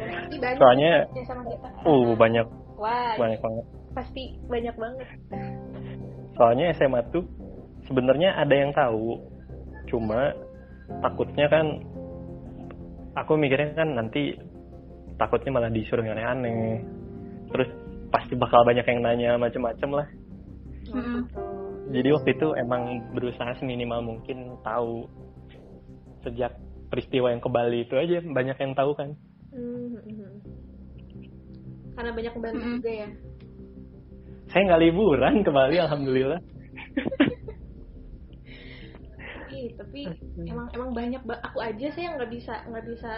Pasti 0.00 0.36
banyak 0.40 0.58
soalnya 0.58 0.90
ya 1.12 1.24
sama 1.28 1.42
kita. 1.44 1.68
Uh 1.84 2.16
banyak. 2.16 2.46
Wah. 2.80 3.14
Banyak 3.20 3.40
banget. 3.44 3.64
Pasti 3.92 4.22
banyak 4.48 4.76
banget. 4.80 5.08
Soalnya 6.40 6.72
SMA 6.80 7.00
tuh 7.12 7.28
sebenarnya 7.86 8.40
ada 8.40 8.54
yang 8.56 8.72
tahu 8.72 9.20
cuma 9.92 10.32
takutnya 11.04 11.46
kan 11.52 11.66
aku 13.16 13.36
mikirnya 13.36 13.76
kan 13.76 13.88
nanti 13.92 14.36
takutnya 15.20 15.50
malah 15.52 15.70
disuruh 15.72 16.04
yang 16.04 16.16
aneh-aneh 16.16 16.80
terus 17.52 17.68
pasti 18.08 18.34
bakal 18.36 18.64
banyak 18.64 18.84
yang 18.84 19.00
nanya 19.04 19.30
macem-macem 19.36 19.90
lah 19.92 20.08
Mm-mm. 20.92 21.28
jadi 21.92 22.08
waktu 22.16 22.30
itu 22.36 22.48
emang 22.56 23.00
berusaha 23.12 23.52
seminimal 23.60 24.00
mungkin 24.04 24.56
tahu 24.64 25.08
sejak 26.24 26.56
peristiwa 26.88 27.32
yang 27.32 27.40
ke 27.40 27.48
Bali 27.48 27.84
itu 27.84 27.94
aja 27.96 28.20
banyak 28.20 28.56
yang 28.56 28.74
tahu 28.76 28.92
kan 28.96 29.10
Hmm, 29.52 30.00
hmm, 30.00 30.16
hmm. 30.16 30.34
karena 31.92 32.10
banyak 32.16 32.32
membantu 32.32 32.56
Mm-mm. 32.64 32.76
juga 32.80 32.92
ya 33.04 33.08
saya 34.48 34.62
nggak 34.64 34.82
liburan 34.88 35.34
ke 35.44 35.50
Bali 35.52 35.76
alhamdulillah 35.76 36.40
Ih, 39.62 39.70
tapi 39.78 40.10
emang 40.42 40.66
emang 40.74 40.90
banyak 40.90 41.22
ba- 41.22 41.38
aku 41.38 41.62
aja 41.62 41.86
sih 41.94 42.02
yang 42.02 42.18
nggak 42.18 42.34
bisa 42.34 42.66
nggak 42.66 42.82
bisa 42.82 43.12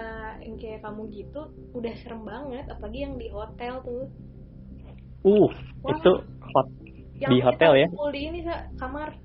yang 0.44 0.60
kayak 0.60 0.84
kamu 0.84 1.08
gitu. 1.08 1.40
Udah 1.72 1.92
serem 2.04 2.20
banget 2.28 2.68
apalagi 2.68 2.98
yang 3.00 3.16
di 3.16 3.32
hotel 3.32 3.80
tuh. 3.80 4.04
Uh 5.24 5.48
Wah. 5.80 5.96
itu 5.96 6.12
hot 6.52 6.68
yang 7.16 7.30
Di 7.32 7.38
hotel 7.40 7.72
ya? 7.80 7.88
di 7.88 8.20
ini 8.28 8.40
Sa, 8.44 8.68
kamar. 8.76 9.16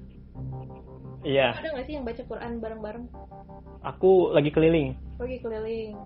Iya. 1.28 1.60
Ada 1.60 1.68
nggak 1.76 1.86
sih 1.92 1.94
yang 2.00 2.06
baca 2.08 2.24
Quran 2.24 2.52
bareng-bareng? 2.64 3.06
Aku 3.84 4.32
lagi 4.32 4.48
keliling. 4.56 4.96
Pergi 5.20 5.44
keliling. 5.44 6.00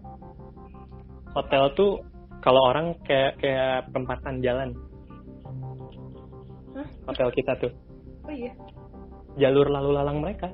Hotel 1.37 1.63
tuh 1.77 2.01
kalau 2.41 2.73
orang 2.73 2.97
kayak 3.05 3.37
kayak 3.37 3.85
perempatan 3.93 4.41
jalan. 4.41 4.73
Hah? 6.73 6.87
hotel 7.05 7.29
kita 7.37 7.53
tuh. 7.61 7.69
Oh 8.25 8.33
iya. 8.33 8.49
Jalur 9.37 9.69
lalu 9.69 9.93
lalang 9.93 10.25
mereka 10.25 10.49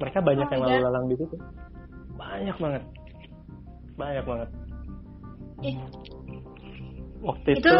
mereka 0.00 0.18
banyak 0.24 0.46
Oh, 0.48 0.52
yang 0.56 0.62
iya. 0.64 0.68
lalu 0.72 0.84
lalang 0.88 1.06
di 1.06 1.16
situ. 1.20 1.36
Banyak 2.16 2.56
banget. 2.56 2.82
Banyak 4.00 4.24
banget. 4.24 4.48
Ih, 5.60 5.76
waktu 7.20 7.48
itu 7.60 7.68
itu 7.68 7.76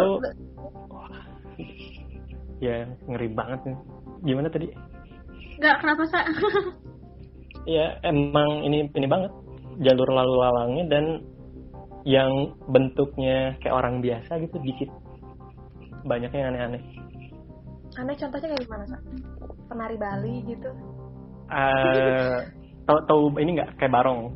ya 2.61 2.85
ngeri 3.09 3.29
banget 3.33 3.61
nih 3.65 3.77
gimana 4.29 4.49
tadi? 4.53 4.69
Nggak 5.57 5.77
kenapa 5.81 6.03
sa? 6.13 6.21
ya 7.77 7.97
emang 8.05 8.69
ini 8.69 8.85
ini 8.93 9.09
banget. 9.09 9.33
Jalur 9.81 10.13
lalu 10.13 10.35
lalangnya 10.45 10.85
dan 10.93 11.05
yang 12.05 12.53
bentuknya 12.69 13.57
kayak 13.65 13.77
orang 13.81 14.05
biasa 14.05 14.45
gitu 14.45 14.61
dikit. 14.61 14.93
Banyak 16.05 16.33
yang 16.37 16.53
aneh-aneh. 16.53 16.83
Aneh 17.97 18.17
contohnya 18.21 18.49
kayak 18.53 18.65
gimana 18.69 18.85
Sa? 18.89 18.99
penari 19.73 19.97
Bali 19.97 20.43
gitu 20.51 20.71
Eh, 21.51 22.35
tahu 22.87 22.99
tahu 23.11 23.23
ini 23.43 23.59
nggak? 23.59 23.71
Kayak 23.83 23.93
barong. 23.99 24.31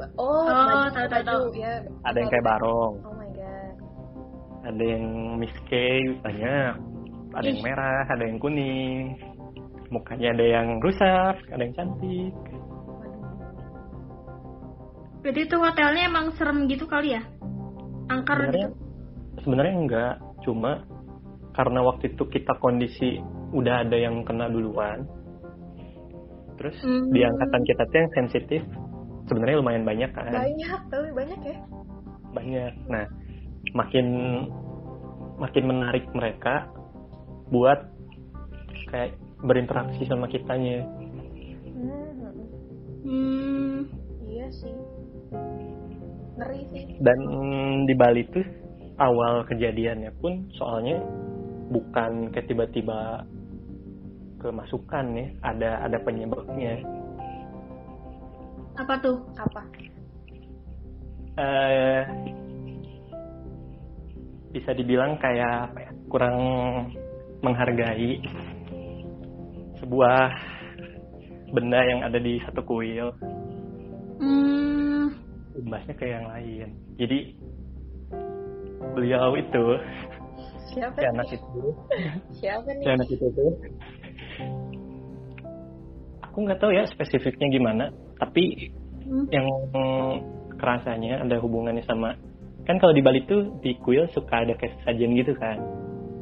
Ba- 0.00 0.12
oh, 0.16 0.46
Oh, 0.48 0.86
tahu, 0.94 1.06
tahu, 1.10 1.42
ya. 1.58 1.84
Ada 2.08 2.16
yang 2.22 2.30
kayak 2.32 2.46
barong. 2.46 2.92
Oh 3.04 3.14
my 3.18 3.28
god. 3.36 3.74
Ada 4.64 4.84
yang 4.96 5.04
miskai 5.36 6.00
banyak. 6.24 6.72
Ada 7.36 7.46
yang 7.52 7.60
Ih. 7.60 7.64
merah 7.64 8.04
ada 8.08 8.24
yang 8.24 8.38
kuning. 8.40 9.18
Mukanya 9.88 10.36
ada 10.36 10.44
yang 10.44 10.68
rusak 10.84 11.36
ada 11.48 11.62
yang 11.64 11.74
cantik. 11.76 12.34
Berarti 15.18 15.40
itu 15.44 15.56
hotelnya 15.60 16.02
emang 16.08 16.32
serem 16.38 16.64
gitu 16.70 16.88
kali 16.88 17.18
ya? 17.18 17.22
Angker 18.08 18.48
sebenarnya 18.48 18.68
gitu. 18.72 19.40
sebenarnya 19.44 19.74
enggak. 19.76 20.14
Cuma 20.46 20.72
karena 21.52 21.80
waktu 21.84 22.14
itu 22.14 22.24
kita 22.30 22.54
kondisi 22.62 23.18
udah 23.52 23.82
ada 23.84 23.96
yang 23.98 24.22
kena 24.22 24.46
duluan 24.48 25.04
terus 26.58 26.76
Hmm. 26.82 27.08
di 27.14 27.22
angkatan 27.22 27.62
kita 27.64 27.82
tuh 27.86 27.98
yang 28.02 28.12
sensitif 28.12 28.62
sebenarnya 29.30 29.56
lumayan 29.62 29.84
banyak 29.86 30.10
kan. 30.12 30.32
Banyak 30.34 30.80
tapi 30.90 31.08
banyak 31.14 31.40
ya? 31.46 31.56
Banyak. 32.34 32.72
Nah 32.90 33.06
makin 33.72 34.06
makin 35.38 35.64
menarik 35.64 36.04
mereka 36.12 36.66
buat 37.48 37.78
kayak 38.90 39.14
berinteraksi 39.40 40.02
sama 40.04 40.26
kitanya. 40.26 40.82
Hmm, 41.78 42.34
Hmm. 43.06 43.76
iya 44.26 44.50
sih. 44.50 44.74
Ngeri 46.38 46.60
sih. 46.74 46.84
Dan 46.98 47.18
di 47.86 47.94
Bali 47.94 48.26
tuh 48.30 48.46
awal 48.98 49.46
kejadiannya 49.46 50.10
pun 50.18 50.50
soalnya 50.58 50.98
bukan 51.70 52.32
kayak 52.34 52.48
tiba-tiba 52.50 53.22
kemasukan 54.38 55.04
ya 55.18 55.26
ada 55.42 55.70
ada 55.84 55.98
penyebabnya. 56.02 56.80
Apa 58.78 58.94
tuh? 59.02 59.18
apa? 59.34 59.62
Eh 61.38 62.02
bisa 64.54 64.72
dibilang 64.72 65.18
kayak 65.20 65.70
apa 65.70 65.78
ya, 65.84 65.92
kurang 66.08 66.36
menghargai 67.44 68.22
sebuah 69.78 70.32
benda 71.54 71.80
yang 71.84 72.00
ada 72.02 72.18
di 72.18 72.40
satu 72.42 72.62
kuil. 72.64 73.12
Hmm. 74.18 75.14
imbasnya 75.58 75.94
ke 75.94 76.06
yang 76.06 76.26
lain. 76.26 76.68
Jadi 76.98 77.18
beliau 78.94 79.34
itu 79.34 79.66
siapa 80.74 80.98
si 80.98 81.06
anak 81.06 81.28
itu. 81.34 81.62
Siapa 82.38 82.68
si 82.70 82.78
nih? 82.78 82.86
anak 82.94 83.08
itu 83.10 83.26
tuh 83.34 83.52
aku 86.38 86.46
nggak 86.46 86.62
tahu 86.62 86.70
ya 86.70 86.86
spesifiknya 86.86 87.50
gimana 87.50 87.90
tapi 88.22 88.70
Hmm. 89.08 89.24
yang 89.32 89.48
kerasanya 90.60 91.24
ada 91.26 91.40
hubungannya 91.42 91.80
sama 91.82 92.14
kan 92.62 92.76
kalau 92.78 92.92
di 92.94 93.00
Bali 93.02 93.24
tuh 93.26 93.56
di 93.64 93.72
kuil 93.82 94.04
suka 94.14 94.44
ada 94.46 94.54
kayak 94.54 94.78
sajian 94.86 95.18
gitu 95.18 95.34
kan 95.34 95.58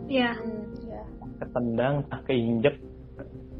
Ya. 0.08 0.32
hmm, 0.32 0.86
ya 0.88 1.02
ketendang 1.36 2.00
tak 2.08 2.24
keinjek 2.24 2.80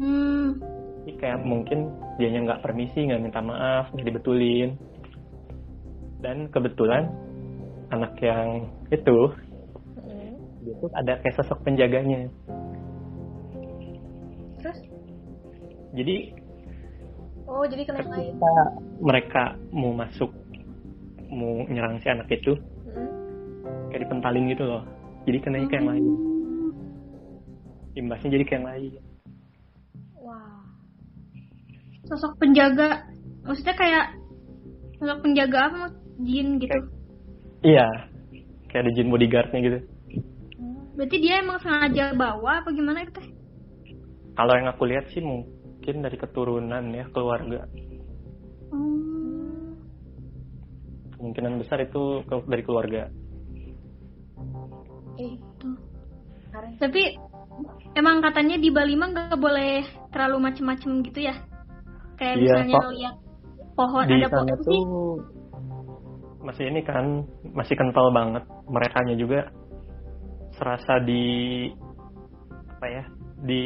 Hmm. 0.01 0.57
Jadi 1.05 1.13
kayak 1.21 1.45
mungkin 1.45 1.93
dianya 2.17 2.41
nggak 2.49 2.63
permisi 2.65 3.05
nggak 3.05 3.21
minta 3.21 3.45
maaf 3.45 3.93
nggak 3.93 4.07
dibetulin 4.15 4.81
dan 6.25 6.49
kebetulan 6.49 7.11
anak 7.93 8.17
yang 8.25 8.71
itu 8.89 9.19
Hmm. 10.01 10.33
dia 10.65 10.75
tuh 10.81 10.89
ada 10.97 11.13
kayak 11.21 11.37
sosok 11.37 11.61
penjaganya 11.67 12.31
terus 14.63 14.79
jadi 15.97 16.36
oh 17.47 17.65
jadi 17.65 17.83
kena 17.87 17.99
yang 18.03 18.13
lain 18.13 18.35
mereka 19.01 19.43
mau 19.71 19.93
masuk 19.93 20.31
mau 21.27 21.63
nyerang 21.67 21.99
si 22.01 22.09
anak 22.09 22.31
itu 22.31 22.55
Hmm. 22.87 23.91
kayak 23.91 24.07
dipentalin 24.09 24.47
gitu 24.49 24.65
loh 24.65 24.83
jadi 25.27 25.39
kena 25.43 25.67
ke 25.67 25.75
yang 25.75 25.89
lain 25.91 26.05
imbasnya 27.95 28.29
jadi 28.31 28.45
ke 28.45 28.53
yang 28.57 28.67
lain 28.67 28.93
wow 30.17 30.65
Sosok 32.07 32.39
penjaga. 32.39 33.03
Maksudnya 33.43 33.75
kayak 33.75 34.07
sosok 34.97 35.27
penjaga 35.27 35.59
apa? 35.67 35.83
Jin 36.23 36.63
gitu. 36.63 36.79
iya 37.67 37.91
kayak 38.71 38.87
ada 38.87 38.91
jin 38.95 39.11
bodyguardnya 39.11 39.59
gitu 39.61 39.79
Berarti 40.95 41.17
dia 41.19 41.43
emang 41.43 41.59
sengaja 41.61 42.15
bawa 42.15 42.63
apa 42.63 42.71
gimana 42.71 43.03
itu 43.03 43.13
teh? 43.13 43.27
kalau 44.33 44.53
yang 44.55 44.71
aku 44.71 44.87
lihat 44.87 45.05
sih 45.11 45.21
mungkin 45.21 45.51
dari 45.95 46.17
keturunan 46.19 46.85
ya 46.91 47.05
keluarga. 47.15 47.67
Hmm. 48.73 49.79
kemungkinan 51.17 51.65
besar 51.65 51.81
itu 51.81 52.21
ke- 52.29 52.45
dari 52.45 52.63
keluarga. 52.63 53.09
Karen 56.57 56.73
Tapi 56.81 57.03
emang 57.97 58.21
katanya 58.25 58.57
di 58.61 58.69
Bali 58.73 58.97
mah 58.97 59.09
nggak 59.13 59.41
boleh 59.41 59.85
terlalu 60.13 60.37
macem-macem 60.49 61.05
gitu 61.05 61.29
ya? 61.29 61.37
Kayak 62.17 62.35
Iya, 62.41 62.45
misalnya 62.65 62.77
lihat 62.97 63.15
pohon 63.77 64.05
di 64.09 64.15
ada 64.17 64.29
sana 64.29 64.53
pohon 64.57 64.65
tuh 64.65 64.85
masih 66.41 66.65
ini 66.71 66.81
kan 66.81 67.05
masih 67.53 67.75
kental 67.77 68.09
banget. 68.13 68.45
Merekanya 68.69 69.17
juga 69.21 69.41
serasa 70.57 71.01
di 71.05 71.25
apa 72.77 72.87
ya 72.89 73.05
di 73.45 73.65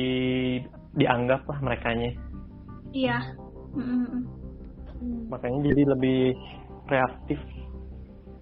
dianggap 0.95 1.47
lah 1.47 1.59
merekanya 1.63 2.11
Iya. 2.91 3.19
Mm-mm. 3.71 4.23
makanya 5.31 5.71
jadi 5.71 5.83
lebih 5.95 6.21
reaktif 6.87 7.39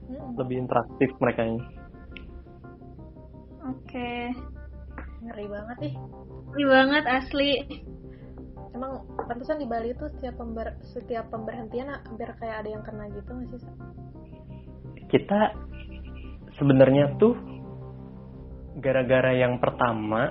Mm-mm. 0.09 0.33
lebih 0.41 0.57
interaktif 0.65 1.09
merekanya 1.21 1.63
Oke. 3.69 4.33
ngeri 5.21 5.47
banget 5.47 5.77
nih 5.83 5.95
Ini 6.49 6.65
banget 6.65 7.05
asli. 7.05 7.51
emang 8.73 9.05
pantesan 9.19 9.59
di 9.59 9.67
Bali 9.67 9.91
tuh 9.93 10.09
setiap 10.17 10.39
pember 10.39 10.79
setiap 10.87 11.29
pemberhentian 11.29 11.91
hampir 11.91 12.31
kayak 12.39 12.63
ada 12.63 12.69
yang 12.71 12.85
kena 12.87 13.11
gitu 13.11 13.31
nggak 13.35 13.59
sih 13.59 13.75
kita 15.09 15.51
sebenarnya 16.55 17.17
tuh 17.19 17.35
gara-gara 18.79 19.35
yang 19.35 19.59
pertama 19.59 20.31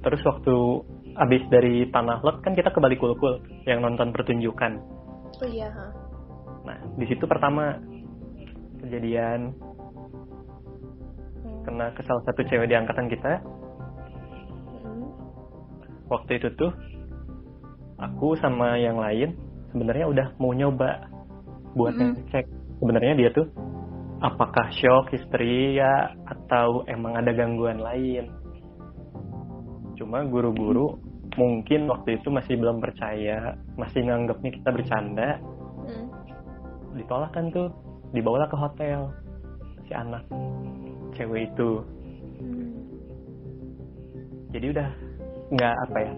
terus 0.00 0.22
waktu 0.22 0.54
abis 1.16 1.42
dari 1.50 1.88
tanah 1.90 2.22
lot 2.22 2.42
kan 2.44 2.54
kita 2.54 2.70
ke 2.70 2.78
Bali 2.78 2.94
Kulkul 2.98 3.42
yang 3.66 3.82
nonton 3.82 4.14
pertunjukan 4.14 4.78
oh 5.40 5.48
iya 5.48 5.70
nah 6.62 6.78
di 6.94 7.04
situ 7.08 7.24
pertama 7.24 7.78
kejadian 8.84 9.54
Hmm. 11.40 11.64
kena 11.64 11.88
ke 11.96 12.04
salah 12.04 12.20
satu 12.28 12.44
cewek 12.44 12.68
di 12.68 12.76
angkatan 12.76 13.08
kita 13.08 13.40
Mm-mm. 14.76 15.08
waktu 16.12 16.36
itu 16.36 16.52
tuh 16.52 16.68
aku 17.96 18.36
sama 18.36 18.76
yang 18.76 19.00
lain 19.00 19.32
sebenarnya 19.72 20.04
udah 20.04 20.26
mau 20.36 20.52
nyoba 20.52 21.08
buat 21.72 21.96
Mm-mm. 21.96 22.12
ngecek 22.28 22.44
sebenarnya 22.76 23.14
dia 23.16 23.30
tuh 23.32 23.48
apakah 24.20 24.68
shock 24.76 25.16
histeria 25.16 26.12
atau 26.28 26.84
emang 26.92 27.16
ada 27.16 27.32
gangguan 27.32 27.80
lain 27.80 28.28
cuma 30.00 30.24
guru-guru 30.24 30.96
mungkin 31.36 31.92
waktu 31.92 32.16
itu 32.16 32.32
masih 32.32 32.56
belum 32.56 32.80
percaya 32.80 33.52
masih 33.76 34.00
nganggapnya 34.08 34.50
kita 34.56 34.68
bercanda 34.72 35.30
Mm. 35.80 36.06
ditolak 36.96 37.32
kan 37.32 37.48
tuh 37.52 37.68
dibawalah 38.12 38.48
ke 38.48 38.56
hotel 38.56 39.12
si 39.84 39.92
anak 39.92 40.24
cewek 41.12 41.52
itu 41.52 41.84
Mm. 42.40 42.72
jadi 44.56 44.66
udah 44.72 44.88
nggak 45.52 45.74
apa 45.88 45.98
ya 46.00 46.12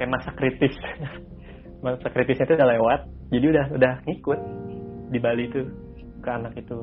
kayak 0.00 0.10
masa 0.16 0.30
kritis 0.32 0.74
masa 1.84 2.08
kritisnya 2.08 2.48
itu 2.48 2.56
udah 2.56 2.68
lewat 2.80 3.00
jadi 3.28 3.46
udah 3.52 3.66
udah 3.76 3.92
ngikut 4.08 4.40
di 5.12 5.18
Bali 5.20 5.44
tuh 5.52 5.68
ke 6.24 6.28
anak 6.32 6.56
itu 6.56 6.80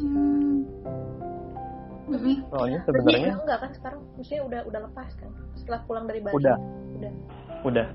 Hmm. 0.00 0.64
Mm-mm. 2.10 2.36
soalnya 2.50 2.80
Berarti 2.82 2.98
sebenarnya? 2.98 3.32
enggak 3.38 3.58
kan 3.62 3.70
sekarang? 3.78 4.00
Maksudnya 4.18 4.42
udah 4.42 4.60
udah 4.66 4.80
lepas 4.90 5.10
kan? 5.14 5.30
Setelah 5.54 5.80
pulang 5.86 6.04
dari 6.10 6.20
Bali? 6.20 6.34
Udah. 6.34 6.56
udah. 6.98 7.12
Udah. 7.62 7.88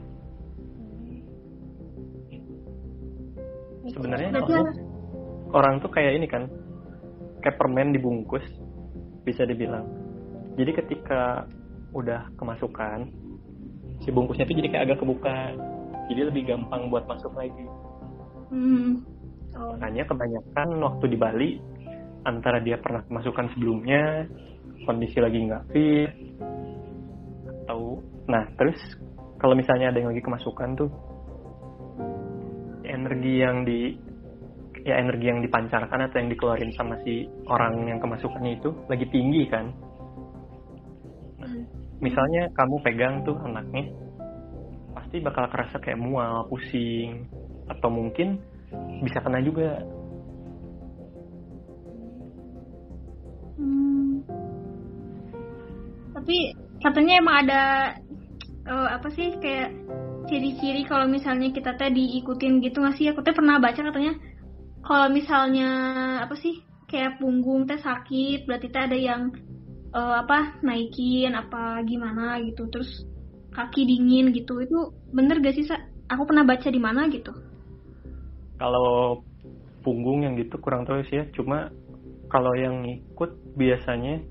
Ini 3.86 3.90
Sebenarnya 3.94 4.30
orang 5.54 5.78
tuh 5.84 5.92
kayak 5.94 6.18
ini 6.18 6.26
kan 6.26 6.50
kayak 7.44 7.62
permen 7.62 7.94
dibungkus 7.94 8.44
bisa 9.22 9.46
dibilang. 9.46 9.86
Jadi 10.56 10.72
ketika 10.74 11.46
udah 11.94 12.28
kemasukan 12.40 13.08
si 14.02 14.10
bungkusnya 14.12 14.48
tuh 14.48 14.56
jadi 14.58 14.70
kayak 14.72 14.84
agak 14.90 15.00
kebuka. 15.04 15.38
Jadi 16.06 16.22
lebih 16.22 16.44
gampang 16.50 16.90
buat 16.94 17.06
masuk 17.10 17.34
lagi. 17.34 17.66
Hmm. 18.54 19.02
oh, 19.58 19.74
Makanya 19.74 20.06
kebanyakan 20.06 20.68
waktu 20.86 21.06
di 21.10 21.18
Bali 21.18 21.50
antara 22.26 22.58
dia 22.60 22.82
pernah 22.82 23.06
kemasukan 23.06 23.54
sebelumnya, 23.54 24.26
kondisi 24.84 25.18
lagi 25.22 25.40
nggak 25.46 25.64
fit, 25.70 26.12
atau 27.66 28.02
nah 28.26 28.44
terus 28.58 28.78
kalau 29.38 29.54
misalnya 29.54 29.94
ada 29.94 30.02
yang 30.02 30.10
lagi 30.10 30.26
kemasukan 30.26 30.70
tuh 30.74 30.90
energi 32.86 33.34
yang 33.42 33.62
di 33.62 33.94
ya 34.86 35.02
energi 35.02 35.26
yang 35.30 35.42
dipancarkan 35.42 36.10
atau 36.10 36.18
yang 36.22 36.30
dikeluarin 36.30 36.70
sama 36.78 36.98
si 37.02 37.26
orang 37.50 37.90
yang 37.90 37.98
kemasukannya 37.98 38.62
itu 38.62 38.70
lagi 38.86 39.06
tinggi 39.10 39.44
kan. 39.50 39.66
Mm. 41.42 41.66
Misalnya 42.06 42.54
kamu 42.54 42.76
pegang 42.86 43.26
tuh 43.26 43.34
anaknya, 43.42 43.90
pasti 44.94 45.18
bakal 45.26 45.50
kerasa 45.50 45.82
kayak 45.82 45.98
mual, 45.98 46.46
pusing, 46.52 47.26
atau 47.66 47.90
mungkin 47.90 48.38
bisa 49.02 49.24
kena 49.26 49.42
juga 49.42 49.82
Tapi 56.26 56.58
katanya 56.82 57.22
emang 57.22 57.36
ada 57.46 57.62
eh, 58.66 58.90
apa 58.98 59.08
sih 59.14 59.38
kayak 59.38 59.70
ciri-ciri 60.26 60.90
kalau 60.90 61.06
misalnya 61.06 61.54
kita 61.54 61.78
teh 61.78 61.94
diikutin 61.94 62.66
gitu 62.66 62.82
nggak 62.82 62.98
sih? 62.98 63.14
Aku 63.14 63.22
teh 63.22 63.38
pernah 63.38 63.62
baca 63.62 63.78
katanya 63.78 64.18
kalau 64.82 65.14
misalnya 65.14 65.70
apa 66.26 66.34
sih 66.42 66.66
kayak 66.90 67.22
punggung 67.22 67.70
teh 67.70 67.78
sakit 67.78 68.50
berarti 68.50 68.74
teh 68.74 68.82
ada 68.82 68.98
yang 68.98 69.30
eh, 69.94 70.16
apa 70.18 70.58
naikin 70.66 71.38
apa 71.38 71.86
gimana 71.86 72.42
gitu 72.42 72.66
terus 72.74 73.06
kaki 73.54 73.86
dingin 73.86 74.34
gitu 74.34 74.66
itu 74.66 74.98
bener 75.14 75.40
gak 75.46 75.56
sih 75.56 75.70
Sa? 75.70 75.78
Aku 76.10 76.26
pernah 76.26 76.42
baca 76.42 76.70
di 76.70 76.82
mana 76.82 77.06
gitu. 77.10 77.34
kalau 78.56 79.22
punggung 79.86 80.26
yang 80.26 80.34
gitu 80.40 80.58
kurang 80.58 80.82
tahu 80.90 81.06
sih 81.06 81.22
ya 81.22 81.26
cuma 81.38 81.70
kalau 82.34 82.58
yang 82.58 82.82
ngikut 82.82 83.38
biasanya 83.54 84.24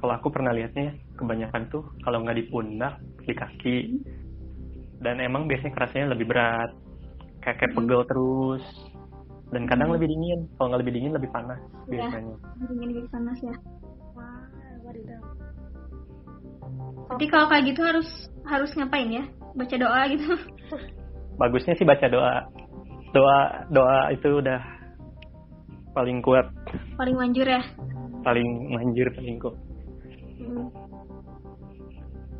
kalau 0.00 0.16
aku 0.16 0.28
pernah 0.28 0.50
lihatnya 0.50 0.90
kebanyakan 1.14 1.68
tuh 1.68 1.84
kalau 2.00 2.24
nggak 2.24 2.34
di 2.34 2.44
pundak 2.48 2.96
di 3.20 3.32
kaki 3.32 3.76
dan 4.98 5.20
emang 5.20 5.44
biasanya 5.44 5.72
kerasanya 5.72 6.06
lebih 6.10 6.26
berat 6.26 6.72
kayak 7.40 7.56
kayak 7.58 7.72
pegel 7.72 8.02
terus 8.04 8.64
dan 9.50 9.66
kadang 9.66 9.90
Hmm. 9.90 9.96
lebih 9.96 10.08
dingin 10.08 10.40
kalau 10.54 10.66
nggak 10.70 10.80
lebih 10.80 10.94
dingin 10.94 11.12
lebih 11.12 11.30
panas 11.30 11.60
Iya. 11.84 11.90
biasanya 11.90 12.34
Dingin 12.60 12.88
lebih 12.90 13.04
panas 13.08 13.38
ya. 13.40 13.54
wah 14.12 14.44
wadidaw 14.82 15.22
Tapi 17.10 17.24
kalau 17.26 17.46
kayak 17.48 17.64
gitu 17.66 17.80
harus 17.82 18.08
harus 18.46 18.70
ngapain 18.72 19.10
ya? 19.10 19.24
Baca 19.50 19.74
doa 19.74 20.00
gitu. 20.06 20.30
bagusnya 21.40 21.74
sih 21.74 21.82
baca 21.82 22.06
doa 22.06 22.46
doa 23.10 23.38
doa 23.68 24.00
itu 24.12 24.28
udah 24.38 24.60
paling 25.90 26.22
kuat 26.22 26.46
Paling 26.94 27.16
manjur 27.16 27.48
ya. 27.48 27.62
paling 28.22 28.46
manjur 28.70 29.08
paling 29.10 29.36
kuat 29.40 29.56
Hmm. 30.40 30.68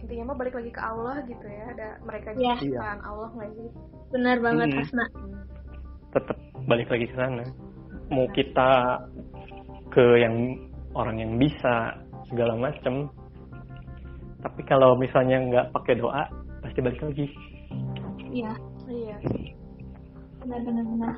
intinya 0.00 0.24
mah 0.26 0.36
balik 0.36 0.54
lagi 0.54 0.70
ke 0.70 0.80
Allah 0.80 1.16
gitu 1.24 1.44
ya 1.44 1.64
ada 1.70 1.88
mereka 2.02 2.28
Iya. 2.32 2.56
juga 2.56 2.62
ciptaan 2.80 3.00
Allah 3.04 3.28
nggak 3.30 3.50
sih 3.52 3.68
Benar 4.10 4.36
banget 4.40 4.68
Hmm. 4.68 4.78
Hasna. 4.80 5.04
tetap 6.10 6.36
balik 6.66 6.88
lagi 6.88 7.06
ke 7.06 7.14
sana 7.14 7.44
mau 8.08 8.26
kita 8.32 8.70
ke 9.88 10.04
yang 10.18 10.34
orang 10.92 11.16
yang 11.16 11.32
bisa 11.36 11.94
segala 12.26 12.58
macem 12.58 13.06
tapi 14.40 14.60
kalau 14.64 14.96
misalnya 14.96 15.38
nggak 15.38 15.66
pakai 15.70 15.94
doa 15.94 16.24
pasti 16.60 16.80
balik 16.80 16.98
lagi 17.00 17.26
Iya, 18.30 18.50
iya 18.86 19.16
benar 20.40 20.60
benar 20.62 20.84
benar. 20.86 21.14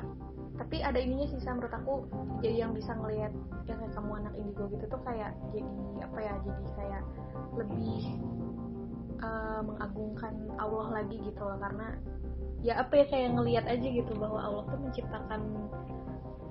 Tapi 0.63 0.79
ada 0.79 0.95
ininya 0.95 1.27
sih 1.27 1.43
Sam, 1.43 1.59
menurut 1.59 1.75
aku 1.75 1.93
jadi 2.39 2.63
yang 2.63 2.71
bisa 2.71 2.95
ngelihat 2.95 3.35
yang 3.67 3.77
kayak 3.83 3.93
kamu 3.99 4.11
anak 4.23 4.33
indigo 4.39 4.63
gitu 4.71 4.87
tuh 4.87 5.01
kayak 5.03 5.35
jadi 5.51 5.67
apa 6.07 6.19
ya 6.23 6.33
jadi 6.39 6.63
kayak 6.79 7.03
lebih 7.59 7.99
eh, 9.19 9.59
mengagungkan 9.67 10.33
Allah 10.55 10.87
lagi 11.03 11.19
gitu 11.19 11.41
loh. 11.43 11.59
Karena 11.59 11.99
ya 12.63 12.79
apa 12.79 12.95
ya 12.95 13.05
kayak 13.11 13.35
ngelihat 13.35 13.65
aja 13.67 13.87
gitu 13.91 14.11
bahwa 14.15 14.39
Allah 14.39 14.63
tuh 14.71 14.79
menciptakan 14.79 15.41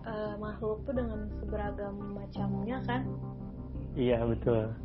eh, 0.04 0.34
makhluk 0.36 0.84
tuh 0.84 0.92
dengan 0.92 1.32
seberagam 1.40 1.96
macamnya 2.12 2.84
kan? 2.84 3.08
Iya 3.96 4.28
betul. 4.28 4.76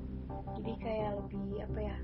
Jadi 0.55 0.71
kayak 0.79 1.19
lebih 1.19 1.67
apa 1.67 1.79
ya 1.83 1.97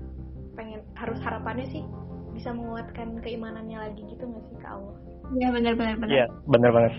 pengen 0.60 0.84
harus 0.92 1.16
harapannya 1.24 1.66
sih 1.72 1.88
bisa 2.34 2.50
menguatkan 2.50 3.08
keimanannya 3.22 3.78
lagi 3.80 4.02
gitu 4.04 4.22
nggak 4.22 4.44
sih 4.50 4.58
ke 4.58 4.68
Allah 4.68 4.96
Iya 5.32 5.48
benar 5.50 5.72
benar 5.74 5.94
benar. 5.96 6.12
iya 6.12 6.26
benar 6.44 6.70
banget 6.70 6.92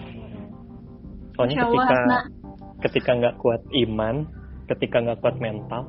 soalnya 1.36 1.56
Masya 1.56 1.66
Allah, 1.68 1.76
ketika 1.76 1.96
Hasna. 2.00 2.20
ketika 2.82 3.12
nggak 3.14 3.36
kuat 3.38 3.62
iman 3.86 4.16
ketika 4.66 4.96
nggak 4.98 5.20
kuat 5.20 5.36
mental 5.38 5.82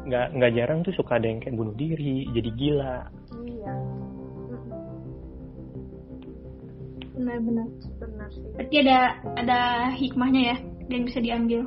nggak 0.00 0.26
nggak 0.32 0.52
jarang 0.54 0.78
tuh 0.80 0.94
suka 0.94 1.16
ada 1.16 1.26
yang 1.26 1.40
kayak 1.40 1.56
bunuh 1.56 1.74
diri 1.74 2.24
jadi 2.30 2.50
gila 2.54 2.96
iya. 3.44 3.74
Benar 7.10 7.36
benar. 7.44 7.66
benar 8.00 8.28
sih 8.32 8.40
Berarti 8.56 8.76
ada 8.80 8.98
ada 9.36 9.60
hikmahnya 9.92 10.42
ya 10.42 10.56
yang 10.88 11.02
bisa 11.04 11.20
diambil. 11.20 11.62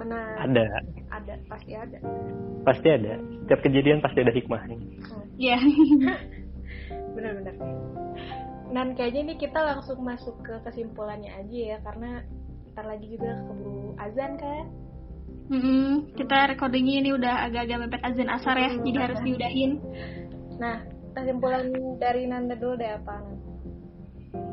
benar 0.00 0.32
ada 0.40 0.64
ada 1.20 1.34
pasti 1.46 1.72
ada 1.76 1.98
Pasti 2.60 2.88
ada. 2.88 3.16
Setiap 3.44 3.60
kejadian 3.64 4.00
pasti 4.00 4.18
ada 4.20 4.32
hikmahnya. 4.32 4.76
Iya. 5.36 5.56
bener-bener 7.14 7.54
dan 8.70 8.94
kayaknya 8.94 9.20
ini 9.26 9.34
kita 9.34 9.58
langsung 9.58 9.98
masuk 10.00 10.38
ke 10.46 10.54
kesimpulannya 10.62 11.30
aja 11.34 11.58
ya 11.74 11.78
karena 11.82 12.22
ntar 12.70 12.86
lagi 12.86 13.10
juga 13.10 13.34
keburu 13.50 13.98
azan 13.98 14.38
kan 14.38 14.64
Mm-mm, 15.50 16.14
kita 16.14 16.54
recordingnya 16.54 17.02
ini 17.02 17.10
udah 17.10 17.50
agak-agak 17.50 17.78
mepet 17.82 18.02
azan 18.06 18.30
asar 18.30 18.54
ya, 18.54 18.70
Hmm, 18.70 18.86
jadi 18.86 18.98
harus 19.02 19.18
azan. 19.18 19.26
diudahin. 19.26 19.72
nah 20.62 20.76
kesimpulan 21.10 21.66
dari 21.98 22.30
Nanda 22.30 22.54
dulu 22.54 22.78
deh 22.78 22.86
apa? 22.94 23.18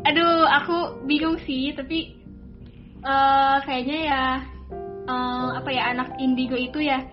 Aduh, 0.10 0.42
aku 0.50 0.78
bingung 1.06 1.38
sih, 1.46 1.70
tapi 1.78 2.18
eh 3.06 3.58
kayaknya 3.62 3.98
ya 4.10 4.22
eh, 5.08 5.50
apa 5.56 5.70
ya 5.72 5.96
anak 5.96 6.20
indigo 6.20 6.56
itu 6.60 6.84
ya 6.84 7.04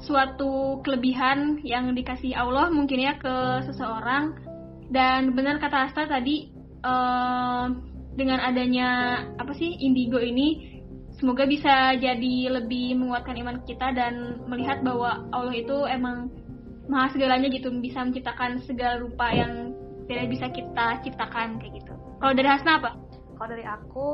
suatu 0.00 0.80
kelebihan 0.80 1.60
yang 1.60 1.92
dikasih 1.92 2.32
Allah 2.32 2.72
mungkin 2.72 3.04
ya 3.04 3.20
ke 3.20 3.66
seseorang 3.68 4.32
dan 4.88 5.36
benar 5.36 5.60
kata 5.60 5.90
Asta 5.90 6.08
tadi 6.08 6.48
eh, 6.82 7.66
dengan 8.16 8.40
adanya 8.42 9.22
apa 9.38 9.52
sih 9.54 9.76
indigo 9.82 10.18
ini 10.18 10.80
semoga 11.20 11.44
bisa 11.44 11.94
jadi 12.00 12.48
lebih 12.48 12.96
menguatkan 12.96 13.36
iman 13.44 13.60
kita 13.68 13.92
dan 13.92 14.40
melihat 14.48 14.80
bahwa 14.80 15.28
Allah 15.30 15.54
itu 15.54 15.84
emang 15.84 16.32
maha 16.88 17.12
segalanya 17.12 17.52
gitu 17.52 17.70
bisa 17.78 18.02
menciptakan 18.02 18.58
segala 18.64 18.98
rupa 18.98 19.30
yang 19.30 19.76
tidak 20.10 20.26
bisa 20.26 20.50
kita 20.50 20.98
ciptakan 21.06 21.62
kayak 21.62 21.84
gitu. 21.84 21.94
Kalau 22.18 22.34
dari 22.34 22.48
Hasna 22.50 22.82
apa? 22.82 22.90
kalau 23.40 23.56
dari 23.56 23.64
aku 23.64 24.08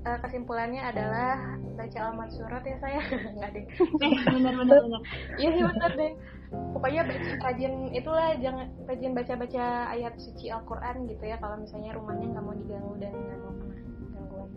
eh, 0.00 0.18
kesimpulannya 0.20 0.82
adalah 0.82 1.36
baca 1.76 1.98
alamat 2.00 2.28
surat 2.30 2.62
ya 2.62 2.76
saya 2.78 3.00
nggak 3.36 3.50
deh 3.52 3.64
Eh, 4.00 4.10
benar 4.30 4.54
benar 4.56 4.78
benar. 4.84 5.00
iya 5.36 5.48
sih 5.50 5.62
bener 5.64 5.92
deh 5.94 6.12
pokoknya 6.50 7.00
baca 7.06 7.30
rajin 7.40 7.72
itulah 7.90 8.28
jangan 8.36 8.66
rajin 8.84 9.12
baca-baca 9.14 9.64
ayat 9.88 10.14
suci 10.18 10.50
Al-Quran 10.50 11.06
gitu 11.06 11.24
ya 11.24 11.36
kalau 11.38 11.56
misalnya 11.56 11.94
rumahnya 11.94 12.26
nggak 12.28 12.44
mau 12.44 12.54
diganggu 12.54 12.94
dan 12.98 13.12
nggak 13.14 13.38
mau 13.38 13.52
gangguan 14.12 14.50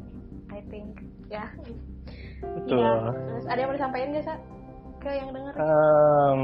I 0.49 0.61
think 0.67 0.89
ya 1.29 1.45
Betul. 2.43 2.81
Iya. 2.81 2.91
terus 3.31 3.45
ada 3.47 3.57
yang 3.57 3.69
mau 3.69 3.77
disampaikan 3.77 4.09
nggak 4.11 4.25
sa 4.25 4.35
ke 4.99 5.09
yang 5.11 5.29
denger 5.31 5.53
Em, 5.55 6.41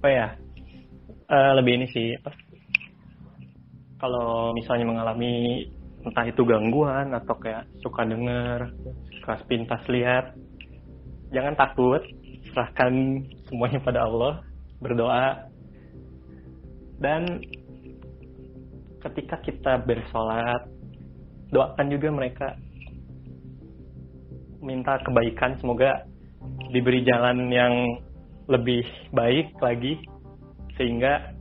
apa 0.00 0.08
ya? 0.08 0.26
Eh, 1.30 1.52
lebih 1.54 1.72
ini 1.76 1.86
sih. 1.88 2.08
apa? 2.16 2.32
Kalau 3.96 4.52
misalnya 4.52 4.84
mengalami 4.84 5.64
entah 6.00 6.24
itu 6.24 6.42
gangguan 6.48 7.12
atau 7.12 7.36
kayak 7.36 7.68
suka 7.84 8.08
denger, 8.08 8.72
suka 9.20 9.32
sepintas 9.44 9.82
lihat, 9.92 10.32
jangan 11.28 11.54
takut, 11.56 12.00
serahkan 12.52 13.24
semuanya 13.48 13.80
pada 13.84 14.08
Allah, 14.08 14.40
berdoa, 14.80 15.50
dan 17.00 17.40
ketika 19.00 19.40
kita 19.40 19.80
bersolat, 19.84 20.68
doakan 21.48 21.86
juga 21.88 22.08
mereka. 22.12 22.48
Minta 24.60 25.00
kebaikan 25.00 25.56
semoga 25.56 26.04
diberi 26.68 27.00
jalan 27.08 27.48
yang 27.48 27.72
lebih 28.44 28.84
baik 29.16 29.56
lagi 29.64 30.04
sehingga 30.76 31.32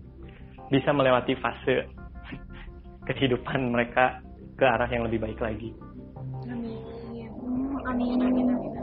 bisa 0.71 0.95
melewati 0.95 1.35
fase 1.35 1.91
kehidupan 3.11 3.75
mereka 3.75 4.23
ke 4.59 4.65
arah 4.67 4.89
yang 4.91 5.07
lebih 5.07 5.19
baik 5.19 5.39
lagi. 5.39 5.71
amin 6.43 6.75
Amin. 7.87 8.19
amin 8.19 8.19
amin 8.21 8.47
amin 8.51 8.73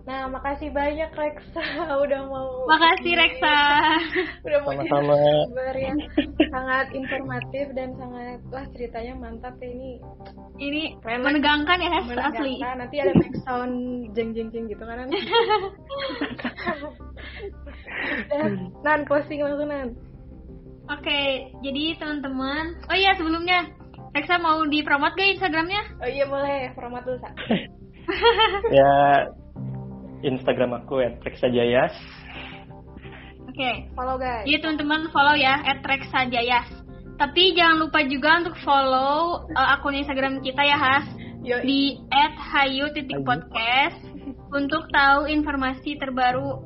nah 0.00 0.26
makasih 0.26 0.74
banyak 0.74 1.06
Reksa 1.12 1.62
udah 2.02 2.20
mau 2.26 2.66
Makasih 2.66 3.14
Reksa. 3.14 3.56
udah 4.48 4.58
mau 4.64 4.72
Sama-sama. 4.74 5.14
kabar 5.46 5.76
yang 5.76 5.98
sangat 6.50 6.86
informatif 6.90 7.66
dan 7.78 7.94
sangat 7.94 8.42
wah 8.50 8.66
ceritanya 8.74 9.14
mantap 9.14 9.54
ya 9.62 9.70
ini 9.70 9.90
Ini 10.58 10.82
Keren. 10.98 11.22
menegangkan 11.22 11.78
ya 11.78 11.90
Has, 11.94 12.10
asli. 12.10 12.58
nanti 12.58 12.96
ada 12.98 13.12
sound 13.46 13.76
jeng 14.12 14.34
jeng 14.34 14.50
jeng 14.50 14.66
gitu 14.66 14.82
kan 14.82 15.06
Dan, 18.28 18.52
nan 18.82 19.00
closing 19.08 19.40
langsung 19.40 19.70
nan 19.70 19.94
Oke, 20.90 21.46
jadi 21.62 21.94
teman-teman. 22.02 22.82
Oh 22.90 22.96
iya 22.98 23.14
sebelumnya 23.14 23.62
Reksa 24.10 24.42
mau 24.42 24.58
dipromot 24.66 25.14
gak 25.14 25.38
Instagramnya? 25.38 25.82
oh 26.02 26.10
iya 26.10 26.24
boleh 26.26 26.74
format 26.74 27.02
dulu 27.06 27.18
sa 27.22 27.30
Ya 28.78 28.92
Instagram 30.20 30.82
aku 30.82 31.00
ya 31.00 31.14
Jayas. 31.48 31.94
Oke. 33.46 33.70
follow 33.94 34.16
guys 34.18 34.44
Jadi 34.46 34.58
teman-teman 34.62 35.08
follow 35.14 35.36
ya 35.38 35.62
@reksajayas. 35.80 36.68
Tapi 37.20 37.52
jangan 37.52 37.84
lupa 37.84 38.00
juga 38.08 38.40
untuk 38.40 38.56
follow 38.64 39.44
uh, 39.52 39.68
akun 39.76 39.94
Instagram 39.94 40.40
kita 40.40 40.64
ya 40.64 40.78
Has 40.80 41.06
Yoi. 41.44 41.62
di 41.64 41.82
@hayu.podcast 42.52 44.00
untuk 44.50 44.88
tahu 44.90 45.28
informasi 45.30 46.00
terbaru 46.00 46.58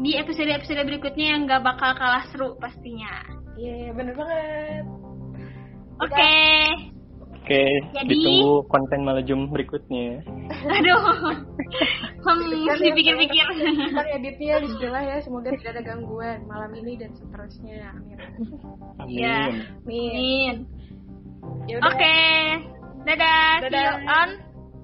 di 0.00 0.16
episode-episode 0.16 0.80
berikutnya 0.88 1.36
yang 1.36 1.44
gak 1.44 1.60
bakal 1.60 1.92
kalah 1.94 2.24
seru 2.32 2.56
pastinya. 2.56 3.20
iya 3.60 3.92
bener 3.92 4.16
banget 4.16 4.99
Oke. 6.00 6.34
Oke, 7.40 7.66
Jadi- 7.96 8.14
ditunggu 8.14 8.62
konten 8.70 9.02
malajum 9.02 9.50
berikutnya. 9.50 10.22
Aduh. 10.78 11.02
Hmm, 12.22 12.78
dipikir-pikir. 12.84 13.46
Ntar 13.90 14.06
editnya 14.14 14.62
bismillah 14.62 15.02
ya 15.02 15.16
semoga 15.24 15.50
tidak 15.58 15.80
ada 15.80 15.82
gangguan 15.82 16.46
malam 16.46 16.70
ini 16.78 16.94
dan 17.00 17.10
seterusnya 17.16 17.90
amin 17.90 18.18
Amin. 19.02 19.08
Iya. 19.08 19.38
amin 19.82 20.14
Amin. 20.14 20.56
Yaudah. 21.66 21.90
Oke. 21.90 22.18
Dadah. 23.08 23.50
See 23.58 23.64
Dadah. 23.66 23.82
you 23.82 23.94
on 24.06 24.28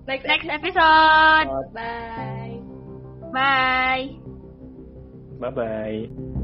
next, 0.08 0.24
next 0.26 0.48
episode. 0.50 1.46
bye 1.70 2.56
Bye. 3.30 4.16
Bye 5.38 5.52
bye. 5.52 6.35